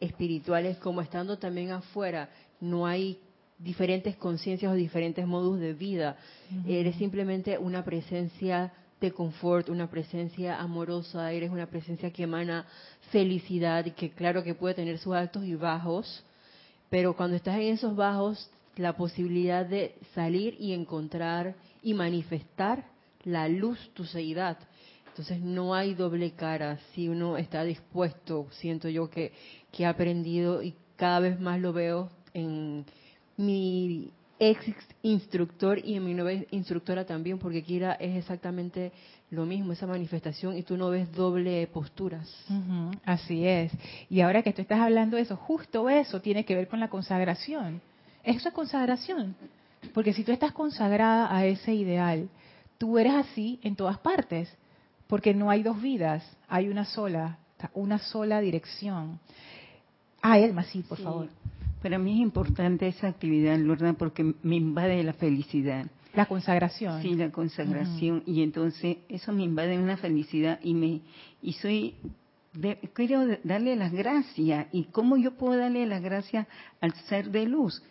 espirituales 0.00 0.76
como 0.78 1.00
estando 1.00 1.38
también 1.38 1.70
afuera. 1.70 2.28
No 2.60 2.86
hay 2.86 3.18
diferentes 3.58 4.16
conciencias 4.16 4.72
o 4.72 4.74
diferentes 4.74 5.26
modos 5.26 5.58
de 5.58 5.74
vida. 5.74 6.16
Eres 6.66 6.96
simplemente 6.96 7.58
una 7.58 7.84
presencia 7.84 8.72
de 9.00 9.12
confort, 9.12 9.68
una 9.68 9.88
presencia 9.88 10.60
amorosa, 10.60 11.32
eres 11.32 11.50
una 11.50 11.66
presencia 11.66 12.12
que 12.12 12.24
emana 12.24 12.66
felicidad 13.10 13.84
y 13.86 13.92
que 13.92 14.10
claro 14.10 14.42
que 14.42 14.54
puede 14.54 14.74
tener 14.74 14.98
sus 14.98 15.14
altos 15.14 15.44
y 15.44 15.54
bajos, 15.54 16.24
pero 16.90 17.14
cuando 17.16 17.36
estás 17.36 17.56
en 17.56 17.74
esos 17.74 17.94
bajos, 17.94 18.50
la 18.76 18.96
posibilidad 18.96 19.66
de 19.66 19.94
salir 20.14 20.56
y 20.58 20.72
encontrar 20.72 21.54
y 21.82 21.94
manifestar 21.94 22.86
la 23.24 23.48
luz, 23.48 23.78
tu 23.94 24.04
seidad. 24.04 24.58
Entonces 25.18 25.44
no 25.44 25.74
hay 25.74 25.94
doble 25.94 26.30
cara 26.30 26.78
si 26.94 27.08
uno 27.08 27.36
está 27.38 27.64
dispuesto, 27.64 28.46
siento 28.52 28.88
yo 28.88 29.10
que, 29.10 29.32
que 29.72 29.82
he 29.82 29.86
aprendido 29.86 30.62
y 30.62 30.76
cada 30.94 31.18
vez 31.18 31.40
más 31.40 31.60
lo 31.60 31.72
veo 31.72 32.08
en 32.34 32.84
mi 33.36 34.12
ex 34.38 34.64
instructor 35.02 35.80
y 35.84 35.96
en 35.96 36.04
mi 36.04 36.14
nueva 36.14 36.40
instructora 36.52 37.04
también, 37.04 37.40
porque 37.40 37.64
Kira 37.64 37.94
es 37.94 38.16
exactamente 38.16 38.92
lo 39.32 39.44
mismo, 39.44 39.72
esa 39.72 39.88
manifestación, 39.88 40.56
y 40.56 40.62
tú 40.62 40.76
no 40.76 40.88
ves 40.88 41.10
doble 41.10 41.66
posturas. 41.66 42.32
así 43.04 43.44
es. 43.44 43.72
Y 44.08 44.20
ahora 44.20 44.44
que 44.44 44.52
tú 44.52 44.62
estás 44.62 44.78
hablando 44.78 45.16
de 45.16 45.22
eso, 45.22 45.34
justo 45.34 45.90
eso 45.90 46.20
tiene 46.20 46.44
que 46.44 46.54
ver 46.54 46.68
con 46.68 46.78
la 46.78 46.90
consagración. 46.90 47.82
Eso 48.22 48.50
es 48.50 48.54
consagración. 48.54 49.34
Porque 49.92 50.12
si 50.12 50.22
tú 50.22 50.30
estás 50.30 50.52
consagrada 50.52 51.36
a 51.36 51.44
ese 51.44 51.74
ideal, 51.74 52.28
tú 52.78 53.00
eres 53.00 53.14
así 53.14 53.58
en 53.64 53.74
todas 53.74 53.98
partes 53.98 54.56
porque 55.08 55.34
no 55.34 55.50
hay 55.50 55.62
dos 55.62 55.82
vidas, 55.82 56.24
hay 56.48 56.68
una 56.68 56.84
sola, 56.84 57.38
una 57.74 57.98
sola 57.98 58.40
dirección. 58.40 59.18
Ah, 60.22 60.38
Elma, 60.38 60.62
sí, 60.64 60.82
por 60.82 60.98
favor. 60.98 61.28
Para 61.82 61.98
mí 61.98 62.14
es 62.14 62.20
importante 62.20 62.86
esa 62.86 63.08
actividad, 63.08 63.56
Lorna, 63.58 63.94
porque 63.94 64.34
me 64.42 64.56
invade 64.56 65.02
la 65.02 65.14
felicidad. 65.14 65.86
La 66.14 66.26
consagración. 66.26 67.02
Sí, 67.02 67.14
la 67.14 67.30
consagración. 67.30 68.22
Y 68.26 68.42
entonces 68.42 68.98
eso 69.08 69.32
me 69.32 69.44
invade 69.44 69.78
una 69.78 69.96
felicidad 69.96 70.58
y 70.62 70.74
me 70.74 71.00
y 71.40 71.52
soy 71.54 71.94
quiero 72.92 73.24
darle 73.44 73.76
las 73.76 73.92
gracias. 73.92 74.66
¿Y 74.72 74.84
cómo 74.84 75.16
yo 75.16 75.32
puedo 75.32 75.58
darle 75.58 75.86
las 75.86 76.02
gracias 76.02 76.46
al 76.80 76.92
ser 77.08 77.30
de 77.30 77.46
luz? 77.46 77.82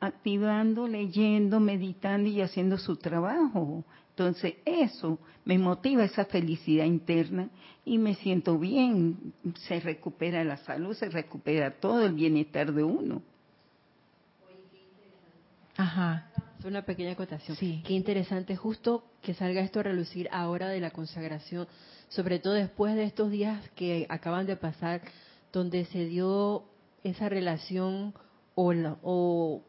Activando, 0.00 0.86
leyendo, 0.86 1.60
meditando 1.60 2.28
y 2.28 2.40
haciendo 2.40 2.78
su 2.78 2.96
trabajo. 2.96 3.84
Entonces 4.16 4.54
eso 4.64 5.18
me 5.44 5.58
motiva 5.58 6.04
esa 6.04 6.24
felicidad 6.24 6.84
interna 6.84 7.50
y 7.84 7.98
me 7.98 8.14
siento 8.14 8.58
bien, 8.58 9.34
se 9.66 9.80
recupera 9.80 10.44
la 10.44 10.56
salud, 10.58 10.94
se 10.94 11.08
recupera 11.10 11.72
todo 11.80 12.06
el 12.06 12.14
bienestar 12.14 12.72
de 12.72 12.84
uno. 12.84 13.22
Ajá. 15.76 16.30
Es 16.60 16.64
una 16.64 16.82
pequeña 16.82 17.12
acotación. 17.12 17.56
Sí. 17.56 17.82
Qué 17.84 17.94
interesante 17.94 18.54
justo 18.54 19.02
que 19.20 19.34
salga 19.34 19.62
esto 19.62 19.80
a 19.80 19.82
relucir 19.82 20.28
ahora 20.30 20.68
de 20.68 20.78
la 20.80 20.92
consagración, 20.92 21.66
sobre 22.08 22.38
todo 22.38 22.52
después 22.52 22.94
de 22.94 23.02
estos 23.02 23.32
días 23.32 23.68
que 23.70 24.06
acaban 24.08 24.46
de 24.46 24.56
pasar, 24.56 25.02
donde 25.52 25.86
se 25.86 26.06
dio 26.06 26.64
esa 27.02 27.28
relación 27.28 28.14
o, 28.54 28.72
o 29.02 29.62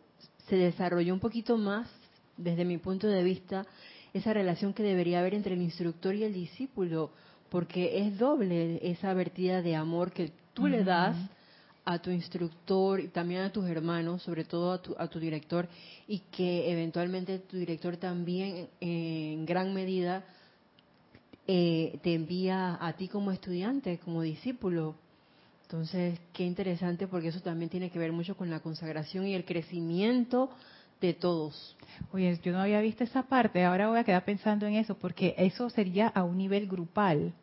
se 0.47 0.55
desarrolló 0.55 1.15
un 1.15 1.19
poquito 1.19 1.57
más, 1.57 1.89
desde 2.37 2.63
mi 2.63 2.77
punto 2.77 3.07
de 3.07 3.23
vista, 3.23 3.65
esa 4.15 4.33
relación 4.33 4.73
que 4.73 4.81
debería 4.81 5.19
haber 5.19 5.33
entre 5.33 5.55
el 5.55 5.61
instructor 5.61 6.15
y 6.15 6.23
el 6.23 6.33
discípulo, 6.33 7.11
porque 7.49 7.99
es 7.99 8.17
doble 8.17 8.79
esa 8.81 9.13
vertida 9.13 9.61
de 9.61 9.75
amor 9.75 10.13
que 10.13 10.31
tú 10.53 10.67
le 10.67 10.85
das 10.85 11.17
a 11.83 11.99
tu 11.99 12.11
instructor 12.11 13.01
y 13.01 13.09
también 13.09 13.41
a 13.41 13.51
tus 13.51 13.67
hermanos, 13.67 14.23
sobre 14.23 14.45
todo 14.45 14.71
a 14.71 14.81
tu, 14.81 14.95
a 14.97 15.09
tu 15.09 15.19
director, 15.19 15.67
y 16.07 16.19
que 16.31 16.71
eventualmente 16.71 17.39
tu 17.39 17.57
director 17.57 17.97
también 17.97 18.69
en 18.79 19.45
gran 19.45 19.73
medida 19.73 20.23
eh, 21.45 21.99
te 22.01 22.13
envía 22.13 22.77
a 22.79 22.93
ti 22.93 23.09
como 23.09 23.33
estudiante, 23.33 23.99
como 23.99 24.21
discípulo. 24.21 24.95
Entonces, 25.63 26.17
qué 26.31 26.45
interesante 26.45 27.05
porque 27.05 27.27
eso 27.27 27.41
también 27.41 27.69
tiene 27.69 27.89
que 27.89 27.99
ver 27.99 28.13
mucho 28.13 28.37
con 28.37 28.49
la 28.49 28.61
consagración 28.61 29.27
y 29.27 29.33
el 29.33 29.43
crecimiento 29.43 30.51
de 31.01 31.13
todos. 31.13 31.75
Oye, 32.11 32.39
yo 32.43 32.51
no 32.51 32.59
había 32.59 32.81
visto 32.81 33.03
esa 33.03 33.23
parte, 33.23 33.63
ahora 33.63 33.89
voy 33.89 33.99
a 33.99 34.03
quedar 34.03 34.25
pensando 34.25 34.65
en 34.65 34.75
eso, 34.75 34.97
porque 34.97 35.35
eso 35.37 35.69
sería 35.69 36.07
a 36.07 36.23
un 36.23 36.37
nivel 36.37 36.67
grupal. 36.67 37.33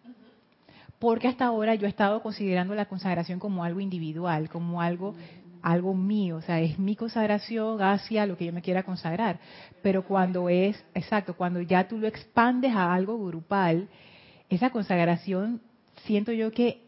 Porque 0.98 1.28
hasta 1.28 1.46
ahora 1.46 1.74
yo 1.74 1.86
he 1.86 1.90
estado 1.90 2.22
considerando 2.22 2.74
la 2.74 2.86
consagración 2.86 3.40
como 3.40 3.64
algo 3.64 3.80
individual, 3.80 4.48
como 4.48 4.80
algo 4.80 5.14
algo 5.62 5.94
mío, 5.94 6.36
o 6.36 6.42
sea, 6.42 6.60
es 6.60 6.78
mi 6.78 6.96
consagración 6.96 7.80
hacia 7.80 8.26
lo 8.26 8.36
que 8.36 8.46
yo 8.46 8.52
me 8.52 8.62
quiera 8.62 8.82
consagrar. 8.82 9.38
Pero 9.80 10.04
cuando 10.04 10.48
es, 10.48 10.84
exacto, 10.92 11.34
cuando 11.34 11.60
ya 11.60 11.86
tú 11.86 11.98
lo 11.98 12.08
expandes 12.08 12.74
a 12.74 12.92
algo 12.92 13.24
grupal, 13.24 13.88
esa 14.48 14.70
consagración 14.70 15.60
siento 16.04 16.32
yo 16.32 16.50
que, 16.50 16.82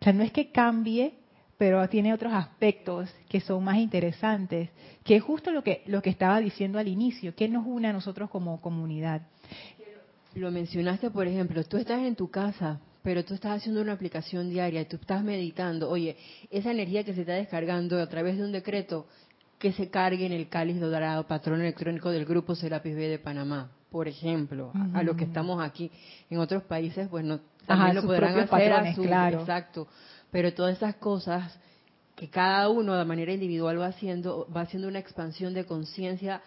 o 0.00 0.04
sea, 0.04 0.12
no 0.12 0.22
es 0.22 0.32
que 0.32 0.52
cambie, 0.52 1.14
pero 1.62 1.88
tiene 1.88 2.12
otros 2.12 2.32
aspectos 2.32 3.08
que 3.28 3.38
son 3.38 3.62
más 3.62 3.76
interesantes, 3.76 4.70
que 5.04 5.14
es 5.14 5.22
justo 5.22 5.52
lo 5.52 5.62
que, 5.62 5.84
lo 5.86 6.02
que 6.02 6.10
estaba 6.10 6.40
diciendo 6.40 6.76
al 6.76 6.88
inicio, 6.88 7.36
que 7.36 7.48
nos 7.48 7.64
une 7.64 7.86
a 7.86 7.92
nosotros 7.92 8.30
como 8.30 8.60
comunidad. 8.60 9.22
Lo 10.34 10.50
mencionaste, 10.50 11.12
por 11.12 11.28
ejemplo, 11.28 11.62
tú 11.62 11.76
estás 11.76 12.00
en 12.00 12.16
tu 12.16 12.28
casa, 12.32 12.80
pero 13.04 13.24
tú 13.24 13.34
estás 13.34 13.58
haciendo 13.58 13.80
una 13.80 13.92
aplicación 13.92 14.50
diaria, 14.50 14.88
tú 14.88 14.96
estás 14.96 15.22
meditando, 15.22 15.88
oye, 15.88 16.16
esa 16.50 16.72
energía 16.72 17.04
que 17.04 17.14
se 17.14 17.20
está 17.20 17.34
descargando 17.34 18.02
a 18.02 18.08
través 18.08 18.38
de 18.38 18.42
un 18.42 18.50
decreto, 18.50 19.06
que 19.60 19.70
se 19.70 19.88
cargue 19.88 20.26
en 20.26 20.32
el 20.32 20.48
cáliz 20.48 20.80
dorado, 20.80 21.28
patrón 21.28 21.60
electrónico 21.60 22.10
del 22.10 22.24
grupo 22.24 22.56
Serapis 22.56 22.96
B 22.96 23.06
de 23.06 23.20
Panamá, 23.20 23.70
por 23.88 24.08
ejemplo, 24.08 24.72
a 24.94 25.04
los 25.04 25.14
que 25.14 25.22
estamos 25.22 25.62
aquí. 25.62 25.92
En 26.28 26.38
otros 26.38 26.64
países, 26.64 27.06
pues 27.08 27.24
no, 27.24 27.38
también 27.66 27.94
lo 27.94 28.02
podrán 28.02 28.36
hacer 28.36 28.72
a 28.72 28.94
su, 28.96 29.02
claro. 29.02 29.38
exacto 29.38 29.86
pero 30.32 30.52
todas 30.54 30.78
esas 30.78 30.96
cosas 30.96 31.56
que 32.16 32.28
cada 32.28 32.68
uno 32.70 32.94
de 32.94 33.04
manera 33.04 33.32
individual 33.32 33.78
va 33.78 33.86
haciendo, 33.86 34.48
va 34.54 34.62
haciendo 34.62 34.88
una 34.88 34.98
expansión 34.98 35.54
de 35.54 35.66
conciencia 35.66 36.42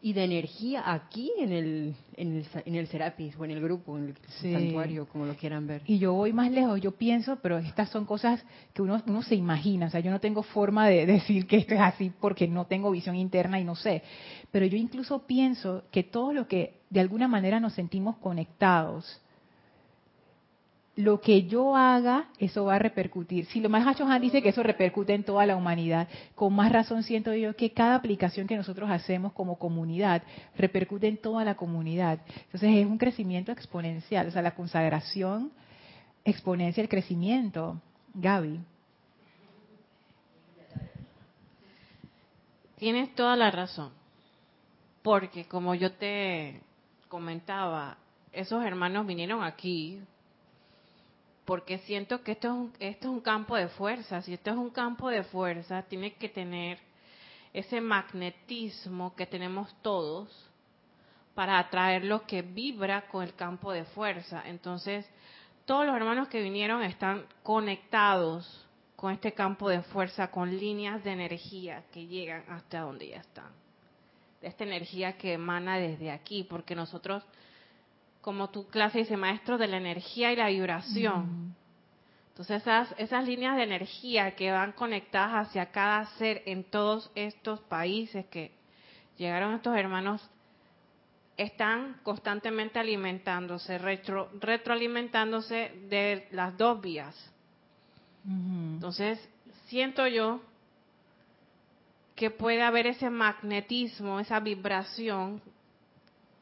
y 0.00 0.12
de 0.12 0.24
energía 0.24 0.92
aquí 0.92 1.32
en 1.38 1.52
el, 1.52 1.94
en 2.16 2.36
el, 2.36 2.46
en 2.64 2.74
el 2.74 2.86
Serapis 2.88 3.34
o 3.36 3.44
en 3.44 3.52
el 3.52 3.60
grupo, 3.60 3.96
en 3.96 4.08
el 4.08 4.16
santuario, 4.28 5.06
como 5.06 5.24
lo 5.26 5.34
quieran 5.34 5.66
ver. 5.66 5.82
Y 5.86 5.98
yo 5.98 6.12
voy 6.12 6.32
más 6.32 6.50
lejos, 6.50 6.80
yo 6.80 6.92
pienso, 6.92 7.36
pero 7.42 7.58
estas 7.58 7.88
son 7.90 8.04
cosas 8.04 8.44
que 8.74 8.82
uno, 8.82 9.00
uno 9.06 9.22
se 9.22 9.34
imagina, 9.34 9.86
o 9.86 9.90
sea, 9.90 10.00
yo 10.00 10.10
no 10.10 10.20
tengo 10.20 10.42
forma 10.42 10.88
de 10.88 11.06
decir 11.06 11.46
que 11.46 11.58
esto 11.58 11.74
es 11.74 11.80
así 11.80 12.12
porque 12.20 12.46
no 12.46 12.66
tengo 12.66 12.90
visión 12.90 13.16
interna 13.16 13.60
y 13.60 13.64
no 13.64 13.74
sé, 13.74 14.02
pero 14.50 14.66
yo 14.66 14.76
incluso 14.76 15.26
pienso 15.26 15.84
que 15.92 16.02
todo 16.02 16.32
lo 16.32 16.46
que 16.46 16.80
de 16.90 17.00
alguna 17.00 17.28
manera 17.28 17.60
nos 17.60 17.74
sentimos 17.74 18.16
conectados, 18.18 19.20
lo 20.98 21.20
que 21.20 21.44
yo 21.44 21.76
haga, 21.76 22.26
eso 22.40 22.64
va 22.64 22.74
a 22.74 22.78
repercutir. 22.80 23.46
Si 23.46 23.60
lo 23.60 23.68
más 23.68 24.00
Han 24.00 24.20
dice 24.20 24.42
que 24.42 24.48
eso 24.48 24.64
repercute 24.64 25.14
en 25.14 25.22
toda 25.22 25.46
la 25.46 25.54
humanidad, 25.54 26.08
con 26.34 26.52
más 26.52 26.72
razón 26.72 27.04
siento 27.04 27.32
yo 27.34 27.54
que 27.54 27.70
cada 27.70 27.94
aplicación 27.94 28.48
que 28.48 28.56
nosotros 28.56 28.90
hacemos 28.90 29.32
como 29.32 29.60
comunidad 29.60 30.24
repercute 30.56 31.06
en 31.06 31.16
toda 31.16 31.44
la 31.44 31.54
comunidad. 31.54 32.18
Entonces 32.46 32.70
es 32.74 32.84
un 32.84 32.98
crecimiento 32.98 33.52
exponencial, 33.52 34.26
o 34.26 34.32
sea, 34.32 34.42
la 34.42 34.56
consagración 34.56 35.52
exponencia 36.24 36.82
el 36.82 36.88
crecimiento. 36.88 37.80
Gaby. 38.14 38.58
Tienes 42.76 43.14
toda 43.14 43.36
la 43.36 43.52
razón, 43.52 43.92
porque 45.02 45.44
como 45.44 45.76
yo 45.76 45.92
te 45.92 46.60
comentaba, 47.08 47.98
esos 48.32 48.64
hermanos 48.64 49.06
vinieron 49.06 49.44
aquí 49.44 50.00
porque 51.48 51.78
siento 51.78 52.22
que 52.22 52.32
esto 52.32 52.48
es, 52.48 52.52
un, 52.52 52.72
esto 52.78 53.08
es 53.08 53.14
un 53.14 53.22
campo 53.22 53.56
de 53.56 53.68
fuerza. 53.68 54.20
Si 54.20 54.34
esto 54.34 54.50
es 54.50 54.56
un 54.58 54.68
campo 54.68 55.08
de 55.08 55.22
fuerza, 55.22 55.82
tiene 55.84 56.12
que 56.12 56.28
tener 56.28 56.78
ese 57.54 57.80
magnetismo 57.80 59.16
que 59.16 59.24
tenemos 59.24 59.74
todos 59.80 60.28
para 61.34 61.58
atraer 61.58 62.04
lo 62.04 62.26
que 62.26 62.42
vibra 62.42 63.08
con 63.08 63.24
el 63.24 63.34
campo 63.34 63.72
de 63.72 63.86
fuerza. 63.86 64.42
Entonces, 64.44 65.08
todos 65.64 65.86
los 65.86 65.96
hermanos 65.96 66.28
que 66.28 66.42
vinieron 66.42 66.82
están 66.82 67.24
conectados 67.42 68.66
con 68.94 69.14
este 69.14 69.32
campo 69.32 69.70
de 69.70 69.80
fuerza, 69.80 70.30
con 70.30 70.54
líneas 70.54 71.02
de 71.02 71.12
energía 71.12 71.82
que 71.94 72.06
llegan 72.06 72.44
hasta 72.50 72.80
donde 72.80 73.08
ya 73.08 73.20
están. 73.20 73.52
Esta 74.42 74.64
energía 74.64 75.16
que 75.16 75.32
emana 75.32 75.78
desde 75.78 76.10
aquí, 76.10 76.44
porque 76.44 76.74
nosotros 76.74 77.24
como 78.28 78.50
tu 78.50 78.68
clase 78.68 78.98
dice, 78.98 79.16
maestro 79.16 79.56
de 79.56 79.66
la 79.68 79.78
energía 79.78 80.30
y 80.30 80.36
la 80.36 80.48
vibración. 80.48 81.56
Entonces 82.28 82.60
esas, 82.60 82.94
esas 82.98 83.24
líneas 83.24 83.56
de 83.56 83.62
energía 83.62 84.36
que 84.36 84.52
van 84.52 84.72
conectadas 84.72 85.48
hacia 85.48 85.70
cada 85.70 86.04
ser 86.18 86.42
en 86.44 86.64
todos 86.64 87.10
estos 87.14 87.58
países 87.60 88.26
que 88.26 88.52
llegaron 89.16 89.54
estos 89.54 89.74
hermanos, 89.74 90.28
están 91.38 92.00
constantemente 92.02 92.78
alimentándose, 92.78 93.78
retro, 93.78 94.28
retroalimentándose 94.38 95.72
de 95.88 96.28
las 96.32 96.54
dos 96.58 96.82
vías. 96.82 97.32
Entonces, 98.26 99.26
siento 99.68 100.06
yo 100.06 100.42
que 102.14 102.30
puede 102.30 102.60
haber 102.60 102.88
ese 102.88 103.08
magnetismo, 103.08 104.20
esa 104.20 104.38
vibración 104.38 105.40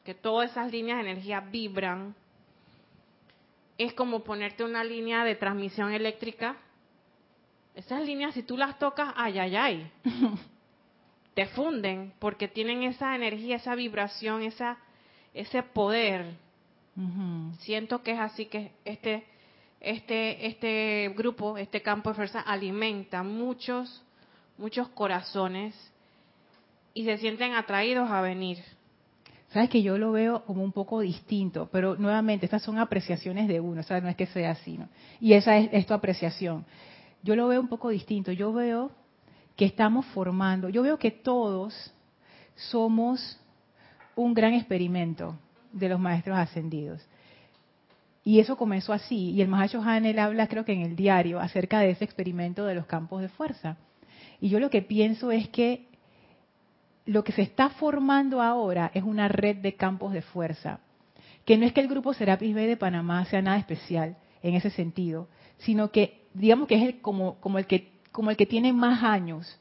que 0.07 0.13
todas 0.13 0.51
esas 0.51 0.71
líneas 0.71 1.03
de 1.03 1.11
energía 1.11 1.41
vibran, 1.41 2.15
es 3.77 3.93
como 3.93 4.23
ponerte 4.23 4.63
una 4.63 4.81
línea 4.81 5.25
de 5.25 5.35
transmisión 5.35 5.91
eléctrica. 5.91 6.55
Esas 7.75 8.01
líneas, 8.03 8.33
si 8.33 8.41
tú 8.41 8.55
las 8.55 8.79
tocas, 8.79 9.13
ay, 9.17 9.37
ay, 9.37 9.55
ay, 9.57 9.91
te 11.33 11.45
funden 11.47 12.13
porque 12.19 12.47
tienen 12.47 12.83
esa 12.83 13.17
energía, 13.17 13.57
esa 13.57 13.75
vibración, 13.75 14.43
esa, 14.43 14.77
ese 15.33 15.61
poder. 15.61 16.35
Siento 17.59 18.01
que 18.01 18.13
es 18.13 18.19
así 18.19 18.45
que 18.45 18.71
este, 18.85 19.25
este, 19.81 20.47
este 20.47 21.13
grupo, 21.17 21.57
este 21.57 21.81
campo 21.81 22.11
de 22.11 22.15
fuerza 22.15 22.39
alimenta 22.39 23.23
muchos, 23.23 24.01
muchos 24.57 24.87
corazones 24.87 25.75
y 26.93 27.03
se 27.03 27.17
sienten 27.17 27.55
atraídos 27.55 28.09
a 28.09 28.21
venir. 28.21 28.63
Sabes 29.57 29.71
que 29.71 29.81
yo 29.81 29.97
lo 29.97 30.11
veo 30.11 30.45
como 30.45 30.63
un 30.63 30.71
poco 30.71 30.99
distinto, 30.99 31.67
pero 31.71 31.95
nuevamente 31.95 32.45
estas 32.45 32.61
son 32.61 32.77
apreciaciones 32.77 33.47
de 33.47 33.59
uno, 33.59 33.81
o 33.81 33.83
sea, 33.83 33.99
no 33.99 34.07
es 34.07 34.15
que 34.15 34.27
sea 34.27 34.51
así, 34.51 34.77
¿no? 34.77 34.87
Y 35.19 35.33
esa 35.33 35.57
es, 35.57 35.83
tu 35.87 35.95
apreciación. 35.95 36.63
Yo 37.23 37.35
lo 37.35 37.47
veo 37.47 37.59
un 37.59 37.67
poco 37.67 37.89
distinto. 37.89 38.31
Yo 38.31 38.53
veo 38.53 38.91
que 39.55 39.65
estamos 39.65 40.05
formando, 40.13 40.69
yo 40.69 40.83
veo 40.83 40.99
que 40.99 41.09
todos 41.09 41.91
somos 42.53 43.39
un 44.15 44.35
gran 44.35 44.53
experimento 44.53 45.35
de 45.71 45.89
los 45.89 45.99
maestros 45.99 46.37
ascendidos. 46.37 47.03
Y 48.23 48.39
eso 48.39 48.57
comenzó 48.57 48.93
así. 48.93 49.31
Y 49.31 49.41
el 49.41 49.47
Mahacho 49.47 49.81
Hanel 49.81 50.19
habla, 50.19 50.45
creo 50.45 50.65
que 50.65 50.73
en 50.73 50.81
el 50.81 50.95
diario, 50.95 51.39
acerca 51.39 51.79
de 51.79 51.89
ese 51.89 52.05
experimento 52.05 52.63
de 52.63 52.75
los 52.75 52.85
campos 52.85 53.23
de 53.23 53.29
fuerza. 53.29 53.75
Y 54.39 54.49
yo 54.49 54.59
lo 54.59 54.69
que 54.69 54.83
pienso 54.83 55.31
es 55.31 55.49
que 55.49 55.86
lo 57.07 57.23
que 57.23 57.31
se 57.31 57.41
está 57.41 57.69
formando 57.69 58.41
ahora 58.41 58.91
es 58.93 59.03
una 59.03 59.27
red 59.27 59.57
de 59.57 59.75
campos 59.75 60.13
de 60.13 60.21
fuerza, 60.21 60.79
que 61.45 61.57
no 61.57 61.65
es 61.65 61.73
que 61.73 61.81
el 61.81 61.87
grupo 61.87 62.13
Serapis 62.13 62.53
B 62.53 62.67
de 62.67 62.77
Panamá 62.77 63.25
sea 63.25 63.41
nada 63.41 63.57
especial 63.57 64.17
en 64.43 64.53
ese 64.53 64.69
sentido, 64.69 65.27
sino 65.57 65.89
que 65.89 66.27
digamos 66.33 66.67
que 66.67 66.75
es 66.75 66.83
el, 66.83 67.01
como, 67.01 67.39
como, 67.39 67.57
el 67.57 67.65
que, 67.65 67.93
como 68.11 68.29
el 68.29 68.37
que 68.37 68.45
tiene 68.45 68.73
más 68.73 69.03
años, 69.03 69.59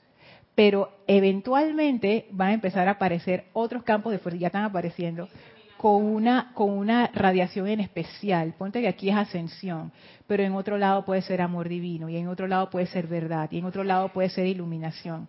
pero 0.54 0.90
eventualmente 1.06 2.26
van 2.30 2.48
a 2.48 2.54
empezar 2.54 2.88
a 2.88 2.92
aparecer 2.92 3.44
otros 3.52 3.82
campos 3.84 4.12
de 4.12 4.18
fuerza, 4.18 4.38
ya 4.38 4.48
están 4.48 4.64
apareciendo, 4.64 5.28
con 5.76 6.04
una, 6.04 6.52
con 6.54 6.70
una 6.70 7.10
radiación 7.14 7.68
en 7.68 7.80
especial. 7.80 8.54
Ponte 8.56 8.80
que 8.80 8.88
aquí 8.88 9.10
es 9.10 9.16
ascensión, 9.16 9.92
pero 10.26 10.42
en 10.42 10.54
otro 10.54 10.78
lado 10.78 11.04
puede 11.04 11.22
ser 11.22 11.42
amor 11.42 11.68
divino, 11.68 12.08
y 12.08 12.16
en 12.16 12.28
otro 12.28 12.48
lado 12.48 12.70
puede 12.70 12.86
ser 12.86 13.06
verdad, 13.06 13.48
y 13.52 13.58
en 13.58 13.66
otro 13.66 13.84
lado 13.84 14.08
puede 14.08 14.30
ser 14.30 14.46
iluminación. 14.46 15.28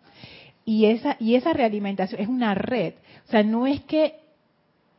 Y 0.68 0.88
esa, 0.88 1.16
y 1.18 1.36
esa 1.36 1.54
realimentación 1.54 2.20
es 2.20 2.28
una 2.28 2.54
red. 2.54 2.96
O 3.26 3.32
sea, 3.32 3.42
no 3.42 3.66
es 3.68 3.80
que 3.84 4.16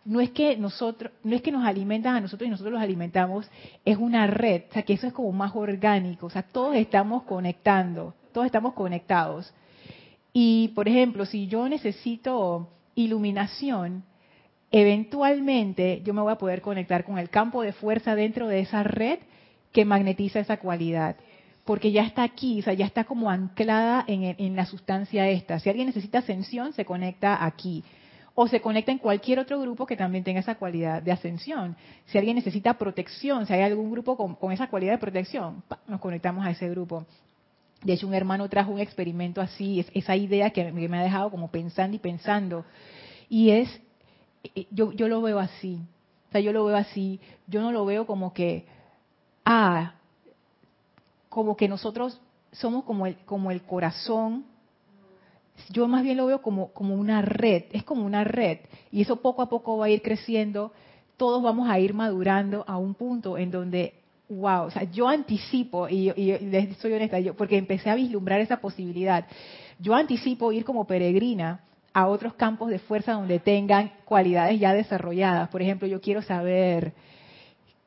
no 0.07 0.23
es 0.23 0.31
que 0.31 0.57
nosotros, 0.57 1.13
no 1.23 1.37
es 1.37 1.43
que 1.43 1.53
nos 1.53 1.67
alimentan 1.67 2.17
a 2.17 2.21
nosotros 2.23 2.49
y 2.49 2.51
nosotros 2.51 2.73
los 2.73 2.83
alimentamos, 2.83 3.51
es 3.85 3.99
una 3.99 4.27
red, 4.27 4.63
o 4.71 4.73
sea 4.73 4.83
que 4.83 4.95
eso 4.95 5.07
es 5.07 5.13
como 5.13 5.31
más 5.33 5.55
orgánico, 5.55 6.25
o 6.25 6.31
sea, 6.31 6.43
todos 6.43 6.75
estamos 6.77 7.25
conectando, 7.25 8.15
todos 8.33 8.47
estamos 8.47 8.73
conectados. 8.73 9.53
Y 10.33 10.69
por 10.69 10.89
ejemplo, 10.89 11.27
si 11.27 11.49
yo 11.49 11.69
necesito 11.69 12.71
iluminación, 12.95 14.05
eventualmente 14.71 16.01
yo 16.03 16.15
me 16.15 16.23
voy 16.23 16.33
a 16.33 16.39
poder 16.39 16.63
conectar 16.63 17.05
con 17.05 17.19
el 17.19 17.29
campo 17.29 17.61
de 17.61 17.75
fuerza 17.75 18.15
dentro 18.15 18.49
de 18.49 18.61
esa 18.61 18.83
red 18.85 19.19
que 19.73 19.85
magnetiza 19.85 20.41
esa 20.41 20.57
cualidad 20.57 21.17
porque 21.69 21.93
ya 21.93 22.03
está 22.03 22.23
aquí, 22.23 22.61
o 22.61 22.63
sea, 22.63 22.73
ya 22.73 22.87
está 22.87 23.05
como 23.05 23.29
anclada 23.29 24.03
en, 24.07 24.57
la 24.57 24.65
sustancia 24.65 25.29
esta. 25.29 25.59
Si 25.59 25.69
alguien 25.69 25.89
necesita 25.89 26.21
ascensión, 26.21 26.73
se 26.73 26.87
conecta 26.87 27.45
aquí. 27.45 27.85
O 28.35 28.49
se 28.49 28.63
conecta 28.63 28.91
en 28.91 28.97
cualquier 28.97 29.39
otro 29.39 29.61
grupo 29.61 29.85
que 29.85 29.95
también 29.95 30.25
tenga 30.25 30.41
esa 30.41 30.55
cualidad 30.55 31.03
de 31.03 31.13
ascensión. 31.13 31.77
Si 32.07 32.17
alguien 32.17 32.37
necesita 32.37 32.79
protección, 32.79 33.45
si 33.45 33.53
hay 33.53 33.61
algún 33.61 33.91
grupo 33.91 34.17
con, 34.17 34.51
esa 34.51 34.69
cualidad 34.69 34.93
de 34.93 34.99
protección, 34.99 35.63
nos 35.87 36.01
conectamos 36.01 36.47
a 36.47 36.53
ese 36.53 36.71
grupo. 36.71 37.05
De 37.83 37.93
hecho, 37.93 38.07
un 38.07 38.15
hermano 38.15 38.49
trajo 38.49 38.73
un 38.73 38.81
experimento 38.81 39.43
así, 39.43 39.85
esa 39.93 40.17
idea 40.17 40.49
que, 40.49 40.73
me 40.73 40.99
ha 40.99 41.03
dejado 41.03 41.31
como 41.31 41.51
pensando 41.51 41.95
y 41.95 41.99
pensando. 41.99 42.65
Y 43.29 43.51
es, 43.51 43.69
eh, 44.55 44.65
yo, 44.71 44.93
yo 44.93 45.07
lo 45.07 45.21
veo 45.21 45.39
así. 45.39 45.83
O 46.31 46.33
sea, 46.33 46.41
yo 46.41 46.55
lo 46.55 46.65
veo 46.65 46.79
así. 46.79 47.21
Yo 47.47 47.61
no 47.61 47.73
lo 47.73 47.85
veo 47.85 48.07
como 48.07 48.33
que, 48.33 48.65
ah, 49.45 49.97
como 51.39 51.57
que 51.57 51.69
nosotros 51.69 52.21
somos 52.51 52.83
como 52.83 53.07
el, 53.07 53.15
como 53.19 53.53
el 53.53 53.63
corazón. 53.63 54.45
Yo 55.71 55.87
más 55.87 56.03
bien 56.03 56.17
lo 56.17 56.27
veo 56.27 56.43
como, 56.43 56.73
una 56.75 57.23
red, 57.23 57.67
es 57.71 57.85
como 57.85 58.05
una 58.05 58.25
red. 58.25 58.59
Y 58.91 59.03
eso 59.03 59.23
poco 59.23 59.41
a 59.43 59.49
poco 59.49 59.77
va 59.77 59.87
a 59.87 59.89
ir 59.89 60.03
creciendo. 60.03 60.73
Todos 61.17 61.41
vamos 61.41 61.71
a 61.71 61.79
ir 61.79 61.95
madurando 61.95 62.65
a 62.67 62.77
un 62.77 62.95
punto 62.95 63.39
en 63.39 63.53
donde, 63.53 63.95
wow, 64.29 64.65
o 64.65 64.71
sea, 64.73 64.83
yo 64.83 65.07
anticipo, 65.07 65.89
y, 65.89 66.11
y 66.11 66.37
les 66.41 66.77
soy 66.79 66.93
honesta, 66.93 67.21
yo, 67.21 67.35
porque 67.35 67.57
empecé 67.57 67.89
a 67.89 67.95
vislumbrar 67.95 68.41
esa 68.41 68.57
posibilidad. 68.57 69.25
Yo 69.79 69.95
anticipo 69.95 70.51
ir 70.51 70.65
como 70.65 70.89
peregrina 70.89 71.61
a 71.93 72.09
otros 72.09 72.35
campos 72.35 72.69
de 72.69 72.81
fuerza 72.81 73.13
donde 73.13 73.39
tengan 73.39 73.93
cualidades 74.05 74.59
ya 74.59 74.75
desarrolladas. 74.75 75.51
Por 75.51 75.63
ejemplo, 75.63 75.87
yo 75.87 76.01
quiero 76.01 76.21
saber 76.21 76.95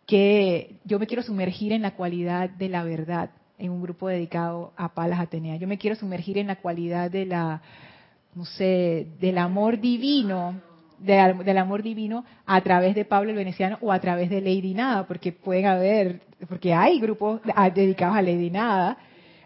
que 0.05 0.77
yo 0.85 0.99
me 0.99 1.07
quiero 1.07 1.21
sumergir 1.21 1.73
en 1.73 1.81
la 1.81 1.95
cualidad 1.95 2.49
de 2.49 2.69
la 2.69 2.85
verdad 2.85 3.31
en 3.61 3.69
un 3.69 3.81
grupo 3.81 4.07
dedicado 4.07 4.73
a 4.75 4.89
Palas 4.89 5.19
Atenea. 5.19 5.55
Yo 5.55 5.67
me 5.67 5.77
quiero 5.77 5.95
sumergir 5.95 6.39
en 6.39 6.47
la 6.47 6.55
cualidad 6.55 7.11
de 7.11 7.27
la, 7.27 7.61
no 8.33 8.43
sé, 8.43 9.07
del 9.19 9.37
amor 9.37 9.79
divino, 9.79 10.59
del 10.97 11.57
amor 11.57 11.83
divino 11.83 12.25
a 12.45 12.59
través 12.61 12.95
de 12.95 13.05
Pablo 13.05 13.29
el 13.29 13.35
Veneciano 13.35 13.77
o 13.81 13.91
a 13.91 13.99
través 13.99 14.31
de 14.31 14.41
Lady 14.41 14.73
Nada, 14.73 15.05
porque 15.05 15.31
pueden 15.31 15.67
haber, 15.67 16.21
porque 16.49 16.73
hay 16.73 16.99
grupos 16.99 17.41
dedicados 17.75 18.17
a 18.17 18.21
Lady 18.23 18.49
Nada, 18.49 18.97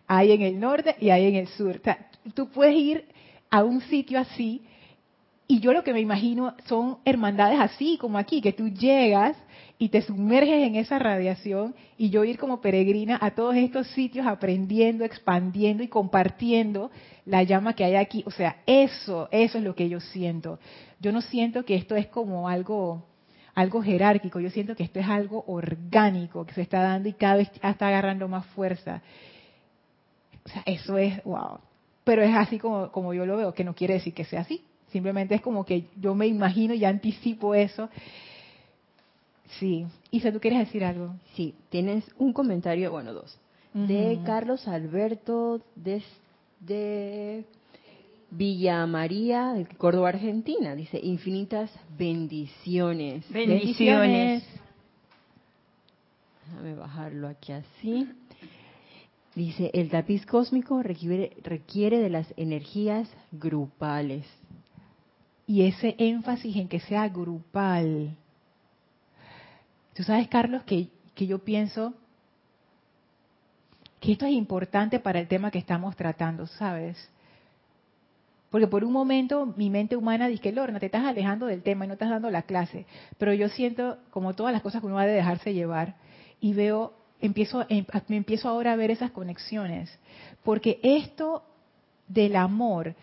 hay 0.08 0.32
en 0.32 0.42
el 0.42 0.60
norte 0.60 0.96
y 1.00 1.10
hay 1.10 1.26
en 1.26 1.36
el 1.36 1.48
sur. 1.50 1.82
tú 2.34 2.48
puedes 2.50 2.76
ir 2.76 3.06
a 3.50 3.66
un 3.66 3.82
sitio 3.82 4.18
así 4.18 4.62
y 5.48 5.60
yo 5.60 5.74
lo 5.74 5.84
que 5.84 5.94
me 5.94 6.00
imagino 6.00 6.56
son 6.68 7.00
hermandades 7.04 7.60
así 7.60 7.98
como 7.98 8.18
aquí, 8.18 8.42
que 8.42 8.54
tú 8.54 8.70
llegas 8.70 9.36
y 9.78 9.90
te 9.90 10.02
sumerges 10.02 10.68
en 10.68 10.76
esa 10.76 11.00
radiación 11.00 11.76
y 11.98 12.10
yo 12.10 12.24
ir 12.24 12.38
como 12.38 12.62
peregrina 12.62 13.18
a 13.22 13.32
todos 13.32 13.56
estos 13.56 13.88
sitios 13.88 14.26
aprendiendo, 14.26 15.04
expandiendo 15.04 15.84
y 15.84 15.88
compartiendo 15.88 16.92
la 17.26 17.44
llama 17.44 17.74
que 17.74 17.84
hay 17.84 17.96
aquí. 17.96 18.24
O 18.26 18.32
sea, 18.32 18.58
eso, 18.66 19.28
eso 19.32 19.58
es 19.58 19.64
lo 19.64 19.76
que 19.76 19.90
yo 19.90 20.00
siento. 20.00 20.60
Yo 21.00 21.12
no 21.12 21.22
siento 21.22 21.66
que 21.66 21.76
esto 21.76 21.96
es 21.96 22.08
como 22.08 22.48
algo, 22.48 23.06
algo 23.54 23.82
jerárquico, 23.82 24.40
yo 24.40 24.50
siento 24.50 24.76
que 24.76 24.84
esto 24.84 25.00
es 25.00 25.08
algo 25.08 25.44
orgánico 25.48 26.46
que 26.46 26.54
se 26.54 26.62
está 26.62 26.82
dando 26.82 27.10
y 27.10 27.14
cada 27.14 27.36
vez 27.36 27.52
está 27.62 27.88
agarrando 27.88 28.30
más 28.30 28.46
fuerza. 28.48 29.02
O 30.46 30.50
sea, 30.50 30.64
eso 30.66 30.98
es, 30.98 31.22
wow. 31.26 31.60
Pero 32.06 32.22
es 32.22 32.34
así 32.34 32.60
como, 32.60 32.92
como 32.92 33.14
yo 33.14 33.26
lo 33.26 33.36
veo, 33.36 33.54
que 33.54 33.64
no 33.64 33.76
quiere 33.76 33.96
decir 33.96 34.14
que 34.14 34.24
sea 34.26 34.42
así. 34.42 34.64
Simplemente 34.92 35.36
es 35.36 35.42
como 35.42 35.66
que 35.66 35.88
yo 36.00 36.16
me 36.16 36.28
imagino 36.28 36.74
y 36.74 36.86
anticipo 36.86 37.56
eso. 37.56 37.90
Sí. 39.60 39.86
Isa, 40.12 40.32
¿tú 40.32 40.40
quieres 40.40 40.60
decir 40.60 40.84
algo? 40.84 41.16
Sí, 41.36 41.56
tienes 41.70 42.04
un 42.18 42.34
comentario, 42.34 42.92
bueno, 42.92 43.14
dos, 43.14 43.40
de 43.74 44.20
Carlos 44.26 44.68
Alberto 44.68 45.62
desde 45.76 47.46
Villa 48.32 48.86
María, 48.88 49.54
de 49.54 49.66
Córdoba, 49.66 50.10
Argentina. 50.10 50.76
Dice, 50.76 51.00
infinitas 51.02 51.72
bendiciones. 51.98 53.30
Bendiciones. 53.30 54.44
Déjame 56.46 56.76
bajarlo 56.76 57.28
aquí 57.28 57.52
así. 57.52 58.08
Dice, 59.36 59.70
el 59.74 59.90
tapiz 59.90 60.26
cósmico 60.26 60.82
requiere, 60.82 61.36
requiere 61.44 62.00
de 62.00 62.10
las 62.10 62.34
energías 62.38 63.10
grupales 63.34 64.26
y 65.48 65.64
ese 65.64 65.96
énfasis 65.98 66.56
en 66.56 66.70
que 66.70 66.80
sea 66.80 67.10
grupal. 67.10 68.16
Tú 69.96 70.04
sabes, 70.04 70.28
Carlos, 70.28 70.64
que, 70.64 70.90
que 71.16 71.26
yo 71.26 71.40
pienso 71.40 71.94
que 74.02 74.12
esto 74.12 74.26
es 74.26 74.34
importante 74.34 75.00
para 75.00 75.20
el 75.20 75.28
tema 75.28 75.52
que 75.52 75.58
estamos 75.58 75.96
tratando, 75.96 76.46
¿sabes? 76.48 77.10
Porque 78.50 78.68
por 78.68 78.84
un 78.84 78.92
momento 78.92 79.54
mi 79.58 79.70
mente 79.70 79.96
humana 79.96 80.28
dice, 80.28 80.52
Lorna, 80.52 80.80
te 80.80 80.88
estás 80.88 81.06
alejando 81.06 81.46
del 81.46 81.64
tema 81.64 81.86
y 81.86 81.88
no 81.88 81.94
estás 81.94 82.10
dando 82.10 82.30
la 82.30 82.44
clase. 82.44 82.86
Pero 83.18 83.34
yo 83.34 83.48
siento, 83.48 83.98
como 84.12 84.34
todas 84.34 84.52
las 84.54 84.62
cosas 84.62 84.82
que 84.82 84.88
uno 84.88 84.96
va 84.96 85.04
a 85.04 85.08
dejarse 85.08 85.54
llevar, 85.54 85.96
y 86.42 86.54
veo, 86.54 86.94
empiezo, 87.22 87.66
em, 87.70 87.86
me 88.10 88.18
empiezo 88.18 88.50
ahora 88.50 88.74
a 88.74 88.76
ver 88.76 88.92
esas 88.92 89.12
conexiones. 89.12 89.98
Porque 90.44 90.80
esto 90.84 91.44
del 92.08 92.36
amor 92.36 92.96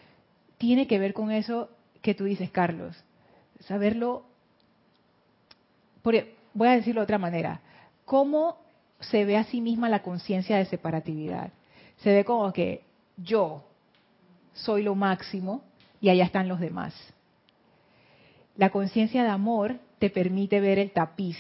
tiene 0.59 0.87
que 0.87 0.99
ver 0.99 1.15
con 1.15 1.31
eso 1.31 1.71
que 2.03 2.15
tú 2.15 2.25
dices, 2.25 2.51
Carlos. 2.51 3.03
Saberlo, 3.61 4.25
voy 6.55 6.69
a 6.69 6.73
decirlo 6.73 7.01
de 7.01 7.05
otra 7.05 7.19
manera, 7.19 7.61
¿cómo 8.05 8.59
se 9.01 9.25
ve 9.25 9.37
a 9.37 9.45
sí 9.45 9.61
misma 9.61 9.89
la 9.89 10.03
conciencia 10.03 10.57
de 10.57 10.67
separatividad? 10.67 11.51
Se 11.99 12.13
ve 12.13 12.25
como 12.25 12.53
que 12.53 12.83
yo 13.17 13.65
soy 14.53 14.83
lo 14.83 14.95
máximo 14.95 15.63
y 16.01 16.11
allá 16.11 16.25
están 16.25 16.49
los 16.49 16.61
demás. 16.61 16.95
La 18.57 18.71
conciencia 18.71 19.23
de 19.23 19.31
amor 19.31 19.79
te 19.99 20.11
permite 20.11 20.61
ver 20.61 20.79
el 20.79 20.91
tapiz. 20.91 21.39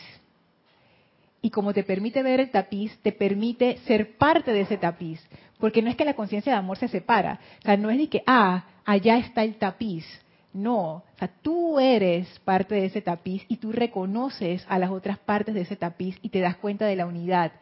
Y 1.42 1.51
como 1.51 1.75
te 1.75 1.83
permite 1.83 2.22
ver 2.22 2.40
el 2.40 2.51
tapiz, 2.51 2.96
te 3.03 3.12
permite 3.12 3.79
ser 3.79 4.16
parte 4.16 4.53
de 4.53 4.61
ese 4.61 4.79
tapiz. 4.79 5.20
Porque 5.59 5.83
no 5.83 5.90
es 5.90 5.96
que 5.96 6.05
la 6.05 6.14
conciencia 6.14 6.53
de 6.53 6.59
amor 6.59 6.79
se 6.79 6.88
separa. 6.88 7.40
O 7.59 7.62
sea, 7.62 7.77
no 7.77 7.90
es 7.90 7.96
ni 7.96 8.07
que, 8.07 8.22
ah, 8.27 8.64
allá 8.85 9.18
está 9.18 9.42
el 9.42 9.57
tapiz. 9.57 10.05
No, 10.52 10.96
o 10.96 11.02
sea, 11.18 11.30
tú 11.40 11.80
eres 11.80 12.28
parte 12.40 12.74
de 12.74 12.86
ese 12.86 13.00
tapiz 13.00 13.44
y 13.48 13.56
tú 13.56 13.72
reconoces 13.72 14.64
a 14.68 14.78
las 14.78 14.90
otras 14.90 15.18
partes 15.18 15.54
de 15.54 15.62
ese 15.62 15.76
tapiz 15.76 16.18
y 16.20 16.28
te 16.28 16.40
das 16.40 16.56
cuenta 16.56 16.86
de 16.86 16.96
la 16.96 17.06
unidad. 17.06 17.52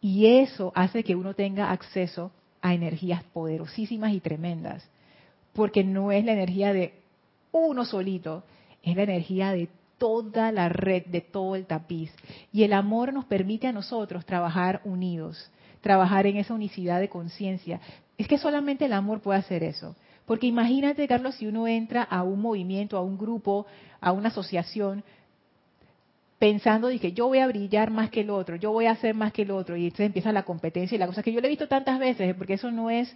Y 0.00 0.26
eso 0.26 0.72
hace 0.74 1.04
que 1.04 1.16
uno 1.16 1.34
tenga 1.34 1.70
acceso 1.70 2.32
a 2.62 2.72
energías 2.74 3.22
poderosísimas 3.24 4.12
y 4.12 4.20
tremendas. 4.20 4.88
Porque 5.52 5.84
no 5.84 6.12
es 6.12 6.24
la 6.24 6.32
energía 6.32 6.72
de 6.72 6.94
uno 7.52 7.84
solito, 7.84 8.44
es 8.82 8.96
la 8.96 9.02
energía 9.02 9.52
de 9.52 9.68
toda 9.98 10.50
la 10.50 10.70
red, 10.70 11.04
de 11.06 11.20
todo 11.20 11.56
el 11.56 11.66
tapiz. 11.66 12.10
Y 12.52 12.62
el 12.62 12.72
amor 12.72 13.12
nos 13.12 13.26
permite 13.26 13.66
a 13.66 13.72
nosotros 13.72 14.24
trabajar 14.24 14.80
unidos, 14.84 15.50
trabajar 15.82 16.26
en 16.26 16.38
esa 16.38 16.54
unicidad 16.54 17.00
de 17.00 17.10
conciencia. 17.10 17.80
Es 18.16 18.26
que 18.26 18.38
solamente 18.38 18.86
el 18.86 18.94
amor 18.94 19.20
puede 19.20 19.40
hacer 19.40 19.62
eso. 19.62 19.94
Porque 20.30 20.46
imagínate, 20.46 21.08
Carlos, 21.08 21.34
si 21.34 21.48
uno 21.48 21.66
entra 21.66 22.04
a 22.04 22.22
un 22.22 22.40
movimiento, 22.40 22.96
a 22.96 23.00
un 23.00 23.18
grupo, 23.18 23.66
a 24.00 24.12
una 24.12 24.28
asociación, 24.28 25.02
pensando 26.38 26.88
que 27.00 27.10
yo 27.10 27.26
voy 27.26 27.40
a 27.40 27.48
brillar 27.48 27.90
más 27.90 28.10
que 28.10 28.20
el 28.20 28.30
otro, 28.30 28.54
yo 28.54 28.70
voy 28.70 28.86
a 28.86 28.92
hacer 28.92 29.12
más 29.12 29.32
que 29.32 29.42
el 29.42 29.50
otro, 29.50 29.76
y 29.76 29.86
entonces 29.86 30.06
empieza 30.06 30.30
la 30.30 30.44
competencia 30.44 30.94
y 30.94 31.00
la 31.00 31.08
cosa 31.08 31.24
que 31.24 31.32
yo 31.32 31.40
le 31.40 31.48
he 31.48 31.50
visto 31.50 31.66
tantas 31.66 31.98
veces, 31.98 32.32
porque 32.36 32.52
eso 32.52 32.70
no 32.70 32.90
es 32.90 33.12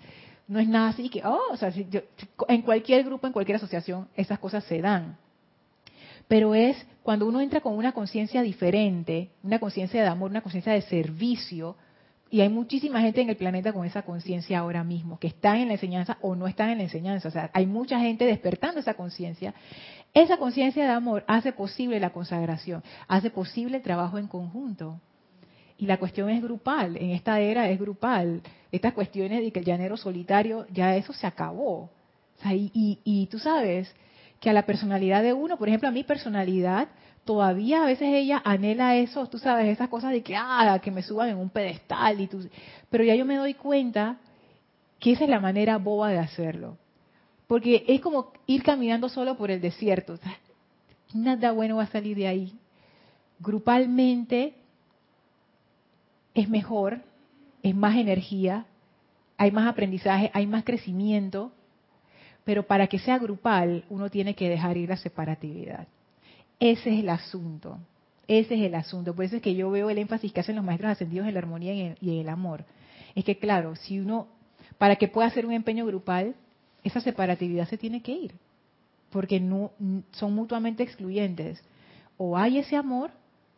no 0.48 0.58
es 0.58 0.66
nada 0.66 0.88
así 0.88 1.08
que, 1.08 1.22
oh, 1.24 1.52
o 1.52 1.56
sea, 1.56 1.72
en 2.48 2.62
cualquier 2.62 3.04
grupo, 3.04 3.28
en 3.28 3.32
cualquier 3.32 3.58
asociación, 3.58 4.08
esas 4.16 4.40
cosas 4.40 4.64
se 4.64 4.80
dan. 4.80 5.16
Pero 6.26 6.52
es 6.56 6.84
cuando 7.04 7.28
uno 7.28 7.40
entra 7.40 7.60
con 7.60 7.74
una 7.74 7.92
conciencia 7.92 8.42
diferente, 8.42 9.30
una 9.44 9.60
conciencia 9.60 10.02
de 10.02 10.08
amor, 10.08 10.32
una 10.32 10.40
conciencia 10.40 10.72
de 10.72 10.82
servicio, 10.82 11.76
y 12.34 12.40
hay 12.40 12.48
muchísima 12.48 13.00
gente 13.00 13.20
en 13.20 13.30
el 13.30 13.36
planeta 13.36 13.72
con 13.72 13.86
esa 13.86 14.02
conciencia 14.02 14.58
ahora 14.58 14.82
mismo, 14.82 15.20
que 15.20 15.28
están 15.28 15.58
en 15.58 15.68
la 15.68 15.74
enseñanza 15.74 16.18
o 16.20 16.34
no 16.34 16.48
están 16.48 16.70
en 16.70 16.78
la 16.78 16.82
enseñanza. 16.82 17.28
O 17.28 17.30
sea, 17.30 17.48
hay 17.52 17.64
mucha 17.64 18.00
gente 18.00 18.24
despertando 18.24 18.80
esa 18.80 18.94
conciencia. 18.94 19.54
Esa 20.12 20.36
conciencia 20.36 20.82
de 20.82 20.90
amor 20.90 21.22
hace 21.28 21.52
posible 21.52 22.00
la 22.00 22.10
consagración, 22.10 22.82
hace 23.06 23.30
posible 23.30 23.76
el 23.76 23.84
trabajo 23.84 24.18
en 24.18 24.26
conjunto. 24.26 25.00
Y 25.78 25.86
la 25.86 25.98
cuestión 25.98 26.28
es 26.28 26.42
grupal, 26.42 26.96
en 26.96 27.10
esta 27.10 27.38
era 27.38 27.70
es 27.70 27.78
grupal. 27.78 28.42
Estas 28.72 28.94
cuestiones 28.94 29.40
de 29.40 29.52
que 29.52 29.60
el 29.60 29.64
llanero 29.64 29.96
solitario, 29.96 30.66
ya 30.72 30.96
eso 30.96 31.12
se 31.12 31.28
acabó. 31.28 31.88
Sea, 32.42 32.52
y, 32.52 32.72
y 33.04 33.28
tú 33.30 33.38
sabes 33.38 33.94
que 34.40 34.50
a 34.50 34.52
la 34.52 34.66
personalidad 34.66 35.22
de 35.22 35.34
uno, 35.34 35.56
por 35.56 35.68
ejemplo, 35.68 35.88
a 35.88 35.92
mi 35.92 36.02
personalidad, 36.02 36.88
todavía 37.24 37.82
a 37.82 37.86
veces 37.86 38.08
ella 38.12 38.42
anhela 38.44 38.96
eso, 38.96 39.26
tú 39.28 39.38
sabes, 39.38 39.66
esas 39.66 39.88
cosas 39.88 40.12
de 40.12 40.22
que, 40.22 40.36
ah, 40.36 40.78
que 40.82 40.90
me 40.90 41.02
suban 41.02 41.30
en 41.30 41.38
un 41.38 41.50
pedestal. 41.50 42.20
y 42.20 42.26
tú, 42.26 42.48
Pero 42.90 43.04
ya 43.04 43.14
yo 43.14 43.24
me 43.24 43.36
doy 43.36 43.54
cuenta 43.54 44.18
que 45.00 45.12
esa 45.12 45.24
es 45.24 45.30
la 45.30 45.40
manera 45.40 45.78
boba 45.78 46.10
de 46.10 46.18
hacerlo. 46.18 46.78
Porque 47.46 47.84
es 47.88 48.00
como 48.00 48.32
ir 48.46 48.62
caminando 48.62 49.08
solo 49.08 49.36
por 49.36 49.50
el 49.50 49.60
desierto. 49.60 50.18
nada 51.12 51.52
bueno 51.52 51.76
va 51.76 51.84
a 51.84 51.88
salir 51.88 52.16
de 52.16 52.26
ahí. 52.26 52.58
Grupalmente 53.38 54.54
es 56.34 56.48
mejor, 56.48 57.02
es 57.62 57.74
más 57.74 57.96
energía, 57.96 58.66
hay 59.36 59.50
más 59.50 59.66
aprendizaje, 59.68 60.30
hay 60.32 60.46
más 60.46 60.64
crecimiento, 60.64 61.52
pero 62.44 62.66
para 62.66 62.86
que 62.86 62.98
sea 62.98 63.18
grupal 63.18 63.84
uno 63.88 64.10
tiene 64.10 64.34
que 64.34 64.48
dejar 64.48 64.76
ir 64.76 64.88
la 64.88 64.96
separatividad. 64.96 65.86
Ese 66.60 66.94
es 66.94 67.00
el 67.00 67.08
asunto. 67.08 67.78
Ese 68.26 68.54
es 68.54 68.62
el 68.62 68.74
asunto. 68.74 69.14
Por 69.14 69.24
eso 69.24 69.36
es 69.36 69.42
que 69.42 69.54
yo 69.54 69.70
veo 69.70 69.90
el 69.90 69.98
énfasis 69.98 70.32
que 70.32 70.40
hacen 70.40 70.56
los 70.56 70.64
maestros 70.64 70.92
ascendidos 70.92 71.26
en 71.26 71.34
la 71.34 71.40
armonía 71.40 71.74
y 71.74 71.80
en, 72.10 72.20
el 72.20 72.28
amor. 72.28 72.64
Es 73.14 73.24
que, 73.24 73.38
claro, 73.38 73.76
si 73.76 74.00
uno, 74.00 74.28
para 74.78 74.96
que 74.96 75.08
pueda 75.08 75.28
hacer 75.28 75.46
un 75.46 75.52
empeño 75.52 75.84
grupal, 75.86 76.34
esa 76.82 77.00
separatividad 77.00 77.68
se 77.68 77.78
tiene 77.78 78.02
que 78.02 78.12
ir. 78.12 78.34
Porque 79.10 79.40
no, 79.40 79.72
son 80.12 80.34
mutuamente 80.34 80.82
excluyentes. 80.82 81.62
O 82.16 82.36
hay 82.36 82.58
ese 82.58 82.76
amor 82.76 83.10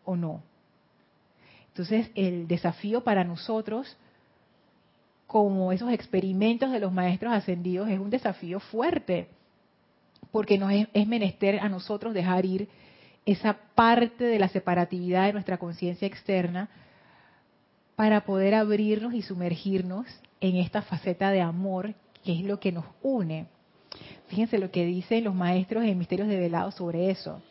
o 0.04 0.16
no. 0.16 0.42
Entonces, 1.68 2.10
el 2.14 2.48
desafío 2.48 3.04
para 3.04 3.22
nosotros, 3.22 3.96
como 5.26 5.72
esos 5.72 5.92
experimentos 5.92 6.72
de 6.72 6.80
los 6.80 6.92
maestros 6.92 7.32
ascendidos, 7.32 7.88
es 7.88 8.00
un 8.00 8.10
desafío 8.10 8.60
fuerte. 8.60 9.28
Porque 10.32 10.58
nos 10.58 10.72
es 10.92 11.06
menester 11.06 11.60
a 11.60 11.68
nosotros 11.68 12.12
dejar 12.12 12.44
ir 12.44 12.68
esa 13.26 13.58
parte 13.74 14.24
de 14.24 14.38
la 14.38 14.48
separatividad 14.48 15.26
de 15.26 15.32
nuestra 15.32 15.58
conciencia 15.58 16.06
externa 16.06 16.68
para 17.96 18.24
poder 18.24 18.54
abrirnos 18.54 19.14
y 19.14 19.22
sumergirnos 19.22 20.06
en 20.40 20.56
esta 20.56 20.82
faceta 20.82 21.30
de 21.30 21.40
amor 21.40 21.94
que 22.24 22.32
es 22.32 22.44
lo 22.44 22.60
que 22.60 22.72
nos 22.72 22.84
une. 23.02 23.46
Fíjense 24.28 24.58
lo 24.58 24.70
que 24.70 24.84
dicen 24.84 25.24
los 25.24 25.34
maestros 25.34 25.84
en 25.84 25.98
Misterios 25.98 26.28
de 26.28 26.38
Velado 26.38 26.70
sobre 26.70 27.10
eso. 27.10 27.42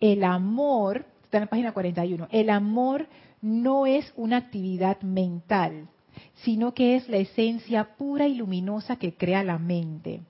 El 0.00 0.24
amor, 0.24 1.06
está 1.24 1.38
en 1.38 1.44
la 1.44 1.50
página 1.50 1.72
41, 1.72 2.28
el 2.30 2.50
amor 2.50 3.06
no 3.40 3.86
es 3.86 4.12
una 4.16 4.38
actividad 4.38 5.00
mental, 5.02 5.88
sino 6.42 6.74
que 6.74 6.96
es 6.96 7.08
la 7.08 7.18
esencia 7.18 7.96
pura 7.96 8.26
y 8.26 8.34
luminosa 8.34 8.96
que 8.96 9.14
crea 9.14 9.44
la 9.44 9.58
mente. 9.58 10.20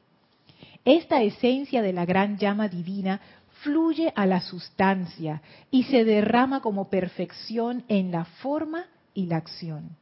Esta 0.84 1.22
esencia 1.22 1.82
de 1.82 1.92
la 1.92 2.04
gran 2.04 2.38
llama 2.38 2.68
divina 2.68 3.20
fluye 3.62 4.12
a 4.16 4.26
la 4.26 4.40
sustancia 4.40 5.42
y 5.70 5.84
se 5.84 6.04
derrama 6.04 6.60
como 6.60 6.90
perfección 6.90 7.84
en 7.88 8.10
la 8.10 8.24
forma 8.24 8.86
y 9.14 9.26
la 9.26 9.36
acción. 9.36 9.96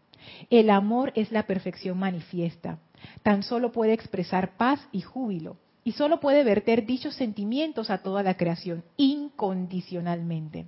El 0.50 0.70
amor 0.70 1.12
es 1.14 1.30
la 1.32 1.46
perfección 1.46 1.98
manifiesta. 1.98 2.78
Tan 3.22 3.42
solo 3.42 3.72
puede 3.72 3.92
expresar 3.92 4.56
paz 4.56 4.86
y 4.92 5.02
júbilo 5.02 5.56
y 5.84 5.92
solo 5.92 6.20
puede 6.20 6.42
verter 6.44 6.86
dichos 6.86 7.14
sentimientos 7.14 7.90
a 7.90 7.98
toda 7.98 8.22
la 8.22 8.36
creación 8.36 8.84
incondicionalmente. 8.96 10.66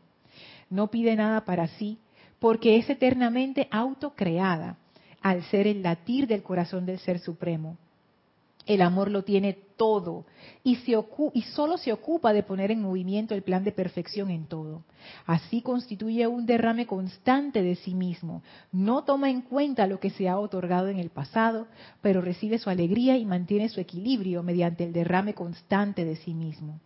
No 0.69 0.91
pide 0.91 1.17
nada 1.17 1.45
para 1.45 1.69
sí 1.69 1.99
porque 2.39 2.77
es 2.77 2.91
eternamente 2.91 3.69
autocreada 3.71 4.77
al 5.23 5.43
ser 5.45 5.67
el 5.67 5.83
latir 5.83 6.27
del 6.27 6.43
corazón 6.43 6.87
del 6.87 6.99
Ser 6.99 7.19
Supremo. 7.19 7.79
El 8.67 8.83
amor 8.83 9.11
lo 9.11 9.25
tiene 9.25 9.59
todo 9.77 10.27
y, 10.65 10.77
se 10.77 10.97
solo 11.55 11.79
se 11.79 11.93
ocupa 11.93 12.33
de 12.33 12.43
poner 12.43 12.71
en 12.71 12.83
movimiento 12.83 13.35
el 13.35 13.43
plan 13.43 13.65
de 13.65 13.73
perfección 13.73 14.31
en 14.31 14.47
todo. 14.47 14.83
Así 15.27 15.63
constituye 15.63 16.27
un 16.27 16.47
derrame 16.47 16.87
constante 16.87 17.63
de 17.63 17.77
sí 17.77 17.95
mismo. 17.95 18.43
No 18.73 19.05
toma 19.05 19.31
en 19.31 19.43
cuenta 19.43 19.87
lo 19.87 20.01
que 20.01 20.11
se 20.11 20.29
ha 20.29 20.39
otorgado 20.39 20.89
en 20.89 20.99
el 20.99 21.11
pasado, 21.11 21.69
pero 22.03 22.21
recibe 22.21 22.59
su 22.59 22.71
alegría 22.71 23.17
y 23.17 23.25
mantiene 23.25 23.69
su 23.69 23.81
equilibrio 23.81 24.43
mediante 24.43 24.85
el 24.85 24.93
derrame 24.93 25.35
constante 25.35 26.05
de 26.05 26.17
sí 26.17 26.35
mismo. 26.35 26.81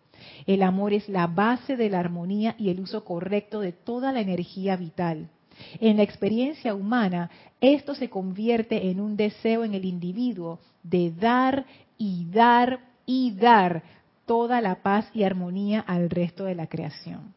El 0.46 0.62
amor 0.62 0.92
es 0.92 1.08
la 1.08 1.26
base 1.26 1.76
de 1.76 1.88
la 1.88 2.00
armonía 2.00 2.54
y 2.58 2.68
el 2.70 2.80
uso 2.80 3.04
correcto 3.04 3.60
de 3.60 3.72
toda 3.72 4.12
la 4.12 4.20
energía 4.20 4.76
vital. 4.76 5.30
En 5.78 5.98
la 5.98 6.02
experiencia 6.02 6.74
humana, 6.74 7.30
esto 7.60 7.94
se 7.94 8.08
convierte 8.08 8.90
en 8.90 9.00
un 9.00 9.16
deseo 9.16 9.64
en 9.64 9.74
el 9.74 9.84
individuo 9.84 10.60
de 10.82 11.10
dar 11.10 11.66
y 12.00 12.24
dar 12.30 12.80
y 13.04 13.32
dar 13.32 13.82
toda 14.24 14.62
la 14.62 14.82
paz 14.82 15.10
y 15.12 15.22
armonía 15.22 15.80
al 15.80 16.08
resto 16.08 16.46
de 16.46 16.54
la 16.54 16.66
creación. 16.66 17.34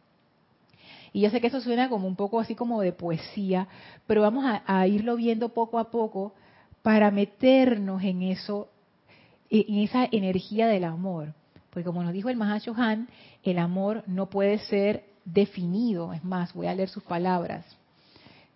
Y 1.11 1.20
yo 1.20 1.30
sé 1.30 1.41
que 1.41 1.47
eso 1.47 1.59
suena 1.59 1.89
como 1.89 2.07
un 2.07 2.16
poco 2.16 2.39
así 2.39 2.55
como 2.55 2.80
de 2.80 2.93
poesía, 2.93 3.68
pero 4.07 4.22
vamos 4.22 4.45
a, 4.66 4.88
irlo 4.88 5.18
viendo 5.18 5.49
poco 5.49 5.80
a 5.80 5.91
poco 5.91 6.34
para 6.82 7.11
meternos 7.11 8.01
en 8.03 8.22
eso, 8.22 8.70
en 9.49 9.80
esa 9.80 10.07
energía 10.09 10.68
del 10.68 10.86
amor. 10.86 11.34
Porque 11.70 11.84
como 11.84 12.01
nos 12.01 12.14
dijo 12.14 12.30
el 12.30 12.41
Han, 12.41 13.09
el 13.43 13.59
amor 13.59 14.05
no 14.07 14.30
puede 14.30 14.59
ser 14.59 15.03
definido. 15.26 16.14
Es 16.14 16.24
más, 16.24 16.53
voy 16.53 16.68
a 16.68 16.74
leer 16.74 16.88
sus 16.88 17.03
palabras. 17.03 17.66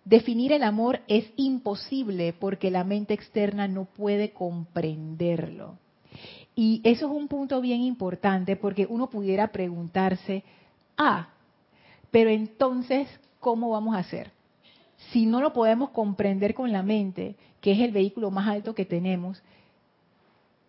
Definir 0.06 0.52
el 0.52 0.62
amor 0.62 1.00
es 1.06 1.30
imposible 1.36 2.32
porque 2.32 2.70
la 2.70 2.82
mente 2.82 3.12
externa 3.12 3.68
no 3.68 3.84
puede 3.84 4.32
comprenderlo. 4.32 5.76
Y 6.60 6.80
eso 6.82 7.06
es 7.06 7.12
un 7.12 7.28
punto 7.28 7.60
bien 7.60 7.82
importante 7.82 8.56
porque 8.56 8.84
uno 8.90 9.08
pudiera 9.08 9.52
preguntarse, 9.52 10.42
ah, 10.96 11.28
pero 12.10 12.30
entonces, 12.30 13.06
¿cómo 13.38 13.70
vamos 13.70 13.94
a 13.94 14.00
hacer? 14.00 14.32
Si 15.12 15.24
no 15.24 15.40
lo 15.40 15.52
podemos 15.52 15.90
comprender 15.90 16.54
con 16.54 16.72
la 16.72 16.82
mente, 16.82 17.36
que 17.60 17.70
es 17.70 17.78
el 17.78 17.92
vehículo 17.92 18.32
más 18.32 18.48
alto 18.48 18.74
que 18.74 18.84
tenemos, 18.84 19.40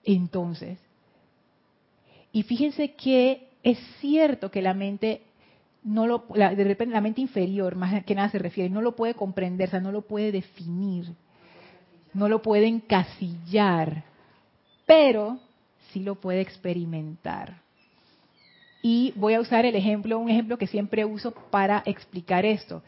entonces. 0.03 0.77
Y 2.31 2.43
fíjense 2.43 2.93
que 2.93 3.47
es 3.63 3.79
cierto 3.99 4.51
que 4.51 4.61
la 4.61 4.75
mente 4.75 5.23
no 5.83 6.05
lo, 6.05 6.25
de 6.35 6.65
repente 6.65 6.93
la 6.93 7.01
mente 7.01 7.21
inferior, 7.21 7.75
más 7.75 8.05
que 8.05 8.13
nada 8.13 8.29
se 8.29 8.37
refiere, 8.37 8.69
no 8.69 8.83
lo 8.83 8.95
puede 8.95 9.15
comprender, 9.15 9.69
o 9.69 9.71
sea, 9.71 9.79
no 9.79 9.91
lo 9.91 10.03
puede 10.03 10.31
definir, 10.31 11.15
no 12.13 12.29
lo 12.29 12.43
puede 12.43 12.67
encasillar, 12.67 14.03
pero 14.85 15.39
sí 15.91 16.01
lo 16.01 16.15
puede 16.15 16.41
experimentar. 16.41 17.61
Y 18.81 19.13
voy 19.15 19.33
a 19.33 19.41
usar 19.41 19.65
el 19.65 19.75
ejemplo, 19.75 20.17
un 20.19 20.29
ejemplo 20.29 20.57
que 20.57 20.67
siempre 20.67 21.03
uso 21.05 21.31
para 21.31 21.83
explicar 21.85 22.45
esto. 22.45 22.81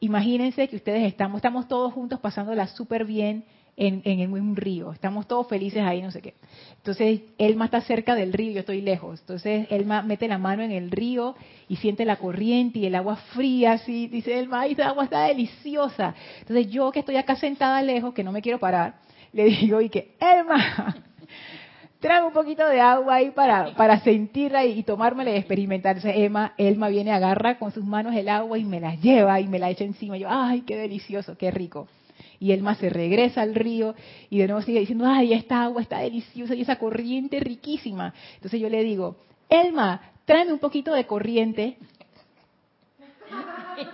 Imagínense 0.00 0.68
que 0.68 0.76
ustedes 0.76 1.02
estamos, 1.02 1.38
estamos 1.38 1.68
todos 1.68 1.92
juntos 1.92 2.20
pasándola 2.20 2.66
súper 2.68 3.04
bien 3.04 3.44
en, 3.76 4.02
en, 4.04 4.32
un 4.32 4.56
río. 4.56 4.92
Estamos 4.92 5.28
todos 5.28 5.48
felices 5.48 5.82
ahí, 5.82 6.02
no 6.02 6.10
sé 6.10 6.22
qué. 6.22 6.34
Entonces, 6.76 7.20
Elma 7.36 7.66
está 7.66 7.80
cerca 7.82 8.14
del 8.14 8.32
río, 8.32 8.52
yo 8.52 8.60
estoy 8.60 8.80
lejos. 8.80 9.20
Entonces, 9.20 9.66
Elma 9.70 10.02
mete 10.02 10.26
la 10.28 10.38
mano 10.38 10.62
en 10.62 10.72
el 10.72 10.90
río 10.90 11.36
y 11.68 11.76
siente 11.76 12.04
la 12.04 12.16
corriente 12.16 12.80
y 12.80 12.86
el 12.86 12.94
agua 12.94 13.16
fría, 13.34 13.72
así. 13.72 14.08
Dice 14.08 14.38
Elma, 14.38 14.62
ay, 14.62 14.72
esta 14.72 14.88
agua 14.88 15.04
está 15.04 15.24
deliciosa. 15.24 16.14
Entonces, 16.40 16.70
yo 16.70 16.90
que 16.90 17.00
estoy 17.00 17.16
acá 17.16 17.36
sentada 17.36 17.82
lejos, 17.82 18.14
que 18.14 18.24
no 18.24 18.32
me 18.32 18.42
quiero 18.42 18.58
parar, 18.58 18.96
le 19.32 19.44
digo, 19.60 19.80
y 19.80 19.90
que, 19.90 20.16
Elma, 20.20 20.96
tráeme 22.00 22.26
un 22.28 22.32
poquito 22.32 22.66
de 22.66 22.80
agua 22.80 23.16
ahí 23.16 23.30
para, 23.30 23.74
para 23.74 24.00
sentirla 24.00 24.64
y, 24.64 24.82
tomármela 24.82 25.30
y 25.30 25.36
experimentar. 25.36 25.96
Entonces, 25.96 26.20
Elma, 26.56 26.88
viene, 26.88 27.12
agarra 27.12 27.58
con 27.58 27.72
sus 27.72 27.84
manos 27.84 28.14
el 28.14 28.28
agua 28.28 28.58
y 28.58 28.64
me 28.64 28.80
la 28.80 28.94
lleva 28.94 29.40
y 29.40 29.48
me 29.48 29.58
la 29.58 29.70
echa 29.70 29.84
encima. 29.84 30.16
yo, 30.16 30.28
ay, 30.30 30.62
qué 30.62 30.76
delicioso, 30.76 31.36
qué 31.36 31.50
rico. 31.50 31.88
Y 32.40 32.52
Elma 32.52 32.76
se 32.76 32.88
regresa 32.88 33.42
al 33.42 33.54
río 33.54 33.96
y 34.30 34.38
de 34.38 34.46
nuevo 34.46 34.62
sigue 34.62 34.78
diciendo, 34.80 35.04
ay, 35.06 35.32
esta 35.32 35.64
agua 35.64 35.82
está 35.82 35.98
deliciosa 35.98 36.54
y 36.54 36.62
esa 36.62 36.76
corriente 36.76 37.40
riquísima. 37.40 38.14
Entonces 38.34 38.60
yo 38.60 38.68
le 38.68 38.84
digo, 38.84 39.16
Elma, 39.48 40.00
tráeme 40.24 40.52
un 40.52 40.60
poquito 40.60 40.92
de 40.92 41.04
corriente. 41.06 41.78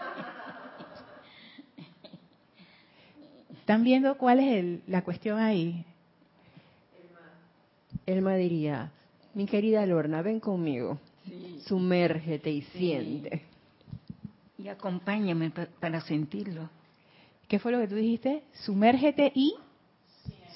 ¿Están 3.61 3.83
viendo 3.83 4.19
cuál 4.19 4.41
es 4.41 4.81
la 4.87 5.03
cuestión 5.03 5.39
ahí? 5.39 5.87
Elma 8.07 8.35
diría, 8.37 8.93
mi 9.35 9.47
querida 9.47 9.85
Lorna, 9.87 10.23
ven 10.23 10.41
conmigo, 10.41 10.99
sumérgete 11.67 12.51
y 12.51 12.63
siente. 12.63 13.43
Y 14.59 14.69
acompáñame 14.69 15.51
para 15.81 16.01
sentirlo. 16.03 16.69
¿Qué 17.49 17.59
fue 17.59 17.73
lo 17.73 17.81
que 17.81 17.89
tú 17.89 17.95
dijiste? 17.97 18.43
Sumérgete 18.65 19.33
y... 19.35 19.55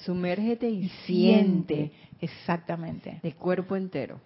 Sumérgete 0.01 0.69
y, 0.69 0.87
siente. 1.05 1.91
Exactamente. 2.21 3.19
De 3.21 3.33
cuerpo 3.33 3.75
entero. 3.75 4.19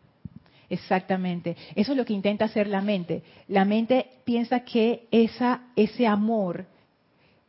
Exactamente. 0.69 1.55
Eso 1.76 1.91
es 1.91 1.97
lo 1.97 2.05
que 2.05 2.13
intenta 2.13 2.45
hacer 2.45 2.67
la 2.67 2.82
mente. 2.82 3.24
La 3.47 3.65
mente 3.65 4.07
piensa 4.24 4.61
que 4.61 5.07
esa, 5.11 5.63
ese 5.76 6.05
amor 6.07 6.65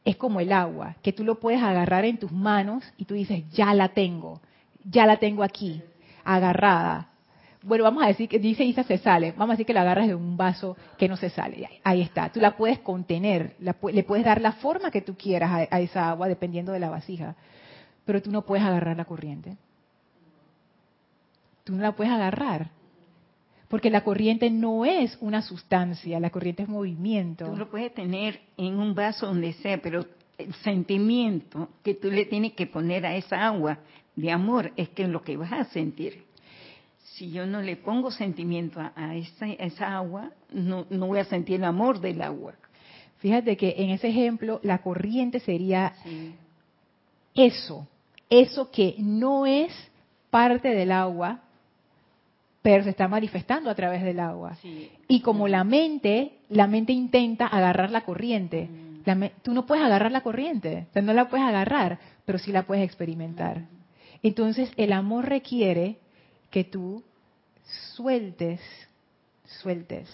es 0.05 0.17
como 0.17 0.41
el 0.41 0.53
agua, 0.53 0.97
que 1.03 1.13
tú 1.13 1.25
lo 1.25 1.39
puedes 1.41 1.63
agarrar 1.63 2.05
en 2.05 2.19
tus 2.19 2.33
manos 2.33 2.85
y 2.99 3.05
tú 3.05 3.15
dices, 3.15 3.45
ya 3.53 3.73
la 3.75 3.91
tengo, 3.91 4.41
ya 4.85 5.07
la 5.07 5.17
tengo 5.19 5.43
aquí, 5.43 5.83
agarrada 6.25 7.09
bueno, 7.65 7.85
vamos 7.85 8.05
a 8.05 8.09
decir 8.09 8.29
que 8.29 8.39
dice 8.39 8.63
Isa 8.63 8.85
se 8.85 8.99
sale, 8.99 9.33
vamos 9.33 9.53
a 9.53 9.55
decir 9.55 9.67
que 9.67 9.73
la 9.73 9.81
agarras 9.81 10.07
de 10.07 10.15
un 10.15 10.37
vaso 10.37 10.77
que 10.99 11.09
no 11.09 11.17
se 11.17 11.31
sale, 11.31 11.81
ahí 11.83 12.03
está, 12.03 12.31
tú 12.31 12.39
la 12.39 12.57
puedes 12.57 12.79
contener, 12.81 13.57
le 13.59 14.03
puedes 14.05 14.25
dar 14.25 14.41
la 14.41 14.53
forma 14.53 14.91
que 14.91 15.01
tú 15.01 15.17
quieras 15.17 15.69
a, 15.71 15.81
esa 15.81 16.11
agua 16.11 16.29
dependiendo 16.29 16.73
de 16.73 16.81
la 16.81 16.91
vasija, 16.91 17.37
pero 18.05 18.21
tú 18.21 18.31
no 18.31 18.43
puedes 18.43 18.65
agarrar 18.65 18.97
la 18.97 19.07
corriente. 19.07 19.57
Tú 21.65 21.75
no 21.75 21.81
la 21.81 21.93
puedes 21.93 22.13
agarrar, 22.13 22.71
porque 23.69 23.89
la 23.89 24.05
corriente 24.05 24.51
no 24.51 24.85
es 24.85 25.17
una 25.23 25.41
sustancia, 25.41 26.21
la 26.21 26.29
corriente 26.29 26.65
es 26.65 26.69
movimiento. 26.69 27.47
Tú 27.47 27.57
lo 27.57 27.71
puedes 27.71 27.95
tener 27.95 28.43
en 28.59 28.79
un 28.79 28.95
vaso 28.95 29.27
donde 29.27 29.55
sea, 29.55 29.81
pero 29.81 30.05
el 30.37 30.53
sentimiento 30.57 31.71
que 31.83 31.95
tú 31.95 32.11
le 32.11 32.27
tienes 32.27 32.53
que 32.53 32.67
poner 32.67 33.07
a 33.07 33.17
esa 33.17 33.47
agua 33.47 33.79
de 34.17 34.31
amor 34.31 34.73
es 34.77 34.89
que 34.91 35.07
lo 35.09 35.23
que 35.23 35.37
vas 35.37 35.53
a 35.53 35.65
sentir 35.65 36.25
si 37.15 37.31
yo 37.31 37.47
no 37.47 37.63
le 37.63 37.77
pongo 37.77 38.11
sentimiento 38.11 38.81
a, 38.81 39.15
esa, 39.15 39.97
agua, 39.97 40.31
no, 40.51 40.85
voy 40.91 41.21
a 41.21 41.25
sentir 41.25 41.57
el 41.57 41.65
amor 41.65 42.01
del 42.01 42.21
agua. 42.21 42.55
Fíjate 43.19 43.57
que 43.57 43.75
en 43.79 43.91
ese 43.91 44.09
ejemplo 44.09 44.59
la 44.63 44.79
corriente 44.79 45.39
sería 45.39 45.95
eso, 47.35 47.87
eso 48.29 48.71
que 48.71 48.97
no 48.99 49.47
es 49.47 49.73
parte 50.31 50.71
del 50.71 50.91
agua, 50.91 51.41
pero 52.63 52.83
se 52.83 52.91
está 52.91 53.07
manifestando 53.07 53.71
a 53.71 53.75
través 53.77 54.03
del 54.03 54.19
agua. 54.19 54.57
Y 55.07 55.21
como 55.21 55.47
la 55.47 55.63
mente, 55.63 56.33
la 56.49 56.67
mente 56.67 56.93
intenta 56.93 57.47
agarrar 57.47 57.91
la 57.91 58.05
corriente. 58.05 58.69
Mm. 58.69 59.43
tú 59.43 59.55
no 59.55 59.67
puedes 59.67 59.85
agarrar 59.85 60.11
la 60.11 60.23
corriente, 60.23 60.89
no 61.01 61.13
la 61.13 61.29
puedes 61.29 61.47
agarrar, 61.47 62.01
pero 62.25 62.39
sí 62.39 62.51
la 62.51 62.65
puedes 62.65 62.85
experimentar. 62.85 63.59
Mm. 63.59 63.84
Entonces 64.25 64.73
el 64.79 64.95
amor 64.95 65.29
requiere 65.29 65.99
que 66.51 66.65
tú 66.65 67.05
sueltes, 67.95 68.59
sueltes, 69.45 70.09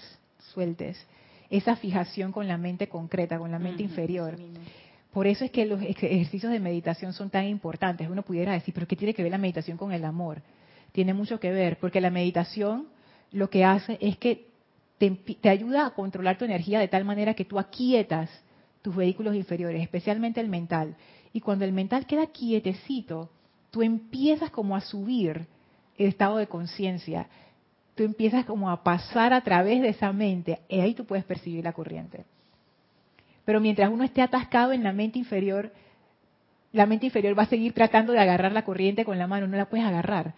sueltes 0.52 1.06
esa 1.48 1.76
fijación 1.76 2.32
con 2.32 2.48
la 2.48 2.58
mente 2.58 2.88
concreta, 2.88 3.38
con 3.38 3.52
la 3.52 3.60
mente 3.60 3.84
inferior. 3.84 4.36
Por 5.12 5.28
eso 5.28 5.44
es 5.44 5.52
que 5.52 5.64
los 5.64 5.80
ejercicios 5.80 6.50
de 6.50 6.58
meditación 6.58 7.12
son 7.12 7.30
tan 7.30 7.46
importantes. 7.46 8.10
Uno 8.10 8.22
pudiera 8.22 8.52
decir, 8.52 8.74
pero 8.74 8.88
¿qué 8.88 8.96
tiene 8.96 9.14
que 9.14 9.22
ver 9.22 9.30
la 9.30 9.38
meditación 9.38 9.78
con 9.78 9.92
el 9.92 10.04
amor? 10.04 10.42
Tiene 10.90 11.14
mucho 11.14 11.38
que 11.38 11.52
ver, 11.52 11.78
porque 11.78 12.00
la 12.00 12.10
meditación 12.10 12.88
lo 13.30 13.48
que 13.48 13.64
hace 13.64 13.96
es 14.00 14.16
que 14.18 14.48
te, 14.98 15.10
te 15.10 15.48
ayuda 15.48 15.86
a 15.86 15.90
controlar 15.90 16.36
tu 16.36 16.44
energía 16.44 16.80
de 16.80 16.88
tal 16.88 17.04
manera 17.04 17.34
que 17.34 17.44
tú 17.44 17.60
aquietas 17.60 18.28
tus 18.82 18.96
vehículos 18.96 19.36
inferiores, 19.36 19.80
especialmente 19.80 20.40
el 20.40 20.48
mental. 20.48 20.96
Y 21.32 21.40
cuando 21.40 21.64
el 21.64 21.72
mental 21.72 22.06
queda 22.06 22.26
quietecito, 22.26 23.30
tú 23.70 23.82
empiezas 23.82 24.50
como 24.50 24.76
a 24.76 24.80
subir 24.80 25.46
el 25.96 26.08
estado 26.08 26.38
de 26.38 26.46
conciencia, 26.46 27.28
tú 27.94 28.02
empiezas 28.02 28.44
como 28.44 28.70
a 28.70 28.82
pasar 28.82 29.32
a 29.32 29.42
través 29.42 29.82
de 29.82 29.88
esa 29.88 30.12
mente, 30.12 30.60
y 30.68 30.80
ahí 30.80 30.94
tú 30.94 31.04
puedes 31.04 31.24
percibir 31.24 31.64
la 31.64 31.72
corriente. 31.72 32.24
Pero 33.44 33.60
mientras 33.60 33.90
uno 33.90 34.04
esté 34.04 34.22
atascado 34.22 34.72
en 34.72 34.82
la 34.82 34.92
mente 34.92 35.18
inferior, 35.18 35.72
la 36.72 36.86
mente 36.86 37.06
inferior 37.06 37.38
va 37.38 37.44
a 37.44 37.48
seguir 37.48 37.72
tratando 37.72 38.12
de 38.12 38.20
agarrar 38.20 38.52
la 38.52 38.64
corriente 38.64 39.04
con 39.04 39.18
la 39.18 39.26
mano, 39.26 39.46
no 39.46 39.56
la 39.56 39.68
puedes 39.68 39.86
agarrar. 39.86 40.34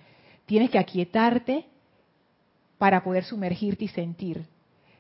Tienes 0.47 0.70
que 0.70 0.78
aquietarte 0.78 1.66
para 2.78 3.05
poder 3.05 3.24
sumergirte 3.24 3.85
y 3.85 3.89
sentir. 3.89 4.47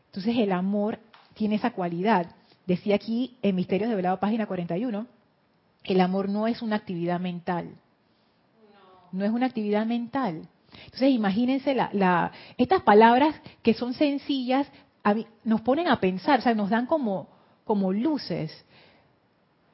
Entonces 0.06 0.36
el 0.36 0.52
amor 0.52 0.98
tiene 1.34 1.56
esa 1.56 1.70
cualidad. 1.70 2.26
Decía 2.66 2.94
aquí 2.94 3.36
en 3.42 3.56
Misterios 3.56 3.88
de 3.88 3.96
Velado, 3.96 4.20
página 4.20 4.46
41, 4.46 5.06
el 5.84 6.00
amor 6.00 6.28
no 6.28 6.46
es 6.46 6.62
una 6.62 6.76
actividad 6.76 7.18
mental. 7.18 7.70
No 9.12 9.24
es 9.24 9.30
una 9.30 9.46
actividad 9.46 9.86
mental. 9.86 10.48
Entonces 10.84 11.10
imagínense 11.10 11.74
la, 11.74 11.90
la, 11.92 12.32
estas 12.56 12.82
palabras 12.82 13.34
que 13.62 13.74
son 13.74 13.94
sencillas 13.94 14.66
nos 15.44 15.60
ponen 15.62 15.88
a 15.88 16.00
pensar, 16.00 16.38
o 16.38 16.42
sea, 16.42 16.54
nos 16.54 16.70
dan 16.70 16.86
como, 16.86 17.28
como 17.64 17.92
luces. 17.92 18.64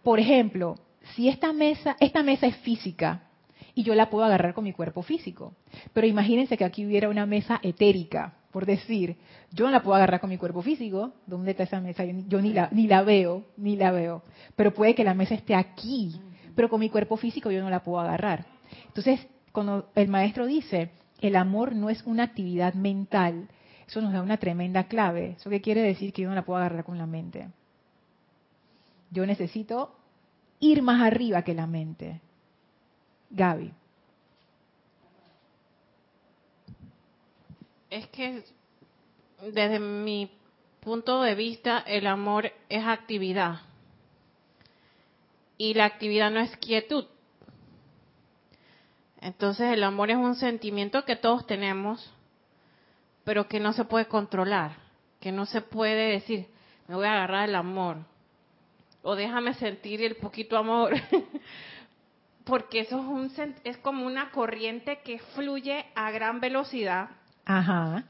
Por 0.02 0.18
ejemplo, 0.18 0.76
si 1.14 1.28
esta 1.28 1.52
mesa, 1.52 1.96
esta 2.00 2.22
mesa 2.22 2.46
es 2.46 2.56
física 2.58 3.22
y 3.74 3.82
yo 3.82 3.94
la 3.94 4.10
puedo 4.10 4.24
agarrar 4.24 4.54
con 4.54 4.64
mi 4.64 4.72
cuerpo 4.72 5.02
físico, 5.02 5.54
pero 5.92 6.06
imagínense 6.06 6.56
que 6.56 6.64
aquí 6.64 6.86
hubiera 6.86 7.08
una 7.08 7.26
mesa 7.26 7.60
etérica, 7.62 8.34
por 8.50 8.64
decir, 8.66 9.16
yo 9.52 9.66
no 9.66 9.70
la 9.70 9.82
puedo 9.82 9.96
agarrar 9.96 10.20
con 10.20 10.30
mi 10.30 10.38
cuerpo 10.38 10.62
físico, 10.62 11.12
¿dónde 11.26 11.50
está 11.50 11.64
esa 11.64 11.80
mesa? 11.80 12.04
Yo, 12.04 12.40
ni, 12.40 12.52
la, 12.52 12.68
ni 12.72 12.86
la 12.86 13.02
veo, 13.02 13.44
ni 13.56 13.76
la 13.76 13.92
veo, 13.92 14.22
pero 14.56 14.72
puede 14.72 14.94
que 14.94 15.04
la 15.04 15.14
mesa 15.14 15.34
esté 15.34 15.54
aquí, 15.54 16.18
pero 16.56 16.68
con 16.68 16.80
mi 16.80 16.88
cuerpo 16.88 17.16
físico 17.16 17.50
yo 17.50 17.62
no 17.62 17.70
la 17.70 17.82
puedo 17.82 18.00
agarrar. 18.00 18.46
Entonces, 18.86 19.26
cuando 19.52 19.90
el 19.94 20.08
maestro 20.08 20.46
dice, 20.46 20.90
el 21.20 21.36
amor 21.36 21.74
no 21.74 21.90
es 21.90 22.02
una 22.04 22.24
actividad 22.24 22.74
mental, 22.74 23.48
eso 23.86 24.00
nos 24.02 24.12
da 24.12 24.22
una 24.22 24.36
tremenda 24.36 24.84
clave. 24.84 25.36
¿Eso 25.38 25.48
qué 25.48 25.60
quiere 25.60 25.82
decir? 25.82 26.12
Que 26.12 26.22
yo 26.22 26.28
no 26.28 26.34
la 26.34 26.44
puedo 26.44 26.58
agarrar 26.58 26.84
con 26.84 26.98
la 26.98 27.06
mente. 27.06 27.48
Yo 29.10 29.24
necesito 29.24 29.94
ir 30.60 30.82
más 30.82 31.00
arriba 31.00 31.42
que 31.42 31.54
la 31.54 31.66
mente. 31.66 32.20
Gaby. 33.30 33.72
Es 37.90 38.06
que 38.08 38.44
desde 39.54 39.78
mi 39.80 40.30
punto 40.80 41.22
de 41.22 41.34
vista 41.34 41.78
el 41.86 42.06
amor 42.06 42.52
es 42.68 42.84
actividad 42.84 43.62
y 45.56 45.74
la 45.74 45.86
actividad 45.86 46.30
no 46.30 46.40
es 46.40 46.54
quietud. 46.58 47.06
Entonces 49.20 49.72
el 49.72 49.82
amor 49.82 50.10
es 50.10 50.16
un 50.16 50.36
sentimiento 50.36 51.04
que 51.04 51.16
todos 51.16 51.46
tenemos, 51.46 52.12
pero 53.24 53.48
que 53.48 53.60
no 53.60 53.72
se 53.72 53.84
puede 53.84 54.06
controlar, 54.06 54.76
que 55.20 55.32
no 55.32 55.46
se 55.46 55.60
puede 55.60 56.12
decir, 56.12 56.46
me 56.86 56.94
voy 56.94 57.06
a 57.06 57.12
agarrar 57.12 57.48
el 57.48 57.54
amor, 57.54 57.98
o 59.02 59.16
déjame 59.16 59.54
sentir 59.54 60.02
el 60.02 60.16
poquito 60.16 60.56
amor, 60.56 60.94
porque 62.44 62.80
eso 62.80 62.98
es, 62.98 63.04
un, 63.06 63.54
es 63.64 63.76
como 63.78 64.06
una 64.06 64.30
corriente 64.30 65.00
que 65.04 65.18
fluye 65.34 65.86
a 65.94 66.10
gran 66.10 66.40
velocidad. 66.40 67.10
Ajá. 67.44 68.04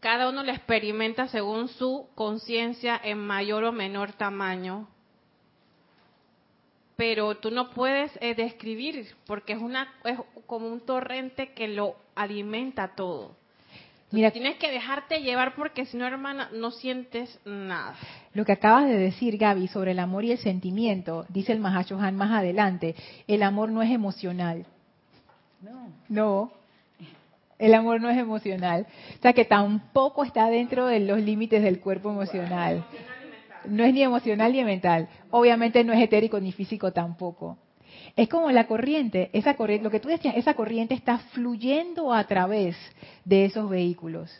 Cada 0.00 0.28
uno 0.28 0.42
lo 0.42 0.52
experimenta 0.52 1.28
según 1.28 1.68
su 1.68 2.08
conciencia 2.14 3.00
en 3.02 3.18
mayor 3.18 3.64
o 3.64 3.72
menor 3.72 4.12
tamaño 4.12 4.86
pero 6.96 7.36
tú 7.36 7.50
no 7.50 7.70
puedes 7.70 8.10
eh, 8.20 8.34
describir 8.34 9.06
porque 9.26 9.52
es 9.52 9.58
una 9.58 9.88
es 10.04 10.18
como 10.46 10.68
un 10.68 10.80
torrente 10.80 11.52
que 11.52 11.68
lo 11.68 11.96
alimenta 12.14 12.94
todo. 12.96 13.36
Mira, 14.12 14.30
tienes 14.30 14.56
que 14.56 14.70
dejarte 14.70 15.20
llevar 15.20 15.56
porque 15.56 15.84
si 15.84 15.96
no, 15.96 16.06
hermana, 16.06 16.48
no 16.52 16.70
sientes 16.70 17.40
nada. 17.44 17.96
Lo 18.34 18.44
que 18.44 18.52
acabas 18.52 18.86
de 18.86 18.96
decir, 18.96 19.36
Gaby, 19.36 19.66
sobre 19.66 19.90
el 19.90 19.98
amor 19.98 20.24
y 20.24 20.30
el 20.30 20.38
sentimiento, 20.38 21.26
dice 21.28 21.52
el 21.52 21.58
Mahashohan 21.58 22.16
más 22.16 22.30
adelante, 22.30 22.94
el 23.26 23.42
amor 23.42 23.70
no 23.70 23.82
es 23.82 23.90
emocional. 23.90 24.64
No. 25.60 25.88
No. 26.08 26.52
El 27.58 27.74
amor 27.74 28.00
no 28.00 28.08
es 28.08 28.16
emocional. 28.16 28.86
O 29.18 29.22
sea 29.22 29.32
que 29.32 29.44
tampoco 29.44 30.22
está 30.24 30.48
dentro 30.50 30.86
de 30.86 31.00
los 31.00 31.20
límites 31.20 31.62
del 31.62 31.80
cuerpo 31.80 32.10
emocional 32.10 32.84
no 33.68 33.84
es 33.84 33.94
ni 33.94 34.02
emocional 34.02 34.52
ni 34.52 34.64
mental. 34.64 35.08
Obviamente 35.30 35.84
no 35.84 35.92
es 35.92 36.00
etérico 36.00 36.40
ni 36.40 36.52
físico 36.52 36.92
tampoco. 36.92 37.58
Es 38.14 38.28
como 38.28 38.50
la 38.50 38.66
corriente, 38.66 39.30
esa 39.32 39.54
corriente, 39.54 39.84
lo 39.84 39.90
que 39.90 40.00
tú 40.00 40.08
decías, 40.08 40.36
esa 40.36 40.54
corriente 40.54 40.94
está 40.94 41.18
fluyendo 41.18 42.12
a 42.12 42.24
través 42.24 42.76
de 43.24 43.44
esos 43.44 43.68
vehículos. 43.68 44.30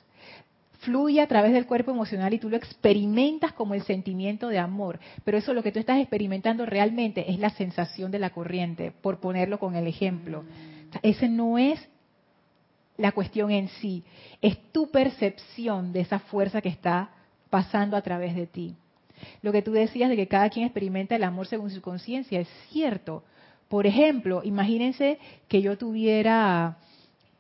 Fluye 0.80 1.20
a 1.20 1.26
través 1.26 1.52
del 1.52 1.66
cuerpo 1.66 1.90
emocional 1.90 2.32
y 2.32 2.38
tú 2.38 2.48
lo 2.48 2.56
experimentas 2.56 3.52
como 3.52 3.74
el 3.74 3.82
sentimiento 3.82 4.48
de 4.48 4.58
amor. 4.58 5.00
Pero 5.24 5.38
eso 5.38 5.52
lo 5.52 5.62
que 5.62 5.72
tú 5.72 5.78
estás 5.78 5.98
experimentando 5.98 6.64
realmente 6.64 7.30
es 7.30 7.38
la 7.38 7.50
sensación 7.50 8.10
de 8.10 8.18
la 8.18 8.30
corriente, 8.30 8.92
por 9.02 9.18
ponerlo 9.18 9.58
con 9.58 9.74
el 9.74 9.86
ejemplo. 9.86 10.44
ese 11.02 11.28
no 11.28 11.58
es 11.58 11.86
la 12.96 13.12
cuestión 13.12 13.50
en 13.50 13.68
sí, 13.68 14.04
es 14.40 14.56
tu 14.72 14.90
percepción 14.90 15.92
de 15.92 16.00
esa 16.00 16.18
fuerza 16.18 16.62
que 16.62 16.70
está 16.70 17.10
pasando 17.50 17.96
a 17.96 18.02
través 18.02 18.34
de 18.34 18.46
ti. 18.46 18.74
Lo 19.42 19.52
que 19.52 19.62
tú 19.62 19.72
decías 19.72 20.08
de 20.08 20.16
que 20.16 20.28
cada 20.28 20.50
quien 20.50 20.66
experimenta 20.66 21.16
el 21.16 21.24
amor 21.24 21.46
según 21.46 21.70
su 21.70 21.80
conciencia 21.80 22.40
es 22.40 22.48
cierto. 22.70 23.24
Por 23.68 23.86
ejemplo, 23.86 24.42
imagínense 24.44 25.18
que 25.48 25.60
yo 25.62 25.76
tuviera 25.76 26.78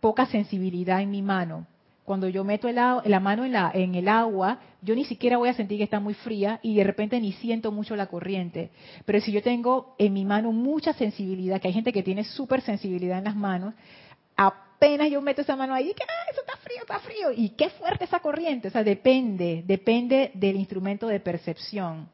poca 0.00 0.26
sensibilidad 0.26 1.00
en 1.00 1.10
mi 1.10 1.22
mano. 1.22 1.66
Cuando 2.04 2.28
yo 2.28 2.44
meto 2.44 2.70
la 2.70 3.20
mano 3.20 3.44
en, 3.44 3.52
la, 3.52 3.72
en 3.74 3.96
el 3.96 4.06
agua, 4.06 4.60
yo 4.80 4.94
ni 4.94 5.04
siquiera 5.04 5.38
voy 5.38 5.48
a 5.48 5.54
sentir 5.54 5.78
que 5.78 5.84
está 5.84 5.98
muy 5.98 6.14
fría 6.14 6.60
y 6.62 6.76
de 6.76 6.84
repente 6.84 7.20
ni 7.20 7.32
siento 7.32 7.72
mucho 7.72 7.96
la 7.96 8.06
corriente. 8.06 8.70
Pero 9.04 9.20
si 9.20 9.32
yo 9.32 9.42
tengo 9.42 9.96
en 9.98 10.12
mi 10.12 10.24
mano 10.24 10.52
mucha 10.52 10.92
sensibilidad, 10.92 11.60
que 11.60 11.66
hay 11.66 11.74
gente 11.74 11.92
que 11.92 12.04
tiene 12.04 12.22
súper 12.22 12.60
sensibilidad 12.60 13.18
en 13.18 13.24
las 13.24 13.34
manos, 13.34 13.74
apenas 14.36 15.10
yo 15.10 15.20
meto 15.20 15.40
esa 15.40 15.56
mano 15.56 15.74
ahí, 15.74 15.92
que 15.94 16.04
ah, 16.04 16.30
eso 16.30 16.42
frío, 16.66 16.80
está 16.80 16.98
frío. 16.98 17.32
Y 17.32 17.50
qué 17.50 17.70
fuerte 17.70 18.04
esa 18.04 18.20
corriente. 18.20 18.68
O 18.68 18.70
sea, 18.70 18.82
depende, 18.82 19.62
depende 19.66 20.30
del 20.34 20.56
instrumento 20.56 21.06
de 21.06 21.20
percepción. 21.20 22.08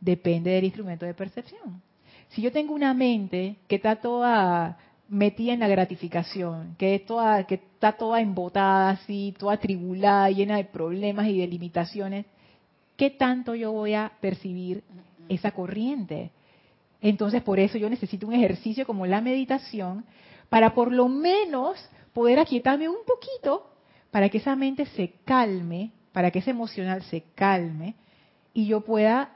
Depende 0.00 0.50
del 0.50 0.64
instrumento 0.64 1.04
de 1.04 1.14
percepción. 1.14 1.82
Si 2.30 2.42
yo 2.42 2.50
tengo 2.50 2.74
una 2.74 2.94
mente 2.94 3.56
que 3.68 3.76
está 3.76 3.96
toda 3.96 4.78
metida 5.08 5.52
en 5.52 5.60
la 5.60 5.68
gratificación, 5.68 6.74
que, 6.78 6.98
toda, 6.98 7.44
que 7.44 7.54
está 7.54 7.92
toda 7.92 8.20
embotada 8.20 8.90
así, 8.90 9.34
toda 9.38 9.54
atribulada, 9.54 10.30
llena 10.30 10.56
de 10.56 10.64
problemas 10.64 11.28
y 11.28 11.38
de 11.38 11.46
limitaciones, 11.46 12.26
¿qué 12.96 13.10
tanto 13.10 13.54
yo 13.54 13.72
voy 13.72 13.94
a 13.94 14.12
percibir 14.20 14.82
esa 15.28 15.52
corriente? 15.52 16.30
Entonces, 17.00 17.42
por 17.42 17.60
eso 17.60 17.78
yo 17.78 17.88
necesito 17.88 18.26
un 18.26 18.32
ejercicio 18.32 18.86
como 18.86 19.06
la 19.06 19.20
meditación 19.20 20.04
para 20.48 20.74
por 20.74 20.92
lo 20.92 21.08
menos 21.08 21.76
poder 22.16 22.38
aquietarme 22.38 22.88
un 22.88 23.04
poquito 23.06 23.70
para 24.10 24.30
que 24.30 24.38
esa 24.38 24.56
mente 24.56 24.86
se 24.86 25.12
calme, 25.26 25.90
para 26.12 26.30
que 26.30 26.38
ese 26.38 26.48
emocional 26.48 27.02
se 27.02 27.24
calme 27.34 27.94
y 28.54 28.64
yo 28.64 28.80
pueda 28.80 29.32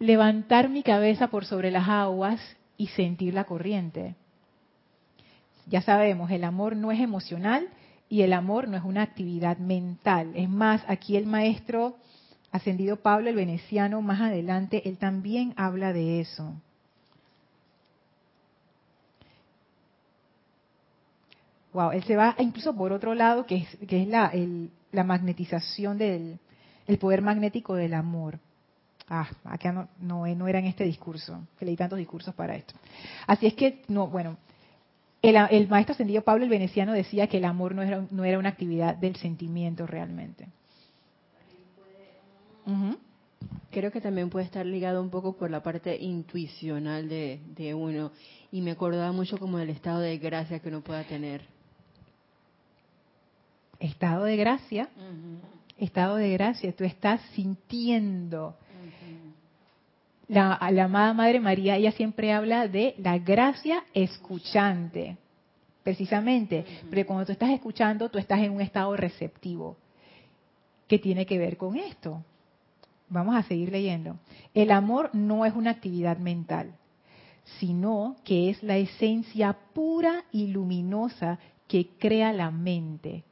levantar 0.00 0.68
mi 0.68 0.82
cabeza 0.82 1.28
por 1.28 1.44
sobre 1.44 1.70
las 1.70 1.88
aguas 1.88 2.40
y 2.76 2.88
sentir 2.88 3.32
la 3.32 3.44
corriente. 3.44 4.16
Ya 5.68 5.82
sabemos, 5.82 6.32
el 6.32 6.42
amor 6.42 6.74
no 6.74 6.90
es 6.90 6.98
emocional 6.98 7.68
y 8.08 8.22
el 8.22 8.32
amor 8.32 8.66
no 8.66 8.76
es 8.76 8.82
una 8.82 9.02
actividad 9.02 9.56
mental. 9.58 10.32
Es 10.34 10.48
más, 10.48 10.82
aquí 10.88 11.16
el 11.16 11.26
maestro 11.26 11.94
ascendido 12.50 12.96
Pablo 12.96 13.30
el 13.30 13.36
Veneciano, 13.36 14.02
más 14.02 14.20
adelante, 14.20 14.82
él 14.88 14.98
también 14.98 15.54
habla 15.56 15.92
de 15.92 16.18
eso. 16.18 16.60
Wow, 21.72 21.92
él 21.92 22.02
se 22.04 22.16
va 22.16 22.34
incluso 22.38 22.74
por 22.74 22.92
otro 22.92 23.14
lado, 23.14 23.46
que 23.46 23.56
es, 23.56 23.76
que 23.88 24.02
es 24.02 24.08
la, 24.08 24.32
la 24.92 25.04
magnetización 25.04 25.98
del 25.98 26.38
el 26.90 26.98
poder 26.98 27.22
magnético 27.22 27.74
del 27.74 27.94
amor. 27.94 28.40
Ah, 29.08 29.28
acá 29.44 29.72
no, 29.72 29.88
no, 30.00 30.26
no 30.26 30.48
era 30.48 30.58
en 30.58 30.66
este 30.66 30.84
discurso, 30.84 31.46
que 31.58 31.64
leí 31.64 31.76
tantos 31.76 31.98
discursos 31.98 32.34
para 32.34 32.56
esto. 32.56 32.74
Así 33.26 33.46
es 33.46 33.54
que, 33.54 33.82
no, 33.88 34.08
bueno, 34.08 34.36
el, 35.22 35.36
el 35.50 35.68
maestro 35.68 35.92
ascendido 35.92 36.22
Pablo 36.22 36.44
el 36.44 36.50
Veneciano 36.50 36.92
decía 36.92 37.28
que 37.28 37.38
el 37.38 37.44
amor 37.44 37.74
no 37.74 37.82
era, 37.82 38.04
no 38.10 38.24
era 38.24 38.38
una 38.38 38.48
actividad 38.48 38.96
del 38.96 39.16
sentimiento 39.16 39.86
realmente. 39.86 40.48
Creo 43.70 43.90
que 43.90 44.00
también 44.00 44.30
puede 44.30 44.46
estar 44.46 44.64
ligado 44.64 45.02
un 45.02 45.10
poco 45.10 45.36
por 45.36 45.50
la 45.50 45.62
parte 45.62 45.96
intuicional 45.96 47.08
de 47.08 47.74
uno. 47.74 48.12
Y 48.52 48.60
me 48.60 48.72
acordaba 48.72 49.10
mucho 49.12 49.38
como 49.38 49.58
del 49.58 49.70
estado 49.70 50.00
de 50.00 50.18
gracia 50.18 50.58
que 50.58 50.68
uno 50.68 50.82
pueda 50.82 51.04
tener 51.04 51.42
estado 53.80 54.24
de 54.24 54.36
gracia, 54.36 54.88
estado 55.78 56.16
de 56.16 56.30
gracia, 56.32 56.72
tú 56.76 56.84
estás 56.84 57.20
sintiendo. 57.32 58.54
la, 60.28 60.54
amada 60.54 61.14
Madre 61.14 61.40
María, 61.40 61.76
ella 61.76 61.92
siempre 61.92 62.32
habla 62.32 62.68
de 62.68 62.94
la 62.98 63.18
gracia 63.18 63.82
escuchante, 63.94 65.16
precisamente, 65.82 66.64
porque 66.84 67.06
cuando 67.06 67.26
tú 67.26 67.32
estás 67.32 67.50
escuchando, 67.50 68.10
tú 68.10 68.18
estás 68.18 68.40
en 68.40 68.52
un 68.52 68.60
estado 68.60 68.94
receptivo, 68.96 69.76
que 70.86 70.98
tiene 70.98 71.26
que 71.26 71.38
ver 71.38 71.56
con 71.56 71.76
esto. 71.76 72.22
Vamos 73.08 73.34
a 73.34 73.42
seguir 73.42 73.72
leyendo. 73.72 74.18
El 74.54 74.70
amor 74.70 75.10
no 75.14 75.44
es 75.44 75.54
una 75.54 75.70
actividad 75.70 76.18
mental, 76.18 76.74
sino 77.58 78.16
que 78.24 78.50
es 78.50 78.62
la 78.62 78.76
esencia 78.76 79.56
pura 79.72 80.24
y 80.30 80.48
luminosa 80.48 81.38
que 81.66 81.88
crea 81.98 82.32
la 82.32 82.50
mente, 82.50 83.24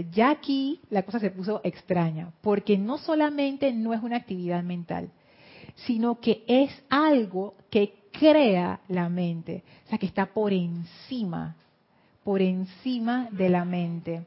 ya 0.00 0.30
aquí 0.30 0.80
la 0.90 1.02
cosa 1.02 1.18
se 1.18 1.30
puso 1.30 1.60
extraña, 1.64 2.32
porque 2.40 2.78
no 2.78 2.98
solamente 2.98 3.72
no 3.72 3.94
es 3.94 4.02
una 4.02 4.16
actividad 4.16 4.62
mental, 4.62 5.10
sino 5.86 6.20
que 6.20 6.44
es 6.46 6.70
algo 6.88 7.54
que 7.70 7.94
crea 8.12 8.80
la 8.88 9.08
mente, 9.08 9.64
o 9.86 9.88
sea, 9.88 9.98
que 9.98 10.06
está 10.06 10.26
por 10.26 10.52
encima, 10.52 11.56
por 12.24 12.42
encima 12.42 13.28
de 13.30 13.48
la 13.48 13.64
mente. 13.64 14.26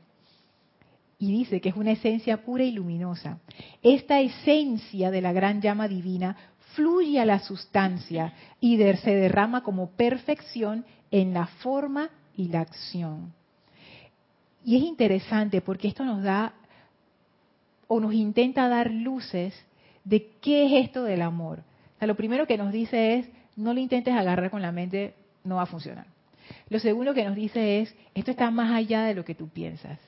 Y 1.17 1.31
dice 1.31 1.61
que 1.61 1.69
es 1.69 1.75
una 1.75 1.91
esencia 1.91 2.43
pura 2.43 2.63
y 2.63 2.71
luminosa. 2.71 3.39
Esta 3.81 4.19
esencia 4.19 5.11
de 5.11 5.21
la 5.21 5.31
gran 5.31 5.61
llama 5.61 5.87
divina 5.87 6.35
fluye 6.75 7.19
a 7.19 7.25
la 7.25 7.39
sustancia 7.39 8.33
y 8.59 8.77
se 8.77 9.15
derrama 9.15 9.63
como 9.63 9.91
perfección 9.91 10.85
en 11.11 11.33
la 11.33 11.47
forma 11.47 12.09
y 12.35 12.49
la 12.49 12.61
acción. 12.61 13.33
Y 14.65 14.77
es 14.77 14.83
interesante 14.83 15.61
porque 15.61 15.87
esto 15.87 16.03
nos 16.03 16.23
da 16.23 16.53
o 17.87 17.99
nos 17.99 18.13
intenta 18.15 18.67
dar 18.67 18.89
luces 18.89 19.53
de 20.03 20.31
qué 20.41 20.65
es 20.65 20.85
esto 20.85 21.03
del 21.03 21.21
amor. 21.21 21.63
Lo 22.01 22.15
primero 22.15 22.47
que 22.47 22.57
nos 22.57 22.71
dice 22.71 23.15
es, 23.15 23.29
no 23.55 23.73
lo 23.73 23.79
intentes 23.79 24.13
agarrar 24.13 24.49
con 24.49 24.63
la 24.63 24.71
mente, 24.71 25.13
no 25.43 25.55
va 25.55 25.63
a 25.63 25.67
funcionar. 25.67 26.07
Lo 26.69 26.79
segundo 26.79 27.13
que 27.13 27.23
nos 27.23 27.35
dice 27.35 27.81
es, 27.81 27.95
esto 28.15 28.31
está 28.31 28.49
más 28.49 28.71
allá 28.73 29.03
de 29.03 29.13
lo 29.13 29.23
que 29.23 29.35
tú 29.35 29.49
piensas. 29.49 29.99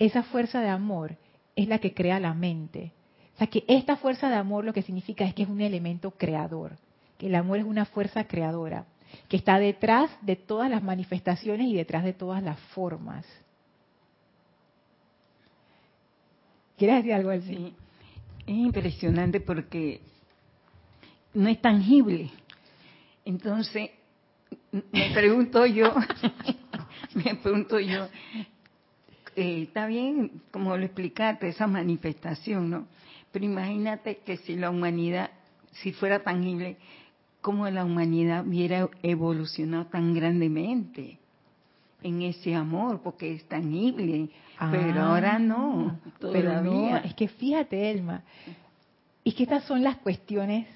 Esa 0.00 0.24
fuerza 0.24 0.60
de 0.60 0.68
amor 0.68 1.16
es 1.54 1.68
la 1.68 1.78
que 1.78 1.94
crea 1.94 2.18
la 2.18 2.34
mente. 2.34 2.92
O 3.34 3.38
sea, 3.38 3.46
que 3.46 3.64
esta 3.68 3.96
fuerza 3.96 4.28
de 4.28 4.36
amor 4.36 4.64
lo 4.64 4.72
que 4.72 4.82
significa 4.82 5.24
es 5.24 5.34
que 5.34 5.44
es 5.44 5.48
un 5.48 5.60
elemento 5.60 6.10
creador, 6.12 6.76
que 7.18 7.26
el 7.26 7.34
amor 7.36 7.58
es 7.58 7.64
una 7.64 7.84
fuerza 7.84 8.24
creadora, 8.24 8.84
que 9.28 9.36
está 9.36 9.58
detrás 9.58 10.10
de 10.22 10.34
todas 10.36 10.70
las 10.70 10.82
manifestaciones 10.82 11.68
y 11.68 11.74
detrás 11.74 12.02
de 12.04 12.12
todas 12.12 12.42
las 12.42 12.58
formas. 12.74 13.24
¿Quieres 16.82 17.14
algo 17.14 17.30
así? 17.30 17.54
Sí. 17.54 17.74
Es 18.44 18.56
impresionante 18.56 19.38
porque 19.38 20.00
no 21.32 21.48
es 21.48 21.62
tangible. 21.62 22.28
Entonces, 23.24 23.90
me 24.90 25.12
pregunto 25.14 25.64
yo, 25.64 25.94
me 27.14 27.36
pregunto 27.36 27.78
yo, 27.78 28.08
eh, 29.36 29.62
está 29.62 29.86
bien, 29.86 30.42
como 30.50 30.76
lo 30.76 30.84
explicaste, 30.84 31.50
esa 31.50 31.68
manifestación, 31.68 32.70
¿no? 32.70 32.88
Pero 33.30 33.44
imagínate 33.44 34.16
que 34.16 34.38
si 34.38 34.56
la 34.56 34.70
humanidad, 34.70 35.30
si 35.70 35.92
fuera 35.92 36.24
tangible, 36.24 36.78
como 37.40 37.70
la 37.70 37.84
humanidad 37.84 38.44
hubiera 38.44 38.90
evolucionado 39.04 39.86
tan 39.86 40.14
grandemente 40.14 41.20
en 42.02 42.22
ese 42.22 42.54
amor, 42.54 43.00
porque 43.02 43.32
es 43.32 43.44
tangible, 43.48 44.28
pero 44.70 45.00
ah, 45.00 45.08
ahora 45.08 45.38
no, 45.38 45.98
Pero 46.20 46.62
no, 46.62 46.96
es 46.98 47.14
que 47.14 47.28
fíjate, 47.28 47.90
Elma, 47.90 48.22
es 49.24 49.34
que 49.34 49.44
estas 49.44 49.64
son 49.64 49.82
las 49.82 49.96
cuestiones 49.98 50.66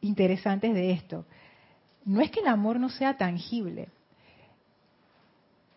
interesantes 0.00 0.74
de 0.74 0.92
esto. 0.92 1.24
No 2.04 2.20
es 2.20 2.30
que 2.30 2.40
el 2.40 2.46
amor 2.46 2.80
no 2.80 2.88
sea 2.88 3.16
tangible. 3.16 3.88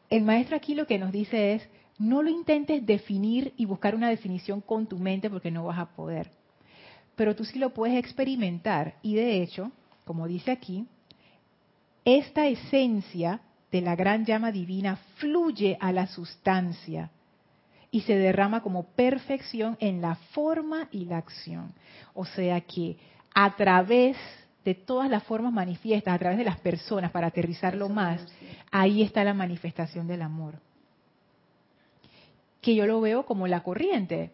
El 0.10 0.24
maestro 0.24 0.56
aquí 0.56 0.76
lo 0.76 0.88
que 0.88 1.00
nos 1.00 1.12
dice 1.12 1.54
es, 1.54 1.70
no 1.98 2.24
lo 2.24 2.30
intentes 2.30 2.86
definir 2.86 3.54
y 3.58 3.66
buscar 3.66 3.96
una 3.96 4.10
definición 4.10 4.62
con 4.62 4.88
tu 4.88 4.98
mente 4.98 5.30
porque 5.30 5.52
no 5.52 5.66
vas 5.66 5.80
a 5.80 5.90
poder. 5.96 6.32
Pero 7.16 7.36
tú 7.36 7.46
sí 7.46 7.60
lo 7.60 7.74
puedes 7.74 7.98
experimentar 7.98 8.96
y 9.02 9.16
de 9.16 9.42
hecho, 9.42 9.72
como 10.06 10.28
dice 10.28 10.52
aquí, 10.52 10.88
esta 12.06 12.48
esencia 12.48 13.42
de 13.74 13.82
la 13.82 13.96
gran 13.96 14.24
llama 14.24 14.52
divina 14.52 14.98
fluye 15.16 15.80
a 15.82 15.92
la 15.92 16.06
sustancia 16.06 17.10
y 17.90 18.02
se 18.02 18.16
derrama 18.16 18.62
como 18.62 18.84
perfección 18.84 19.78
en 19.80 20.00
la 20.00 20.14
forma 20.14 20.90
y 20.92 21.06
la 21.06 21.18
acción. 21.18 21.74
O 22.14 22.24
sea 22.24 22.62
que 22.62 22.98
a 23.34 23.56
través 23.56 24.16
de 24.64 24.76
todas 24.76 25.10
las 25.10 25.24
formas 25.24 25.52
manifiestas, 25.52 26.14
a 26.14 26.20
través 26.20 26.38
de 26.38 26.44
las 26.44 26.60
personas, 26.60 27.10
para 27.10 27.28
aterrizarlo 27.28 27.90
más, 27.90 28.24
ahí 28.70 29.02
está 29.02 29.24
la 29.24 29.34
manifestación 29.34 30.08
del 30.08 30.22
amor. 30.22 30.60
Que 32.62 32.76
yo 32.76 32.86
lo 32.86 33.02
veo 33.02 33.26
como 33.26 33.48
la 33.48 33.64
corriente, 33.64 34.34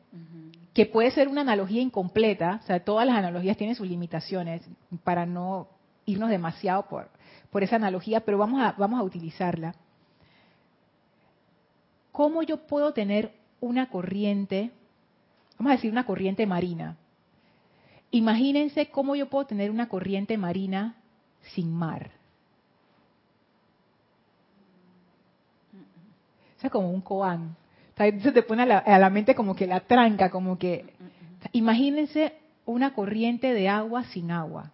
que 0.74 0.86
puede 0.86 1.12
ser 1.12 1.30
una 1.30 1.42
analogía 1.42 1.82
incompleta, 1.82 2.60
o 2.62 2.68
sea, 2.68 2.84
todas 2.84 3.08
las 3.08 3.16
analogías 3.16 3.56
tienen 3.56 3.78
sus 3.78 3.88
limitaciones, 3.88 4.64
para 5.06 5.26
no 5.26 5.70
irnos 6.06 6.30
demasiado 6.30 6.88
por, 6.90 7.10
por 7.50 7.64
esa 7.64 7.78
analogía, 7.78 8.22
pero 8.22 8.38
vamos 8.38 8.62
a, 8.62 8.74
vamos 8.74 9.00
a 9.00 9.04
utilizarla. 9.04 9.76
¿Cómo 12.12 12.44
yo 12.44 12.68
puedo 12.68 12.94
tener 12.94 13.34
una 13.60 13.90
corriente, 13.90 14.72
vamos 15.58 15.72
a 15.72 15.76
decir 15.76 15.92
una 15.92 16.06
corriente 16.06 16.46
marina? 16.46 16.98
Imagínense 18.12 18.90
cómo 18.90 19.16
yo 19.16 19.30
puedo 19.30 19.46
tener 19.46 19.72
una 19.72 19.88
corriente 19.88 20.38
marina 20.38 20.96
sin 21.54 21.72
mar. 21.72 22.12
O 26.58 26.62
sea, 26.62 26.70
como 26.70 26.92
un 26.92 27.02
koan. 27.02 27.56
Eso 27.98 28.34
te 28.34 28.44
pone 28.44 28.64
a 28.64 28.66
la, 28.66 28.78
a 28.80 28.98
la, 28.98 29.10
mente 29.10 29.36
como 29.36 29.56
que 29.56 29.68
la 29.68 29.82
tranca, 29.82 30.30
como 30.30 30.58
que... 30.58 30.94
Imagínense 31.52 32.34
una 32.66 32.94
corriente 32.94 33.54
de 33.54 33.70
agua 33.70 34.04
sin 34.06 34.32
agua. 34.32 34.72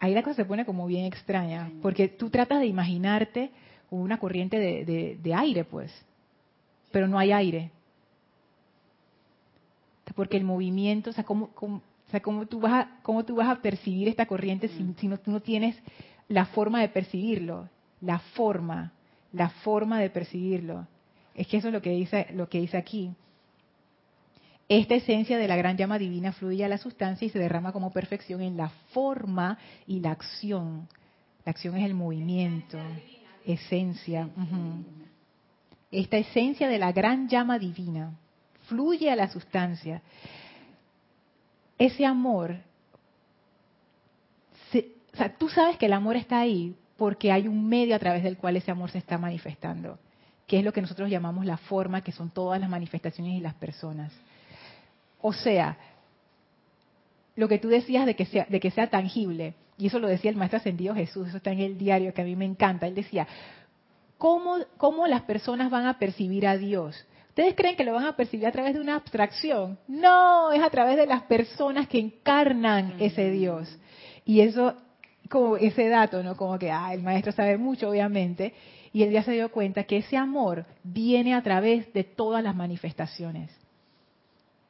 Ahí 0.00 0.14
la 0.14 0.22
cosa 0.22 0.36
se 0.36 0.44
pone 0.44 0.64
como 0.64 0.86
bien 0.86 1.06
extraña, 1.06 1.70
porque 1.82 2.08
tú 2.08 2.30
tratas 2.30 2.60
de 2.60 2.66
imaginarte 2.66 3.50
una 3.90 4.18
corriente 4.18 4.58
de, 4.58 5.18
de 5.20 5.34
aire, 5.34 5.64
pues 5.64 5.92
pero 6.90 7.08
no 7.08 7.18
hay 7.18 7.32
aire. 7.32 7.70
Porque 10.14 10.36
el 10.36 10.44
movimiento, 10.44 11.10
o 11.10 11.12
sea, 11.12 11.24
¿cómo, 11.24 11.50
tú, 12.48 12.60
vas 12.60 12.72
a, 12.72 13.00
cómo 13.02 13.24
tú 13.24 13.36
vas 13.36 13.48
a 13.48 13.62
percibir 13.62 14.08
esta 14.08 14.26
corriente 14.26 14.68
si, 14.68 14.94
si 14.98 15.06
no, 15.06 15.18
tú 15.18 15.30
no 15.30 15.40
tienes 15.40 15.76
la 16.28 16.46
forma 16.46 16.80
de 16.80 16.88
percibirlo? 16.88 17.68
La 18.00 18.18
forma, 18.18 18.92
la 19.32 19.50
forma 19.50 20.00
de 20.00 20.10
percibirlo. 20.10 20.86
Es 21.34 21.46
que 21.46 21.58
eso 21.58 21.68
es 21.68 21.74
lo 21.74 21.82
que 21.82 21.90
dice, 21.90 22.26
lo 22.34 22.48
que 22.48 22.60
dice 22.60 22.76
aquí. 22.76 23.12
Esta 24.68 24.94
esencia 24.94 25.38
de 25.38 25.48
la 25.48 25.56
gran 25.56 25.76
llama 25.76 25.98
divina 25.98 26.32
fluye 26.32 26.64
a 26.64 26.68
la 26.68 26.78
sustancia 26.78 27.26
y 27.26 27.30
se 27.30 27.38
derrama 27.38 27.72
como 27.72 27.90
perfección 27.90 28.42
en 28.42 28.56
la 28.56 28.68
forma 28.92 29.58
y 29.86 30.00
la 30.00 30.10
acción. 30.10 30.88
La 31.44 31.50
acción 31.50 31.76
es 31.76 31.86
el 31.86 31.94
movimiento, 31.94 32.78
esencia 33.46 34.28
esta 35.90 36.18
esencia 36.18 36.68
de 36.68 36.78
la 36.78 36.92
gran 36.92 37.28
llama 37.28 37.58
divina, 37.58 38.12
fluye 38.66 39.10
a 39.10 39.16
la 39.16 39.28
sustancia. 39.28 40.02
Ese 41.78 42.04
amor, 42.04 42.56
o 45.12 45.16
sea, 45.16 45.34
tú 45.36 45.48
sabes 45.48 45.78
que 45.78 45.86
el 45.86 45.92
amor 45.92 46.16
está 46.16 46.40
ahí 46.40 46.76
porque 46.96 47.32
hay 47.32 47.48
un 47.48 47.68
medio 47.68 47.94
a 47.94 47.98
través 47.98 48.22
del 48.22 48.36
cual 48.36 48.56
ese 48.56 48.70
amor 48.70 48.90
se 48.90 48.98
está 48.98 49.16
manifestando, 49.16 49.98
que 50.46 50.58
es 50.58 50.64
lo 50.64 50.72
que 50.72 50.82
nosotros 50.82 51.08
llamamos 51.08 51.46
la 51.46 51.56
forma, 51.56 52.02
que 52.02 52.12
son 52.12 52.30
todas 52.30 52.60
las 52.60 52.68
manifestaciones 52.68 53.34
y 53.34 53.40
las 53.40 53.54
personas. 53.54 54.12
O 55.20 55.32
sea, 55.32 55.78
lo 57.36 57.48
que 57.48 57.58
tú 57.58 57.68
decías 57.68 58.06
de 58.06 58.16
que 58.16 58.26
sea, 58.26 58.46
de 58.48 58.60
que 58.60 58.70
sea 58.70 58.88
tangible, 58.88 59.54
y 59.76 59.86
eso 59.86 59.98
lo 60.00 60.08
decía 60.08 60.30
el 60.30 60.36
Maestro 60.36 60.58
Ascendido 60.58 60.94
Jesús, 60.94 61.28
eso 61.28 61.36
está 61.36 61.52
en 61.52 61.60
el 61.60 61.78
diario 61.78 62.12
que 62.12 62.22
a 62.22 62.24
mí 62.24 62.34
me 62.34 62.44
encanta, 62.44 62.86
él 62.86 62.94
decía, 62.94 63.26
¿cómo, 64.18 65.06
las 65.06 65.22
personas 65.22 65.70
van 65.70 65.86
a 65.86 65.98
percibir 65.98 66.46
a 66.46 66.56
Dios? 66.56 67.06
¿Ustedes 67.28 67.54
creen 67.54 67.76
que 67.76 67.84
lo 67.84 67.94
van 67.94 68.06
a 68.06 68.16
percibir 68.16 68.46
a 68.46 68.52
través 68.52 68.74
de 68.74 68.80
una 68.80 68.96
abstracción? 68.96 69.78
No, 69.86 70.50
es 70.50 70.60
a 70.60 70.70
través 70.70 70.96
de 70.96 71.06
las 71.06 71.22
personas 71.22 71.86
que 71.86 72.00
encarnan 72.00 72.96
ese 72.98 73.30
Dios. 73.30 73.78
Y 74.24 74.40
eso, 74.40 74.74
como 75.30 75.56
ese 75.56 75.88
dato, 75.88 76.24
¿no? 76.24 76.36
Como 76.36 76.58
que, 76.58 76.72
ah, 76.72 76.92
el 76.92 77.02
maestro 77.02 77.30
sabe 77.30 77.56
mucho, 77.56 77.90
obviamente, 77.90 78.54
y 78.92 79.04
él 79.04 79.12
ya 79.12 79.22
se 79.22 79.32
dio 79.32 79.52
cuenta 79.52 79.84
que 79.84 79.98
ese 79.98 80.16
amor 80.16 80.66
viene 80.82 81.34
a 81.34 81.42
través 81.42 81.92
de 81.92 82.02
todas 82.02 82.42
las 82.42 82.56
manifestaciones. 82.56 83.52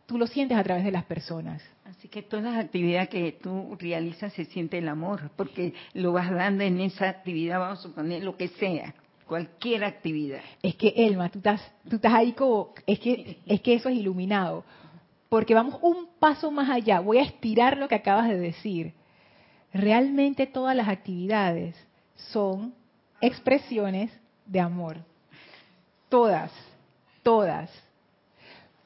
Tú 0.09 0.17
lo 0.17 0.27
sientes 0.27 0.57
a 0.57 0.65
través 0.65 0.85
de 0.85 0.91
las 0.91 1.05
personas. 1.05 1.63
Así 1.85 2.09
que 2.09 2.23
todas 2.23 2.47
las 2.47 2.65
actividades 2.65 3.11
que 3.11 3.33
tú 3.43 3.77
realizas 3.79 4.33
se 4.33 4.47
siente 4.47 4.79
el 4.79 4.89
amor, 4.89 5.31
porque 5.37 5.75
lo 5.93 6.13
vas 6.13 6.31
dando 6.31 6.65
en 6.65 6.81
esa 6.81 7.11
actividad, 7.11 7.59
vamos 7.59 7.81
a 7.81 7.83
suponer, 7.83 8.25
lo 8.25 8.35
que 8.35 8.49
sea 8.49 8.95
cualquier 9.27 9.85
actividad. 9.85 10.41
Es 10.63 10.77
que 10.77 10.95
Elma, 10.97 11.29
tú 11.29 11.41
estás, 11.41 11.61
tú 11.91 11.97
estás 11.97 12.15
ahí 12.15 12.33
como, 12.33 12.73
es 12.87 12.99
que, 12.99 13.41
es 13.45 13.61
que 13.61 13.75
eso 13.75 13.91
es 13.91 13.99
iluminado. 13.99 14.65
Porque 15.29 15.55
vamos 15.55 15.79
un 15.83 16.09
paso 16.19 16.51
más 16.51 16.71
allá. 16.71 17.01
Voy 17.01 17.19
a 17.19 17.23
estirar 17.25 17.77
lo 17.77 17.87
que 17.87 17.97
acabas 17.97 18.31
de 18.31 18.39
decir. 18.39 18.95
Realmente 19.75 20.47
todas 20.47 20.75
las 20.75 20.89
actividades 20.89 21.77
son 22.15 22.75
expresiones 23.21 24.11
de 24.47 24.61
amor. 24.61 24.97
Todas, 26.09 26.51
todas. 27.23 27.71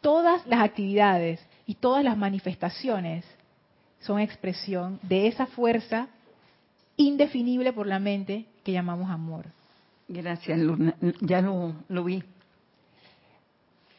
Todas 0.02 0.46
las 0.46 0.60
actividades 0.60 1.40
y 1.66 1.76
todas 1.76 2.04
las 2.04 2.18
manifestaciones 2.18 3.24
son 4.00 4.20
expresión 4.20 4.98
de 5.02 5.28
esa 5.28 5.46
fuerza 5.46 6.08
indefinible 6.96 7.72
por 7.72 7.86
la 7.86 7.98
mente 7.98 8.44
que 8.64 8.72
llamamos 8.72 9.10
amor. 9.10 9.46
Gracias, 10.08 10.58
Luna. 10.58 10.94
Ya 11.20 11.40
lo, 11.40 12.04
vi. 12.04 12.22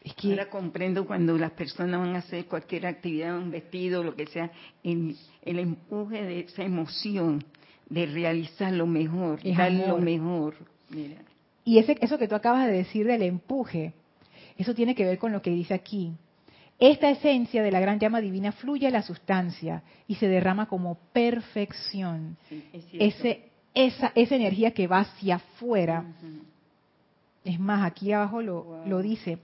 Es 0.04 0.14
Que, 0.14 0.30
Ahora 0.30 0.50
comprendo 0.50 1.06
cuando 1.06 1.36
las 1.38 1.52
personas 1.52 1.98
van 1.98 2.14
a 2.14 2.18
hacer 2.18 2.44
cualquier 2.46 2.86
actividad, 2.86 3.36
un 3.36 3.50
vestido, 3.50 4.04
lo 4.04 4.14
que 4.14 4.26
sea, 4.26 4.52
el, 4.82 5.16
el 5.42 5.58
empuje 5.58 6.22
de 6.22 6.40
esa 6.40 6.62
emoción 6.62 7.42
de 7.88 8.06
realizar 8.06 8.72
lo 8.72 8.86
mejor, 8.86 9.40
Es 9.42 9.56
dar 9.56 9.72
lo 9.72 9.98
mejor. 9.98 10.54
Mira. 10.90 11.16
y 11.64 11.78
ese, 11.78 11.96
eso 12.00 12.18
que 12.18 12.28
tú 12.28 12.34
acabas 12.34 12.66
de 12.66 12.72
decir 12.74 13.06
del 13.06 13.22
empuje, 13.22 13.94
eso 14.56 14.74
tiene 14.74 14.94
que 14.94 15.04
ver 15.04 15.18
con 15.18 15.32
lo 15.32 15.42
que 15.42 15.50
dice 15.50 15.74
aquí. 15.74 16.12
Esta 16.78 17.08
esencia 17.10 17.62
de 17.62 17.70
la 17.70 17.80
gran 17.80 17.98
llama 18.00 18.20
divina 18.20 18.52
fluye 18.52 18.86
a 18.88 18.90
la 18.90 19.02
sustancia 19.02 19.82
y 20.08 20.16
se 20.16 20.26
derrama 20.28 20.66
como 20.66 20.96
perfección. 21.12 22.36
Sí, 22.48 22.64
es 22.72 22.84
cierto. 22.86 23.04
Ese, 23.06 23.48
esa, 23.74 24.12
esa 24.14 24.34
energía 24.36 24.72
que 24.72 24.86
va 24.86 25.00
hacia 25.00 25.36
afuera. 25.36 26.04
Es 27.44 27.60
más, 27.60 27.84
aquí 27.84 28.12
abajo 28.12 28.42
lo, 28.42 28.64
Wow. 28.64 28.86
lo 28.86 29.02
dice. 29.02 29.38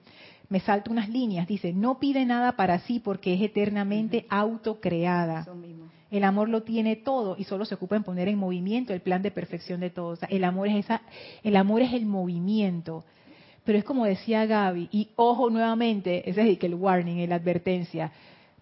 Me 0.48 0.58
salto 0.60 0.90
unas 0.90 1.08
líneas. 1.08 1.46
Dice, 1.46 1.72
no 1.72 2.00
pide 2.00 2.24
nada 2.24 2.52
para 2.52 2.80
sí 2.80 2.98
porque 2.98 3.34
es 3.34 3.42
eternamente 3.42 4.26
autocreada. 4.28 5.42
Eso 5.42 5.54
mismo. 5.54 5.88
El 6.10 6.24
amor 6.24 6.48
lo 6.48 6.64
tiene 6.64 6.96
todo 6.96 7.36
y 7.38 7.44
solo 7.44 7.64
se 7.64 7.76
ocupa 7.76 7.94
en 7.94 8.02
poner 8.02 8.26
en 8.26 8.36
movimiento 8.36 8.92
el 8.92 9.00
plan 9.00 9.22
de 9.22 9.30
perfección 9.30 9.78
de 9.78 9.90
todo. 9.90 10.08
O 10.08 10.16
sea, 10.16 10.28
el 10.28 10.42
amor 10.42 10.66
es 10.66 10.84
esa, 10.84 11.02
el 11.44 11.54
amor 11.54 11.82
es 11.82 11.92
el 11.92 12.04
movimiento. 12.06 13.04
Pero 13.64 13.78
es 13.78 13.84
como 13.84 14.04
decía 14.06 14.46
Gaby, 14.46 14.88
y 14.90 15.08
ojo 15.16 15.50
nuevamente, 15.50 16.28
ese 16.28 16.40
es 16.42 16.48
el 16.48 16.58
que 16.58 16.66
el 16.66 16.74
warning, 16.74 17.28
la 17.28 17.36
advertencia. 17.36 18.10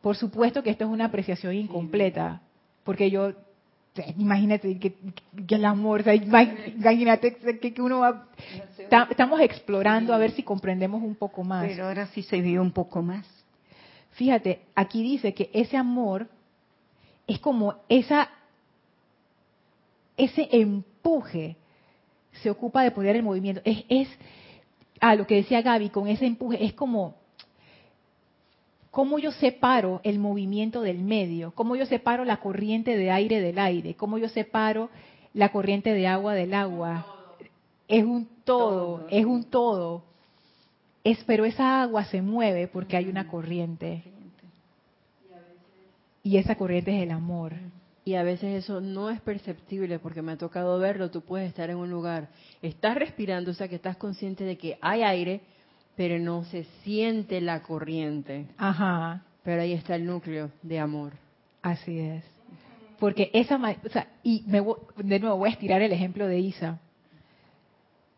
Por 0.01 0.17
supuesto 0.17 0.63
que 0.63 0.71
esto 0.71 0.85
es 0.85 0.91
una 0.91 1.07
apreciación 1.07 1.55
incompleta, 1.55 2.41
porque 2.85 3.11
yo, 3.11 3.33
imagínate 4.17 4.79
que, 4.79 4.95
que 5.47 5.55
el 5.55 5.65
amor, 5.65 6.01
o 6.01 6.05
sea, 6.05 6.15
ima- 6.15 6.55
imagínate 6.77 7.37
que, 7.37 7.73
que 7.75 7.83
uno 7.83 8.01
va, 8.01 8.27
ta- 8.89 9.07
estamos 9.11 9.41
explorando 9.41 10.13
a 10.15 10.19
ver 10.19 10.33
si 10.33 10.43
comprendemos 10.43 11.03
un 11.03 11.15
poco 11.15 11.43
más. 11.45 11.67
Pero 11.69 11.87
ahora 11.87 12.07
sí 12.09 12.23
se 12.23 12.41
vio 12.41 12.61
un 12.63 12.73
poco 12.73 13.01
más. 13.03 13.27
Fíjate, 14.13 14.61
aquí 14.75 15.03
dice 15.03 15.33
que 15.33 15.49
ese 15.53 15.77
amor 15.77 16.27
es 17.27 17.39
como 17.39 17.75
esa 17.89 18.29
ese 20.17 20.49
empuje 20.51 21.57
se 22.43 22.51
ocupa 22.51 22.83
de 22.83 22.91
poner 22.91 23.17
el 23.17 23.23
movimiento. 23.23 23.61
Es, 23.65 23.85
es 23.89 24.09
a 25.01 25.15
lo 25.15 25.27
que 25.27 25.37
decía 25.37 25.63
Gaby, 25.63 25.91
con 25.91 26.09
ese 26.09 26.27
empuje, 26.27 26.65
es 26.65 26.73
como 26.73 27.15
cómo 28.91 29.19
yo 29.19 29.31
separo 29.33 30.01
el 30.03 30.19
movimiento 30.19 30.81
del 30.83 30.99
medio, 30.99 31.53
cómo 31.53 31.77
yo 31.77 31.87
separo 31.87 32.25
la 32.25 32.39
corriente 32.39 32.97
de 32.97 33.11
aire 33.11 33.41
del 33.41 33.59
aire, 33.59 33.95
cómo 33.95 34.19
yo 34.19 34.29
separo 34.29 34.91
la 35.35 35.53
corriente 35.53 35.93
de 35.93 36.07
agua 36.07 36.35
del 36.35 36.55
agua. 36.55 37.07
Es 37.87 38.05
un 38.05 38.29
todo, 38.45 38.99
Todo. 38.99 39.07
es 39.11 39.25
un 39.25 39.45
todo. 39.45 40.03
Es, 41.05 41.23
pero 41.25 41.45
esa 41.45 41.83
agua 41.83 42.05
se 42.05 42.23
mueve 42.23 42.67
porque 42.67 42.97
hay 42.97 43.09
una 43.09 43.29
corriente. 43.29 44.03
Y 46.23 46.37
esa 46.37 46.57
corriente 46.57 46.97
es 46.97 47.03
el 47.03 47.13
amor. 47.13 47.55
Y 48.09 48.15
a 48.15 48.23
veces 48.23 48.65
eso 48.65 48.81
no 48.81 49.11
es 49.11 49.21
perceptible 49.21 49.99
porque 49.99 50.23
me 50.23 50.33
ha 50.33 50.39
tocado 50.39 50.79
verlo. 50.79 51.11
Tú 51.11 51.21
puedes 51.21 51.47
estar 51.47 51.69
en 51.69 51.77
un 51.77 51.91
lugar, 51.91 52.31
estás 52.63 52.95
respirando, 52.95 53.51
o 53.51 53.55
sea 53.55 53.69
que 53.69 53.75
estás 53.75 53.99
consciente 53.99 54.45
de 54.45 54.57
que 54.57 54.79
hay 54.81 55.03
aire, 55.03 55.43
pero 55.95 56.19
no 56.19 56.43
se 56.45 56.65
siente 56.83 57.39
la 57.43 57.63
corriente. 57.63 58.47
Ajá, 58.57 59.25
Pero 59.43 59.61
ahí 59.61 59.75
está 59.75 59.95
el 59.95 60.07
núcleo 60.07 60.51
de 60.63 60.79
amor. 60.79 61.13
así 61.61 61.99
es. 61.99 62.25
Porque 62.99 63.31
esa, 63.35 63.57
o 63.85 63.89
sea, 63.91 64.09
y 64.23 64.43
me 64.47 64.65
de 64.97 65.21
nuevo 65.21 65.37
voy 65.37 65.51
a 65.51 65.53
estirar 65.53 65.83
el 65.83 65.93
ejemplo 65.93 66.27
de 66.27 66.39
Isa. 66.39 66.79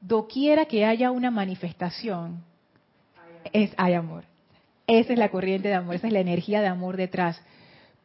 Doquiera 0.01 0.67
que 0.67 0.85
haya 0.85 1.11
una 1.11 1.33
manifestación, 1.33 2.45
es 3.53 3.73
hay 3.77 3.95
amor. 3.95 4.23
Esa 4.87 5.15
es 5.15 5.19
la 5.19 5.31
corriente 5.31 5.67
de 5.67 5.75
amor, 5.75 5.97
esa 5.97 6.07
es 6.07 6.13
la 6.13 6.21
energía 6.21 6.61
de 6.61 6.69
amor 6.69 6.97
detrás. 6.97 7.43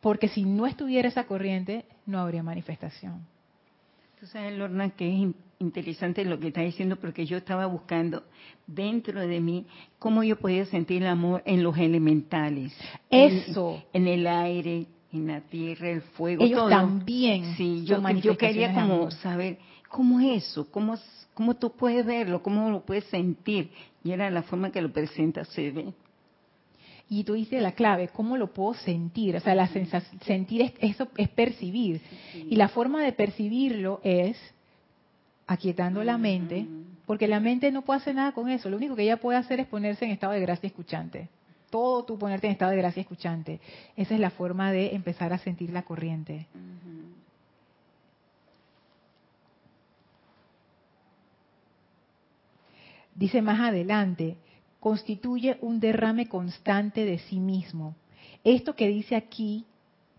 Porque 0.06 0.28
si 0.28 0.44
no 0.44 0.68
estuviera 0.68 1.08
esa 1.08 1.24
corriente, 1.24 1.84
no 2.06 2.20
habría 2.20 2.44
manifestación. 2.44 3.26
Tú 4.20 4.28
sabes, 4.28 4.56
Lorna, 4.56 4.92
que 4.92 5.08
es 5.12 5.16
in- 5.16 5.36
interesante 5.58 6.24
lo 6.24 6.40
que 6.40 6.50
está 6.50 6.62
diciendo 6.62 6.98
porque 6.98 7.26
yo 7.26 7.38
estaba 7.38 7.66
buscando 7.66 8.22
dentro 8.68 9.20
de 9.20 9.40
mí 9.40 9.66
cómo 9.98 10.22
yo 10.22 10.38
podía 10.38 10.64
sentir 10.68 11.02
el 11.02 11.08
amor 11.08 11.42
en 11.48 11.64
los 11.64 11.76
elementales. 11.80 12.72
Eso. 13.10 13.82
En, 13.94 14.04
en 14.04 14.08
el 14.20 14.28
aire, 14.28 14.86
en 15.12 15.26
la 15.26 15.42
tierra, 15.42 15.90
el 15.90 16.02
fuego, 16.02 16.44
Ellos 16.44 16.60
todo. 16.60 16.70
también 16.70 17.56
Sí, 17.56 17.84
yo, 17.86 18.00
yo 18.12 18.38
quería 18.38 18.76
como 18.76 19.10
saber 19.10 19.58
cómo 19.90 20.20
es 20.20 20.44
eso, 20.44 20.70
cómo, 20.70 21.00
cómo 21.34 21.56
tú 21.56 21.72
puedes 21.72 22.06
verlo, 22.06 22.44
cómo 22.44 22.70
lo 22.70 22.86
puedes 22.86 23.06
sentir. 23.06 23.72
Y 24.04 24.12
era 24.12 24.30
la 24.30 24.44
forma 24.44 24.70
que 24.72 24.84
lo 24.84 24.94
presenta, 24.94 25.44
se 25.46 25.72
ve. 25.72 25.96
Y 27.08 27.24
tú 27.24 27.34
dices 27.34 27.62
la 27.62 27.74
clave, 27.74 28.08
¿cómo 28.08 28.36
lo 28.36 28.52
puedo 28.52 28.74
sentir? 28.74 29.36
O 29.36 29.40
sea, 29.40 29.54
la 29.54 29.68
sensación, 29.68 30.20
sentir 30.22 30.62
es, 30.62 30.74
eso 30.80 31.08
es 31.18 31.30
percibir. 31.30 32.02
Y 32.34 32.56
la 32.56 32.68
forma 32.68 33.04
de 33.04 33.12
percibirlo 33.12 34.02
es 34.04 34.38
aquietando 35.48 36.04
la 36.04 36.18
mente, 36.18 36.66
porque 37.06 37.28
la 37.28 37.40
mente 37.40 37.72
no 37.72 37.84
puede 37.84 38.00
hacer 38.00 38.16
nada 38.16 38.32
con 38.32 38.50
eso. 38.50 38.70
Lo 38.70 38.78
único 38.78 38.96
que 38.96 39.04
ella 39.04 39.18
puede 39.18 39.38
hacer 39.38 39.60
es 39.60 39.68
ponerse 39.68 40.06
en 40.06 40.12
estado 40.12 40.34
de 40.34 40.42
gracia 40.42 40.68
escuchante. 40.68 41.30
Todo 41.70 42.04
tú 42.06 42.18
ponerte 42.18 42.48
en 42.48 42.54
estado 42.54 42.72
de 42.72 42.78
gracia 42.78 43.02
escuchante. 43.02 43.60
Esa 43.96 44.16
es 44.16 44.20
la 44.20 44.32
forma 44.32 44.72
de 44.72 44.96
empezar 44.96 45.32
a 45.34 45.38
sentir 45.38 45.70
la 45.70 45.84
corriente. 45.84 46.48
Dice 53.14 53.42
más 53.42 53.60
adelante, 53.60 54.38
constituye 54.86 55.58
un 55.62 55.80
derrame 55.80 56.28
constante 56.28 57.06
de 57.06 57.18
sí 57.18 57.40
mismo. 57.40 57.96
Esto 58.44 58.76
que 58.76 58.88
dice 58.88 59.16
aquí, 59.16 59.66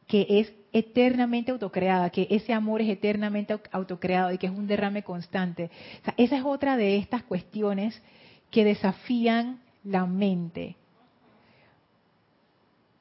que 0.08 0.26
es 0.40 0.52
eternamente 0.72 1.52
autocreada, 1.52 2.10
que 2.10 2.26
ese 2.30 2.52
amor 2.52 2.82
es 2.82 2.88
eternamente 2.88 3.54
au- 3.54 3.60
autocreado 3.70 4.32
y 4.32 4.38
que 4.38 4.48
es 4.48 4.52
un 4.52 4.66
derrame 4.66 5.04
constante. 5.04 5.70
Esa 6.16 6.36
es 6.38 6.44
otra 6.44 6.76
de 6.76 6.96
estas 6.96 7.22
cuestiones 7.22 8.02
que 8.50 8.64
desafían 8.64 9.60
la 9.84 10.04
mente. 10.04 10.74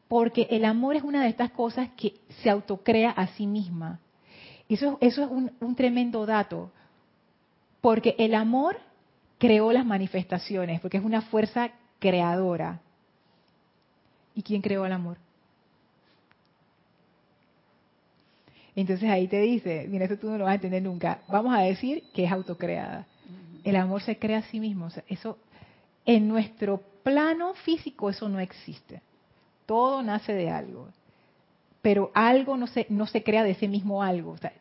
Porque 0.07 0.45
el 0.51 0.65
amor 0.65 0.97
es 0.97 1.01
una 1.01 1.23
de 1.23 1.29
estas 1.29 1.49
cosas 1.49 1.89
que 1.97 2.13
se 2.43 2.51
autocrea 2.51 3.09
a 3.09 3.25
sí 3.29 3.47
misma. 3.47 3.99
Eso, 4.69 4.99
es 5.01 5.17
un 5.17 5.75
tremendo 5.75 6.27
dato. 6.27 6.69
Porque 7.81 8.13
el 8.19 8.35
amor 8.35 8.77
creó 9.37 9.71
las 9.71 9.85
manifestaciones, 9.85 10.79
porque 10.79 10.97
es 10.97 11.03
una 11.03 11.21
fuerza 11.21 11.71
creadora. 11.99 12.79
¿Y 14.33 14.41
quién 14.43 14.61
creó 14.61 14.85
el 14.85 14.91
amor? 14.91 15.17
Entonces 18.75 19.09
ahí 19.09 19.27
te 19.27 19.39
dice, 19.39 19.87
mira, 19.89 20.05
eso 20.05 20.17
tú 20.17 20.29
no 20.29 20.37
lo 20.37 20.43
vas 20.43 20.51
a 20.51 20.55
entender 20.55 20.83
nunca. 20.83 21.19
Vamos 21.29 21.55
a 21.55 21.61
decir 21.61 22.03
que 22.13 22.25
es 22.25 22.31
autocreada. 22.31 23.07
El 23.63 23.77
amor 23.77 24.01
se 24.01 24.19
crea 24.19 24.39
a 24.39 24.43
sí 24.43 24.59
mismo. 24.59 24.85
O 24.85 24.89
sea, 24.89 25.03
eso, 25.07 25.37
en 26.05 26.27
nuestro 26.27 26.81
plano 27.03 27.53
físico, 27.53 28.09
eso 28.09 28.27
no 28.27 28.39
existe. 28.39 29.01
Todo 29.65 30.03
nace 30.03 30.33
de 30.33 30.49
algo. 30.49 30.89
Pero 31.81 32.11
algo 32.13 32.57
no 32.57 32.67
se, 32.67 32.85
no 32.89 33.07
se 33.07 33.23
crea 33.23 33.43
de 33.43 33.51
ese 33.51 33.69
mismo 33.69 34.03
algo. 34.03 34.31
O 34.31 34.37
sea, 34.37 34.51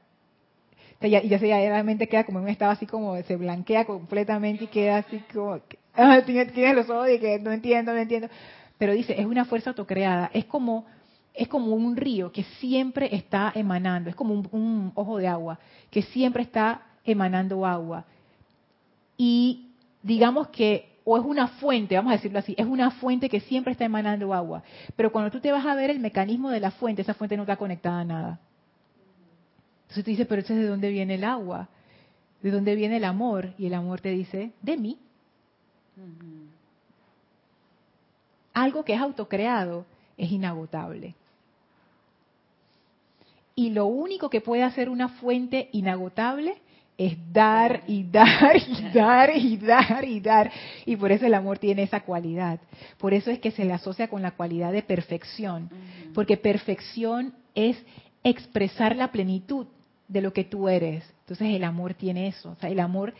sea, 1.08 1.22
ya, 1.22 1.22
ya, 1.22 1.38
ya 1.38 1.56
realmente 1.56 2.08
queda 2.08 2.24
como 2.24 2.38
en 2.38 2.44
un 2.44 2.50
estado 2.50 2.72
así 2.72 2.86
como 2.86 3.20
se 3.22 3.36
blanquea 3.36 3.84
completamente 3.84 4.64
y 4.64 4.66
queda 4.68 4.98
así 4.98 5.22
como 5.32 5.60
ah, 5.94 6.22
tiene, 6.24 6.46
tiene 6.46 6.74
los 6.74 6.88
ojos 6.90 7.08
y 7.10 7.18
que 7.18 7.38
no 7.38 7.52
entiendo, 7.52 7.92
no 7.92 7.98
entiendo. 7.98 8.28
Pero 8.78 8.92
dice, 8.92 9.18
es 9.18 9.26
una 9.26 9.44
fuerza 9.44 9.70
autocreada, 9.70 10.30
es 10.32 10.44
como 10.46 10.86
es 11.34 11.48
como 11.48 11.74
un 11.74 11.96
río 11.96 12.30
que 12.30 12.44
siempre 12.60 13.14
está 13.14 13.52
emanando, 13.54 14.08
es 14.08 14.14
como 14.14 14.34
un, 14.34 14.48
un 14.52 14.92
ojo 14.94 15.18
de 15.18 15.26
agua 15.26 15.58
que 15.90 16.02
siempre 16.02 16.44
está 16.44 16.82
emanando 17.04 17.66
agua. 17.66 18.04
Y 19.16 19.70
digamos 20.02 20.48
que, 20.48 20.98
o 21.04 21.18
es 21.18 21.24
una 21.24 21.48
fuente, 21.48 21.96
vamos 21.96 22.12
a 22.12 22.16
decirlo 22.16 22.38
así, 22.38 22.54
es 22.56 22.66
una 22.66 22.90
fuente 22.92 23.28
que 23.28 23.40
siempre 23.40 23.72
está 23.72 23.84
emanando 23.84 24.32
agua. 24.32 24.62
Pero 24.96 25.10
cuando 25.10 25.30
tú 25.30 25.40
te 25.40 25.50
vas 25.50 25.66
a 25.66 25.74
ver 25.74 25.90
el 25.90 25.98
mecanismo 25.98 26.50
de 26.50 26.60
la 26.60 26.70
fuente, 26.70 27.02
esa 27.02 27.14
fuente 27.14 27.36
no 27.36 27.42
está 27.42 27.56
conectada 27.56 28.00
a 28.00 28.04
nada. 28.04 28.40
Entonces 29.84 30.04
tú 30.04 30.10
dices, 30.10 30.26
pero 30.26 30.42
¿eso 30.42 30.52
es 30.52 30.60
de 30.60 30.66
dónde 30.66 30.90
viene 30.90 31.14
el 31.14 31.24
agua? 31.24 31.68
¿De 32.42 32.50
dónde 32.50 32.74
viene 32.74 32.96
el 32.96 33.04
amor? 33.04 33.54
Y 33.58 33.66
el 33.66 33.74
amor 33.74 34.00
te 34.00 34.10
dice, 34.10 34.52
de 34.60 34.76
mí. 34.76 34.98
Algo 38.52 38.84
que 38.84 38.94
es 38.94 39.00
autocreado 39.00 39.86
es 40.16 40.30
inagotable. 40.30 41.14
Y 43.54 43.70
lo 43.70 43.86
único 43.86 44.30
que 44.30 44.40
puede 44.40 44.62
hacer 44.62 44.88
una 44.88 45.08
fuente 45.08 45.68
inagotable 45.72 46.56
es 46.96 47.16
dar 47.32 47.82
y 47.86 48.04
dar 48.04 48.56
y 48.56 48.90
dar 48.94 49.36
y 49.36 49.56
dar 49.56 50.04
y 50.04 50.20
dar. 50.20 50.52
Y 50.86 50.96
por 50.96 51.12
eso 51.12 51.26
el 51.26 51.34
amor 51.34 51.58
tiene 51.58 51.82
esa 51.82 52.00
cualidad. 52.00 52.60
Por 52.98 53.14
eso 53.14 53.30
es 53.30 53.38
que 53.38 53.50
se 53.50 53.64
le 53.64 53.72
asocia 53.72 54.08
con 54.08 54.22
la 54.22 54.32
cualidad 54.32 54.72
de 54.72 54.82
perfección. 54.82 55.70
Porque 56.14 56.36
perfección 56.36 57.34
es 57.54 57.76
expresar 58.24 58.96
la 58.96 59.12
plenitud 59.12 59.66
de 60.08 60.20
lo 60.20 60.32
que 60.32 60.44
tú 60.44 60.68
eres. 60.68 61.04
Entonces 61.20 61.54
el 61.54 61.64
amor 61.64 61.94
tiene 61.94 62.26
eso. 62.26 62.50
O 62.50 62.56
sea, 62.56 62.70
el 62.70 62.80
amor 62.80 63.14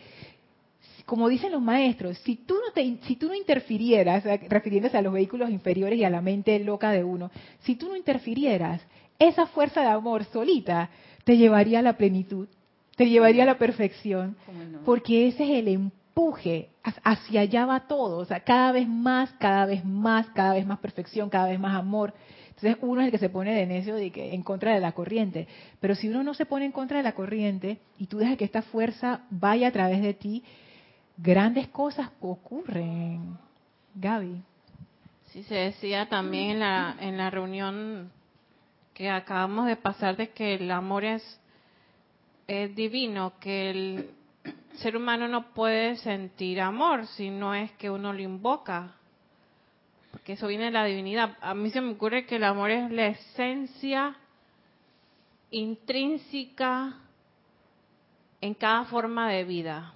como 1.05 1.29
dicen 1.29 1.51
los 1.51 1.61
maestros, 1.61 2.17
si 2.19 2.35
tú 2.35 2.55
no, 2.55 2.73
te, 2.73 2.97
si 3.03 3.15
tú 3.15 3.27
no 3.27 3.35
interfirieras, 3.35 4.23
refiriéndose 4.49 4.97
a 4.97 5.01
los 5.01 5.13
vehículos 5.13 5.49
inferiores 5.49 5.99
y 5.99 6.03
a 6.03 6.09
la 6.09 6.21
mente 6.21 6.59
loca 6.59 6.91
de 6.91 7.03
uno, 7.03 7.31
si 7.61 7.75
tú 7.75 7.89
no 7.89 7.95
interfirieras, 7.95 8.81
esa 9.19 9.45
fuerza 9.45 9.81
de 9.81 9.87
amor 9.87 10.25
solita 10.25 10.89
te 11.23 11.37
llevaría 11.37 11.79
a 11.79 11.83
la 11.83 11.97
plenitud, 11.97 12.47
te 12.95 13.07
llevaría 13.07 13.43
a 13.43 13.47
la 13.47 13.57
perfección, 13.57 14.35
porque 14.83 15.27
ese 15.27 15.43
es 15.43 15.59
el 15.59 15.67
empuje, 15.67 16.69
hacia 17.03 17.41
allá 17.41 17.65
va 17.65 17.87
todo, 17.87 18.17
o 18.17 18.25
sea, 18.25 18.39
cada 18.39 18.71
vez 18.71 18.87
más, 18.87 19.31
cada 19.33 19.65
vez 19.65 19.85
más, 19.85 20.27
cada 20.29 20.53
vez 20.53 20.65
más 20.65 20.79
perfección, 20.79 21.29
cada 21.29 21.47
vez 21.47 21.59
más 21.59 21.75
amor. 21.75 22.13
Entonces 22.55 22.77
uno 22.81 23.01
es 23.01 23.05
el 23.05 23.11
que 23.11 23.17
se 23.17 23.29
pone 23.29 23.53
de 23.53 23.65
necio 23.65 23.95
de 23.95 24.11
que 24.11 24.33
en 24.33 24.41
contra 24.41 24.73
de 24.73 24.79
la 24.79 24.93
corriente, 24.93 25.47
pero 25.81 25.93
si 25.93 26.07
uno 26.07 26.23
no 26.23 26.33
se 26.33 26.45
pone 26.45 26.65
en 26.65 26.71
contra 26.71 26.97
de 26.97 27.03
la 27.03 27.13
corriente 27.13 27.79
y 27.97 28.07
tú 28.07 28.17
dejas 28.17 28.37
que 28.37 28.45
esta 28.45 28.61
fuerza 28.61 29.21
vaya 29.29 29.67
a 29.67 29.71
través 29.71 30.01
de 30.01 30.13
ti, 30.13 30.43
grandes 31.17 31.67
cosas 31.67 32.09
ocurren. 32.21 33.37
Gaby. 33.95 34.41
Sí, 35.31 35.43
se 35.43 35.55
decía 35.55 36.07
también 36.07 36.51
en 36.51 36.59
la, 36.59 36.95
en 36.99 37.17
la 37.17 37.29
reunión 37.29 38.11
que 38.93 39.09
acabamos 39.09 39.67
de 39.67 39.75
pasar 39.75 40.15
de 40.15 40.29
que 40.29 40.55
el 40.55 40.71
amor 40.71 41.03
es, 41.03 41.41
es 42.47 42.73
divino, 42.73 43.33
que 43.39 43.69
el 43.69 44.09
ser 44.75 44.95
humano 44.95 45.27
no 45.27 45.53
puede 45.53 45.97
sentir 45.97 46.61
amor 46.61 47.05
si 47.07 47.29
no 47.29 47.53
es 47.53 47.71
que 47.73 47.89
uno 47.89 48.13
lo 48.13 48.21
invoca, 48.21 48.95
porque 50.15 50.31
eso 50.31 50.47
viene 50.47 50.63
de 50.65 50.71
la 50.71 50.85
divinidad. 50.85 51.37
A 51.41 51.53
mí 51.53 51.69
se 51.71 51.81
me 51.81 51.91
ocurre 51.91 52.25
que 52.25 52.37
el 52.37 52.45
amor 52.45 52.71
es 52.71 52.89
la 52.89 53.07
esencia 53.07 54.15
intrínseca 55.51 57.01
en 58.39 58.53
cada 58.53 58.85
forma 58.85 59.29
de 59.29 59.43
vida, 59.43 59.93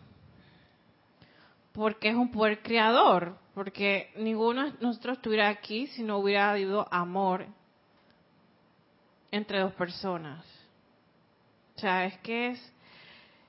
porque 1.71 2.09
es 2.09 2.15
un 2.15 2.31
poder 2.31 2.61
creador, 2.61 3.37
porque 3.53 4.11
ninguno 4.17 4.65
de 4.65 4.73
nosotros 4.81 5.15
estuviera 5.15 5.47
aquí 5.47 5.87
si 5.87 6.03
no 6.03 6.17
hubiera 6.17 6.51
habido 6.51 6.85
amor 6.93 7.45
entre 9.31 9.61
dos 9.61 9.73
personas. 9.75 10.45
O 11.77 11.79
sea, 11.79 12.03
es 12.03 12.17
que 12.17 12.47
es 12.49 12.73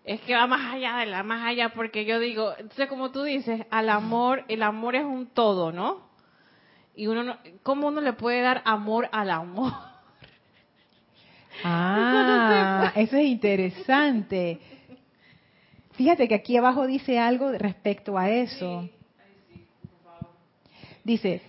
es 0.04 0.20
que 0.20 0.36
va 0.36 0.46
más 0.46 0.72
allá 0.72 0.98
de 0.98 1.06
la 1.06 1.24
más 1.24 1.44
allá 1.44 1.70
porque 1.70 2.04
yo 2.04 2.20
digo, 2.20 2.52
entonces 2.56 2.88
como 2.88 3.10
tú 3.10 3.24
dices, 3.24 3.66
al 3.72 3.88
amor, 3.88 4.44
el 4.46 4.62
amor 4.62 4.94
es 4.94 5.04
un 5.04 5.26
todo, 5.26 5.72
¿no? 5.72 6.09
Y 6.94 7.06
uno 7.06 7.22
no, 7.22 7.38
¿cómo 7.62 7.88
uno 7.88 8.00
le 8.00 8.12
puede 8.12 8.40
dar 8.40 8.62
amor 8.64 9.08
al 9.12 9.30
amor? 9.30 9.72
Ah, 11.62 12.92
eso 12.96 13.18
es 13.18 13.26
interesante. 13.26 14.58
Fíjate 15.92 16.26
que 16.26 16.34
aquí 16.34 16.56
abajo 16.56 16.86
dice 16.86 17.18
algo 17.18 17.52
respecto 17.52 18.16
a 18.16 18.30
eso. 18.30 18.88
Dice, 21.04 21.42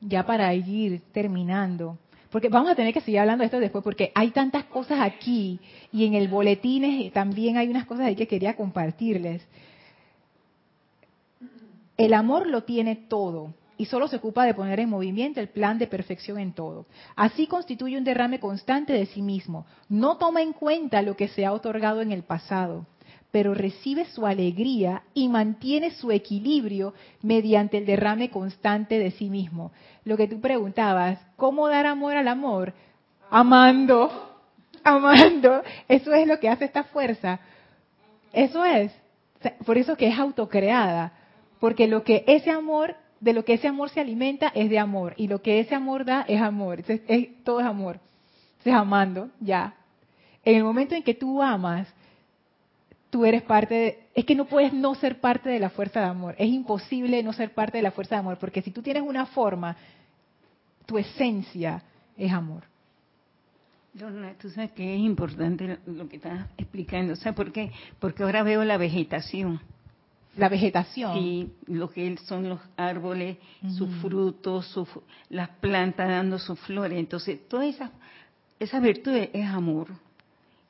ya 0.00 0.26
para 0.26 0.52
ir 0.52 1.00
terminando, 1.12 1.96
porque 2.30 2.50
vamos 2.50 2.72
a 2.72 2.74
tener 2.74 2.92
que 2.92 3.00
seguir 3.00 3.20
hablando 3.20 3.40
de 3.40 3.46
esto 3.46 3.60
después, 3.60 3.82
porque 3.82 4.12
hay 4.14 4.32
tantas 4.32 4.64
cosas 4.64 4.98
aquí 5.00 5.58
y 5.92 6.04
en 6.04 6.12
el 6.12 6.28
boletín 6.28 7.10
también 7.12 7.56
hay 7.56 7.68
unas 7.68 7.86
cosas 7.86 8.06
ahí 8.06 8.16
que 8.16 8.28
quería 8.28 8.54
compartirles. 8.54 9.46
El 11.96 12.12
amor 12.12 12.46
lo 12.46 12.64
tiene 12.64 12.96
todo 12.96 13.54
y 13.82 13.86
solo 13.86 14.06
se 14.06 14.14
ocupa 14.14 14.44
de 14.44 14.54
poner 14.54 14.78
en 14.78 14.88
movimiento 14.88 15.40
el 15.40 15.48
plan 15.48 15.76
de 15.76 15.88
perfección 15.88 16.38
en 16.38 16.52
todo. 16.52 16.86
Así 17.16 17.48
constituye 17.48 17.98
un 17.98 18.04
derrame 18.04 18.38
constante 18.38 18.92
de 18.92 19.06
sí 19.06 19.22
mismo. 19.22 19.66
No 19.88 20.18
toma 20.18 20.40
en 20.40 20.52
cuenta 20.52 21.02
lo 21.02 21.16
que 21.16 21.26
se 21.26 21.44
ha 21.44 21.52
otorgado 21.52 22.00
en 22.00 22.12
el 22.12 22.22
pasado 22.22 22.86
pero 23.32 23.54
recibe 23.54 24.04
su 24.04 24.26
alegría 24.26 25.04
y 25.14 25.26
mantiene 25.26 25.90
su 25.92 26.12
equilibrio 26.12 26.92
mediante 27.22 27.78
el 27.78 27.86
derrame 27.86 28.28
constante 28.28 28.98
de 28.98 29.10
sí 29.12 29.30
mismo. 29.30 29.72
Lo 30.04 30.18
que 30.18 30.28
tú 30.28 30.38
preguntabas, 30.38 31.18
¿cómo 31.36 31.66
dar 31.68 31.86
amor 31.86 32.14
al 32.14 32.28
amor? 32.28 32.74
Amando, 33.30 34.10
amando. 34.84 35.62
Eso 35.88 36.12
es 36.12 36.28
lo 36.28 36.38
que 36.38 36.50
hace 36.50 36.66
esta 36.66 36.84
fuerza. 36.84 37.40
Eso 38.34 38.62
es. 38.66 38.92
Por 39.64 39.78
eso 39.78 39.96
que 39.96 40.08
es 40.08 40.18
autocreada. 40.18 41.14
Porque 41.58 41.86
lo 41.86 42.04
que 42.04 42.24
ese 42.26 42.50
amor, 42.50 42.96
de 43.22 43.32
lo 43.32 43.44
que 43.44 43.54
ese 43.54 43.68
amor 43.68 43.88
se 43.88 44.00
alimenta 44.00 44.48
es 44.48 44.68
de 44.68 44.80
amor. 44.80 45.14
Y 45.16 45.28
lo 45.28 45.40
que 45.40 45.60
ese 45.60 45.76
amor 45.76 46.04
da 46.04 46.22
es 46.22 46.40
amor. 46.40 46.82
es, 46.86 47.44
todo 47.44 47.60
es 47.60 47.66
amor. 47.66 48.00
Entonces, 48.58 48.74
amando, 48.74 49.30
ya. 49.38 49.74
En 50.44 50.56
el 50.56 50.64
momento 50.64 50.96
en 50.96 51.04
que 51.04 51.14
tú 51.14 51.40
amas, 51.40 51.86
tú 53.10 53.24
eres 53.24 53.42
parte 53.42 53.74
de, 53.74 53.98
es 54.14 54.24
que 54.24 54.34
no 54.34 54.46
puedes 54.46 54.72
no 54.72 54.96
ser 54.96 55.20
parte 55.20 55.48
de 55.50 55.60
la 55.60 55.70
fuerza 55.70 56.00
de 56.00 56.06
amor. 56.06 56.34
Es 56.36 56.48
imposible 56.48 57.22
no 57.22 57.32
ser 57.32 57.54
parte 57.54 57.78
de 57.78 57.82
la 57.82 57.92
fuerza 57.92 58.16
de 58.16 58.20
amor, 58.20 58.38
porque 58.38 58.60
si 58.60 58.72
tú 58.72 58.82
tienes 58.82 59.04
una 59.04 59.26
forma, 59.26 59.76
tu 60.84 60.98
esencia 60.98 61.80
es 62.16 62.32
amor. 62.32 62.64
Donna, 63.92 64.34
tú 64.40 64.50
sabes 64.50 64.72
que 64.72 64.96
es 64.96 65.00
importante 65.00 65.78
lo 65.86 66.08
que 66.08 66.16
estás 66.16 66.48
explicando. 66.56 67.14
¿Sabes 67.14 67.36
por 67.36 67.52
qué? 67.52 67.70
Porque 68.00 68.24
ahora 68.24 68.42
veo 68.42 68.64
la 68.64 68.78
vegetación. 68.78 69.60
La 70.36 70.48
vegetación. 70.48 71.14
Sí, 71.14 71.52
lo 71.66 71.90
que 71.90 72.16
son 72.18 72.48
los 72.48 72.60
árboles, 72.76 73.36
sus 73.76 73.90
frutos, 73.96 74.74
las 75.28 75.50
plantas 75.50 76.08
dando 76.08 76.38
sus 76.38 76.58
flores. 76.60 76.98
Entonces, 76.98 77.46
toda 77.48 77.66
esa, 77.66 77.92
esa 78.58 78.80
virtud 78.80 79.12
es 79.14 79.46
amor. 79.46 79.88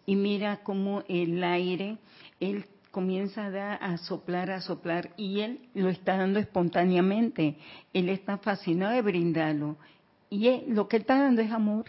Y 0.05 0.17
mira 0.17 0.59
cómo 0.65 1.05
el 1.07 1.45
aire, 1.45 1.99
él 2.41 2.65
comienza 2.91 3.47
a, 3.47 3.51
dar, 3.51 3.79
a 3.81 3.99
soplar, 3.99 4.51
a 4.51 4.61
soplar, 4.61 5.11
y 5.17 5.41
él 5.41 5.61
lo 5.75 5.91
está 5.91 6.17
dando 6.17 6.41
espontáneamente. 6.41 7.57
Él 7.93 8.09
está 8.09 8.39
fascinado 8.39 8.93
de 8.93 9.03
brindarlo. 9.03 9.77
Y 10.29 10.63
lo 10.69 10.89
que 10.89 10.97
él 10.97 11.03
está 11.03 11.23
dando 11.23 11.41
es 11.41 11.53
amor. 11.53 11.85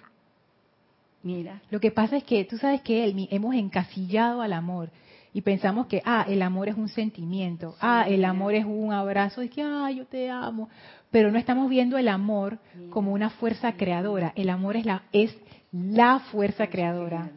Mira. 1.23 1.61
Lo 1.71 1.79
que 1.79 1.89
pasa 1.89 2.17
es 2.17 2.23
que 2.23 2.43
tú 2.45 2.57
sabes 2.57 2.81
que 2.81 3.03
él, 3.03 3.27
hemos 3.31 3.55
encasillado 3.55 4.41
al 4.41 4.53
amor 4.53 4.91
y 5.33 5.41
pensamos 5.41 5.87
que, 5.87 6.01
ah, 6.05 6.25
el 6.27 6.43
amor 6.43 6.69
es 6.69 6.75
un 6.75 6.89
sentimiento, 6.89 7.75
ah, 7.81 8.05
el 8.07 8.23
amor 8.23 8.53
es 8.53 8.65
un 8.65 8.93
abrazo, 8.93 9.41
es 9.41 9.49
que, 9.49 9.63
ah, 9.63 9.89
yo 9.89 10.05
te 10.05 10.29
amo. 10.29 10.69
Pero 11.09 11.31
no 11.31 11.39
estamos 11.39 11.69
viendo 11.69 11.97
el 11.97 12.07
amor 12.07 12.59
como 12.89 13.13
una 13.13 13.29
fuerza 13.31 13.73
creadora. 13.73 14.31
El 14.35 14.49
amor 14.49 14.77
es 14.77 14.85
la, 14.85 15.03
es 15.11 15.35
la 15.71 16.19
fuerza 16.31 16.67
creadora. 16.67 17.31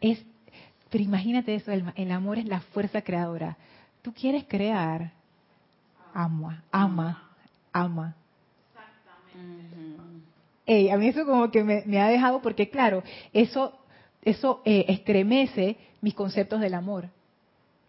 es 0.00 0.24
pero 0.90 1.02
imagínate 1.04 1.54
eso, 1.54 1.72
el, 1.72 2.12
amor 2.12 2.38
es 2.38 2.44
la 2.44 2.60
fuerza 2.60 3.00
creadora. 3.00 3.56
Tú 4.02 4.12
quieres 4.12 4.44
crear, 4.46 5.10
ama, 6.12 6.62
ama, 6.70 7.30
ama. 7.72 8.14
Exactamente. 10.66 10.92
a 10.92 10.96
mí 10.98 11.08
eso 11.08 11.24
como 11.24 11.50
que 11.50 11.64
me, 11.64 11.98
ha 11.98 12.08
dejado, 12.08 12.42
porque 12.42 12.68
claro, 12.68 13.02
eso, 13.32 13.72
eso 14.22 14.60
eh, 14.66 14.84
estremece 14.88 15.78
mis 16.02 16.12
conceptos 16.12 16.60
del 16.60 16.74
amor. 16.74 17.08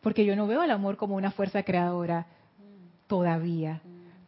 Porque 0.01 0.24
yo 0.24 0.38
no 0.38 0.47
veo 0.47 0.64
el 0.64 0.72
amor 0.72 0.95
como 0.95 1.16
una 1.16 1.32
fuerza 1.32 1.64
creadora 1.64 2.28
todavía. 3.07 3.82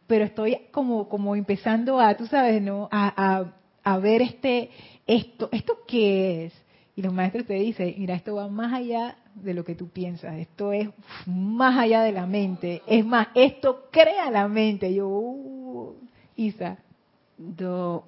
Pero 0.06 0.24
estoy 0.24 0.58
como, 0.70 1.08
como 1.08 1.34
empezando 1.34 1.98
a, 1.98 2.14
tú 2.16 2.26
sabes, 2.26 2.60
¿no? 2.60 2.88
A, 2.92 3.12
a, 3.16 3.52
a 3.82 3.98
ver 3.98 4.20
este, 4.20 4.70
esto, 5.06 5.48
¿esto 5.52 5.78
qué 5.86 6.46
es? 6.46 6.52
Y 6.96 7.02
los 7.02 7.12
maestros 7.12 7.46
te 7.46 7.54
dicen, 7.54 7.94
mira, 7.98 8.14
esto 8.14 8.36
va 8.36 8.48
más 8.48 8.72
allá 8.72 9.16
de 9.34 9.52
lo 9.52 9.64
que 9.64 9.74
tú 9.74 9.88
piensas, 9.88 10.34
esto 10.36 10.72
es 10.72 10.88
más 11.26 11.78
allá 11.78 12.00
de 12.02 12.12
la 12.12 12.26
mente, 12.26 12.82
es 12.86 13.04
más, 13.04 13.28
esto 13.34 13.88
crea 13.90 14.30
la 14.30 14.48
mente. 14.48 14.94
Yo, 14.94 15.06
uh, 15.06 15.94
Isa. 16.36 16.78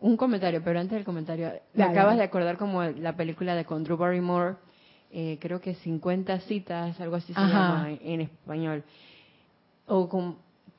un 0.00 0.16
comentario, 0.16 0.62
pero 0.64 0.80
antes 0.80 0.94
del 0.94 1.04
comentario, 1.04 1.52
me 1.74 1.84
acabas 1.84 2.16
de 2.16 2.22
acordar 2.22 2.56
como 2.56 2.82
la 2.82 3.14
película 3.14 3.54
de 3.54 3.66
con 3.66 3.84
Drew 3.84 3.98
Barrymore, 3.98 4.56
eh, 5.10 5.38
creo 5.40 5.60
que 5.60 5.74
50 5.74 6.40
citas, 6.40 7.00
algo 7.00 7.16
así 7.16 7.32
se 7.32 7.40
llama 7.40 7.90
en 8.02 8.20
español, 8.20 8.84
o 9.86 10.08
con, 10.08 10.36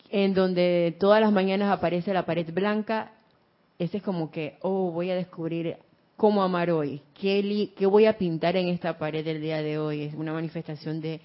en 0.09 0.33
donde 0.33 0.95
todas 0.99 1.21
las 1.21 1.31
mañanas 1.31 1.71
aparece 1.71 2.13
la 2.13 2.25
pared 2.25 2.53
blanca, 2.53 3.11
ese 3.79 3.97
es 3.97 4.03
como 4.03 4.29
que, 4.29 4.57
oh, 4.61 4.91
voy 4.91 5.09
a 5.09 5.15
descubrir 5.15 5.77
cómo 6.19 6.43
amar 6.43 6.69
hoy, 6.69 7.01
¿Qué, 7.13 7.71
qué 7.77 7.85
voy 7.85 8.05
a 8.05 8.17
pintar 8.17 8.57
en 8.57 8.67
esta 8.67 8.97
pared 8.97 9.23
del 9.23 9.41
día 9.41 9.61
de 9.63 9.79
hoy. 9.79 10.03
Es 10.03 10.13
una 10.13 10.33
manifestación 10.33 10.99
de, 10.99 11.21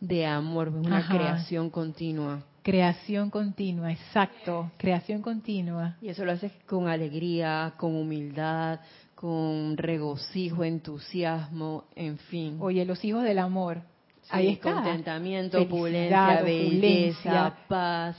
de 0.00 0.26
amor, 0.26 0.68
una 0.68 1.08
creación 1.08 1.70
continua. 1.70 2.42
Creación 2.62 3.30
continua, 3.30 3.90
exacto, 3.90 4.70
creación 4.78 5.22
continua. 5.22 5.96
Y 6.00 6.08
eso 6.08 6.24
lo 6.24 6.32
haces 6.32 6.52
con 6.66 6.88
alegría, 6.88 7.74
con 7.76 7.94
humildad, 7.94 8.80
con 9.24 9.78
regocijo, 9.78 10.64
entusiasmo, 10.64 11.84
en 11.96 12.18
fin. 12.18 12.58
Oye, 12.60 12.84
los 12.84 13.02
hijos 13.06 13.22
del 13.22 13.38
amor. 13.38 13.80
Ahí 14.28 14.48
está. 14.48 14.74
Contentamiento, 14.74 15.62
opulencia, 15.62 16.42
belleza, 16.42 17.56
paz. 17.66 18.18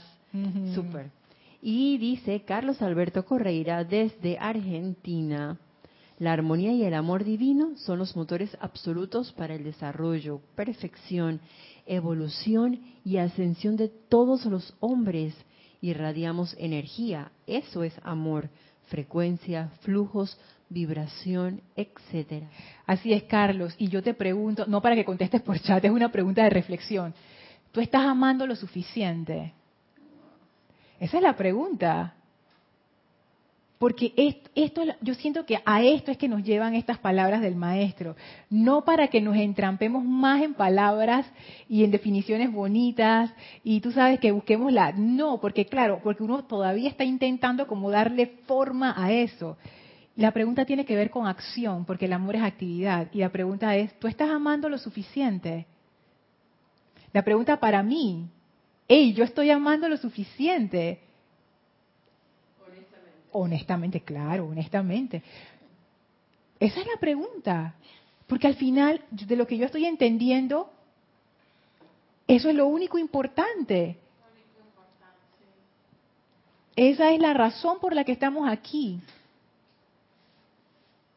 Súper. 0.74 1.12
Y 1.62 1.96
dice 1.98 2.42
Carlos 2.44 2.82
Alberto 2.82 3.24
Correira 3.24 3.84
desde 3.84 4.36
Argentina. 4.36 5.60
La 6.18 6.32
armonía 6.32 6.72
y 6.72 6.82
el 6.82 6.94
amor 6.94 7.22
divino 7.22 7.76
son 7.76 8.00
los 8.00 8.16
motores 8.16 8.58
absolutos 8.60 9.32
para 9.32 9.54
el 9.54 9.62
desarrollo, 9.62 10.40
perfección 10.56 11.40
evolución 11.86 12.80
y 13.04 13.18
ascensión 13.18 13.76
de 13.76 13.86
todos 13.88 14.44
los 14.46 14.74
hombres. 14.80 15.36
Irradiamos 15.80 16.56
energía, 16.58 17.30
eso 17.46 17.84
es 17.84 17.94
amor, 18.02 18.50
frecuencia, 18.88 19.70
flujos, 19.82 20.36
vibración, 20.68 21.60
etcétera. 21.76 22.48
Así 22.86 23.12
es, 23.12 23.24
Carlos. 23.24 23.74
Y 23.78 23.88
yo 23.88 24.02
te 24.02 24.14
pregunto, 24.14 24.66
no 24.66 24.80
para 24.80 24.94
que 24.94 25.04
contestes 25.04 25.42
por 25.42 25.58
chat, 25.60 25.84
es 25.84 25.90
una 25.90 26.10
pregunta 26.10 26.42
de 26.42 26.50
reflexión. 26.50 27.14
¿Tú 27.72 27.80
estás 27.80 28.04
amando 28.04 28.46
lo 28.46 28.56
suficiente? 28.56 29.52
Esa 30.98 31.16
es 31.18 31.22
la 31.22 31.36
pregunta. 31.36 32.14
Porque 33.78 34.40
esto, 34.54 34.82
yo 35.02 35.14
siento 35.14 35.44
que 35.44 35.60
a 35.66 35.82
esto 35.82 36.10
es 36.10 36.16
que 36.16 36.28
nos 36.28 36.42
llevan 36.42 36.74
estas 36.74 36.98
palabras 36.98 37.42
del 37.42 37.56
maestro, 37.56 38.16
no 38.48 38.86
para 38.86 39.08
que 39.08 39.20
nos 39.20 39.36
entrampemos 39.36 40.02
más 40.02 40.42
en 40.42 40.54
palabras 40.54 41.26
y 41.68 41.84
en 41.84 41.90
definiciones 41.90 42.50
bonitas 42.50 43.30
y 43.62 43.82
tú 43.82 43.92
sabes 43.92 44.18
que 44.18 44.32
busquemos 44.32 44.72
la, 44.72 44.92
no, 44.92 45.38
porque 45.42 45.66
claro, 45.66 46.00
porque 46.02 46.22
uno 46.22 46.44
todavía 46.44 46.88
está 46.88 47.04
intentando 47.04 47.66
como 47.66 47.90
darle 47.90 48.38
forma 48.46 48.94
a 48.96 49.12
eso. 49.12 49.58
La 50.16 50.32
pregunta 50.32 50.64
tiene 50.64 50.84
que 50.84 50.96
ver 50.96 51.10
con 51.10 51.26
acción, 51.26 51.84
porque 51.84 52.06
el 52.06 52.12
amor 52.12 52.36
es 52.36 52.42
actividad 52.42 53.08
y 53.12 53.18
la 53.18 53.30
pregunta 53.30 53.76
es, 53.76 53.98
¿tú 53.98 54.08
estás 54.08 54.30
amando 54.30 54.68
lo 54.68 54.78
suficiente? 54.78 55.66
La 57.12 57.22
pregunta 57.22 57.60
para 57.60 57.82
mí, 57.82 58.28
hey, 58.88 59.12
yo 59.12 59.24
estoy 59.24 59.50
amando 59.50 59.88
lo 59.88 59.96
suficiente 59.96 61.00
Honestamente, 63.38 64.00
claro, 64.00 64.46
honestamente. 64.46 65.22
Esa 66.58 66.80
es 66.80 66.86
la 66.86 66.98
pregunta. 66.98 67.74
Porque 68.26 68.46
al 68.46 68.54
final, 68.54 69.04
de 69.10 69.36
lo 69.36 69.46
que 69.46 69.58
yo 69.58 69.66
estoy 69.66 69.84
entendiendo, 69.84 70.70
eso 72.26 72.48
es 72.48 72.54
lo 72.54 72.66
único 72.66 72.96
importante. 72.96 73.98
Esa 76.74 77.12
es 77.12 77.20
la 77.20 77.34
razón 77.34 77.78
por 77.78 77.94
la 77.94 78.04
que 78.04 78.12
estamos 78.12 78.48
aquí. 78.48 79.00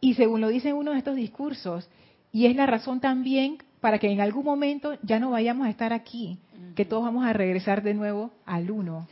Y 0.02 0.14
según 0.14 0.42
lo 0.42 0.48
dice 0.50 0.74
uno 0.74 0.92
de 0.92 0.98
estos 0.98 1.16
discursos, 1.16 1.90
y 2.32 2.46
es 2.46 2.56
la 2.56 2.66
razón 2.66 3.00
también 3.00 3.58
para 3.82 4.00
que 4.00 4.12
en 4.12 4.22
algún 4.22 4.46
momento 4.46 4.98
ya 5.04 5.20
no 5.20 5.32
vayamos 5.32 5.68
a 5.68 5.70
estar 5.70 5.94
aquí, 5.94 6.38
que 6.76 6.86
todos 6.86 7.04
vamos 7.04 7.26
a 7.26 7.34
regresar 7.34 7.82
de 7.84 7.94
nuevo 7.94 8.32
al 8.46 8.72
uno 8.72 9.08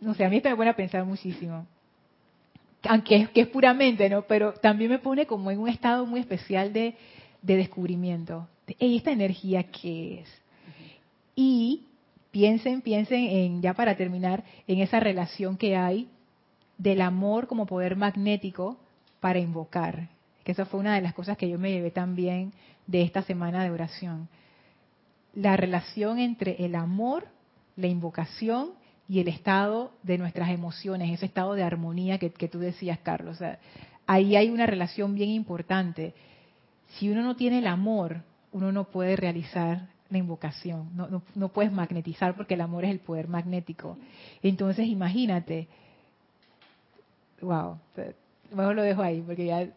no 0.00 0.14
sé, 0.14 0.24
a 0.24 0.28
mí 0.28 0.36
esto 0.36 0.48
me 0.50 0.56
pone 0.56 0.70
a 0.70 0.76
pensar 0.76 1.04
muchísimo. 1.04 1.66
Aunque 2.84 3.16
es, 3.16 3.28
que 3.30 3.40
es 3.42 3.48
puramente, 3.48 4.08
¿no? 4.08 4.22
Pero 4.22 4.52
también 4.54 4.90
me 4.90 4.98
pone 4.98 5.26
como 5.26 5.50
en 5.50 5.58
un 5.58 5.68
estado 5.68 6.06
muy 6.06 6.20
especial 6.20 6.72
de, 6.72 6.94
descubrimiento. 7.42 8.48
¿Y 8.78 8.96
esta 8.96 9.10
energía 9.10 9.64
qué 9.64 10.20
es? 10.20 10.42
Y 11.34 11.82
piensen, 12.30 12.82
piensen 12.82 13.24
en, 13.24 13.62
ya 13.62 13.74
para 13.74 13.96
terminar, 13.96 14.44
en 14.66 14.80
esa 14.80 15.00
relación 15.00 15.56
que 15.56 15.76
hay 15.76 16.08
del 16.78 17.02
amor 17.02 17.46
como 17.48 17.66
poder 17.66 17.96
magnético 17.96 18.78
para 19.20 19.40
invocar. 19.40 20.08
Que 20.44 20.52
esa 20.52 20.64
fue 20.64 20.80
una 20.80 20.94
de 20.94 21.02
las 21.02 21.12
cosas 21.12 21.36
que 21.36 21.48
yo 21.48 21.58
me 21.58 21.70
llevé 21.70 21.90
también 21.90 22.52
de 22.86 23.02
esta 23.02 23.22
semana 23.22 23.62
de 23.64 23.70
oración. 23.70 24.28
La 25.34 25.56
relación 25.56 26.18
entre 26.18 26.64
el 26.64 26.74
amor, 26.74 27.28
la 27.76 27.88
invocación 27.88 28.70
y 29.08 29.20
el 29.20 29.28
estado 29.28 29.92
de 30.02 30.18
nuestras 30.18 30.50
emociones, 30.50 31.12
ese 31.12 31.26
estado 31.26 31.54
de 31.54 31.62
armonía 31.62 32.18
que, 32.18 32.30
tú 32.30 32.58
decías, 32.58 32.98
Carlos. 32.98 33.38
ahí 34.06 34.36
hay 34.36 34.50
una 34.50 34.66
relación 34.66 35.14
bien 35.14 35.30
importante. 35.30 36.14
Si 36.96 37.10
uno 37.10 37.22
no 37.22 37.36
tiene 37.36 37.58
el 37.58 37.66
amor, 37.66 38.22
uno 38.52 38.72
no 38.72 38.84
puede 38.84 39.16
realizar 39.16 39.88
la 40.10 40.18
invocación, 40.18 40.90
no, 40.94 41.22
no, 41.34 41.48
puedes 41.50 41.70
magnetizar 41.70 42.34
porque 42.34 42.54
el 42.54 42.62
amor 42.62 42.84
es 42.86 42.90
el 42.90 43.00
poder 43.00 43.28
magnético. 43.28 43.98
Entonces, 44.42 44.86
imagínate, 44.86 45.68
wow, 47.40 47.78
mejor 48.54 48.74
lo 48.74 48.82
dejo 48.82 49.02
ahí 49.02 49.22
porque 49.22 49.46
ya, 49.46 49.68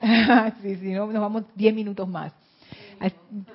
si 0.62 0.76
sí, 0.76 0.92
no, 0.92 1.06
nos 1.06 1.20
vamos 1.20 1.44
10 1.54 1.74
minutos 1.74 2.08
más. 2.08 2.32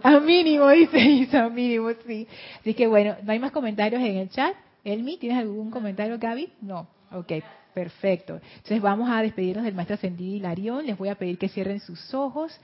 A, 0.04 0.20
mínimo, 0.20 0.68
dice 0.70 1.00
Isa, 1.00 1.50
mínimo, 1.50 1.90
sí. 2.06 2.28
Así 2.60 2.74
que 2.74 2.88
bueno, 2.88 3.16
no 3.24 3.32
hay 3.32 3.40
más 3.40 3.52
comentarios 3.52 4.02
en 4.02 4.18
el 4.18 4.30
chat. 4.30 4.56
Elmi, 4.84 5.18
¿tienes 5.18 5.40
algún 5.40 5.72
comentario, 5.72 6.18
Gaby? 6.18 6.50
No. 6.62 6.88
Ok, 7.12 7.32
perfecto. 7.74 8.40
Entonces 8.56 8.82
vamos 8.82 9.10
a 9.10 9.22
despedirnos 9.22 9.66
del 9.66 9.76
maestro 9.76 9.96
ascendido 9.96 10.36
Hilarión. 10.36 10.86
Les 10.86 10.98
voy 10.98 11.10
a 11.10 11.16
pedir 11.16 11.38
que 11.38 11.50
cierren 11.50 11.80
sus 11.80 12.14
ojos, 12.14 12.60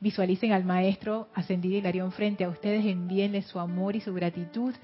visualicen 0.00 0.52
al 0.52 0.64
maestro 0.64 1.28
ascendido 1.34 1.76
Hilarión 1.76 2.12
frente 2.12 2.44
a 2.44 2.48
ustedes, 2.48 2.84
envíenle 2.84 3.42
su 3.42 3.58
amor 3.58 3.96
y 3.96 4.00
su 4.00 4.12
gratitud 4.12 4.74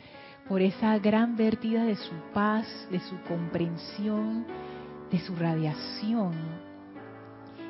por 0.49 0.61
esa 0.61 0.99
gran 0.99 1.37
vertida 1.37 1.85
de 1.85 1.97
su 1.97 2.13
paz, 2.35 2.67
de 2.91 3.01
su 3.01 3.21
comprensión, 3.23 4.45
de 5.13 5.21
su 5.21 5.37
radiación 5.37 6.33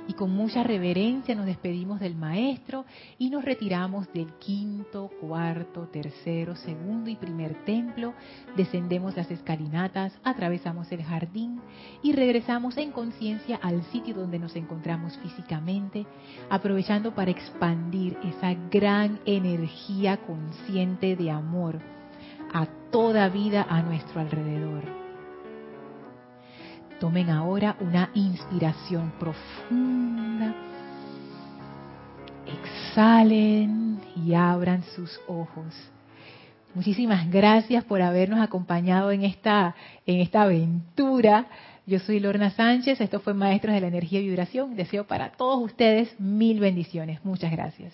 y 0.09 0.14
con 0.14 0.30
mucha 0.34 0.62
reverencia 0.62 1.34
nos 1.34 1.47
despedimos 1.47 2.01
del 2.01 2.14
maestro 2.14 2.84
y 3.18 3.30
nos 3.30 3.45
retiramos 3.45 4.12
del 4.12 4.32
quinto, 4.34 5.11
cuarto, 5.20 5.88
tercero, 5.88 6.57
segundo 6.57 7.09
y 7.09 7.16
primer 7.16 7.64
templo, 7.64 8.14
descendemos 8.57 9.16
las 9.16 9.30
escalinatas, 9.30 10.12
atravesamos 10.24 10.90
el 10.93 11.03
jardín 11.05 11.61
y 12.03 12.12
regresamos 12.12 12.76
en 12.78 12.90
conciencia 12.90 13.59
al 13.62 13.82
sitio 13.84 14.14
donde 14.14 14.38
nos 14.38 14.57
encontramos 14.57 15.16
físicamente, 15.18 16.07
aprovechando 16.51 17.14
para 17.14 17.30
expandir 17.30 18.18
esa 18.24 18.55
gran 18.70 19.20
energía 19.24 20.16
consciente 20.18 21.16
de 21.16 21.30
amor 21.30 21.78
a 22.53 22.66
toda 22.90 23.28
vida 23.28 23.66
a 23.68 23.82
nuestro 23.82 24.20
alrededor. 24.20 25.02
Tomen 27.03 27.31
ahora 27.31 27.75
una 27.81 28.11
inspiración 28.15 29.13
profunda. 29.19 30.55
Exhalen 32.47 33.99
y 34.25 34.35
abran 34.35 34.85
sus 34.95 35.21
ojos. 35.27 35.75
Muchísimas 36.77 37.29
gracias 37.29 37.83
por 37.83 38.03
habernos 38.03 38.39
acompañado 38.39 39.11
en 39.11 39.25
esta, 39.25 39.75
en 40.07 40.21
esta 40.21 40.43
aventura. 40.43 41.47
Yo 41.87 41.99
soy 41.99 42.21
Lorna 42.21 42.51
Sánchez, 42.51 43.01
esto 43.01 43.19
fue 43.19 43.35
Maestros 43.35 43.75
de 43.75 43.81
la 43.81 43.89
Energía 43.89 44.21
y 44.21 44.29
Vibración. 44.29 44.77
Deseo 44.77 45.05
para 45.05 45.33
todos 45.33 45.61
ustedes 45.61 46.15
mil 46.21 46.61
bendiciones. 46.61 47.19
Muchas 47.25 47.51
gracias. 47.51 47.93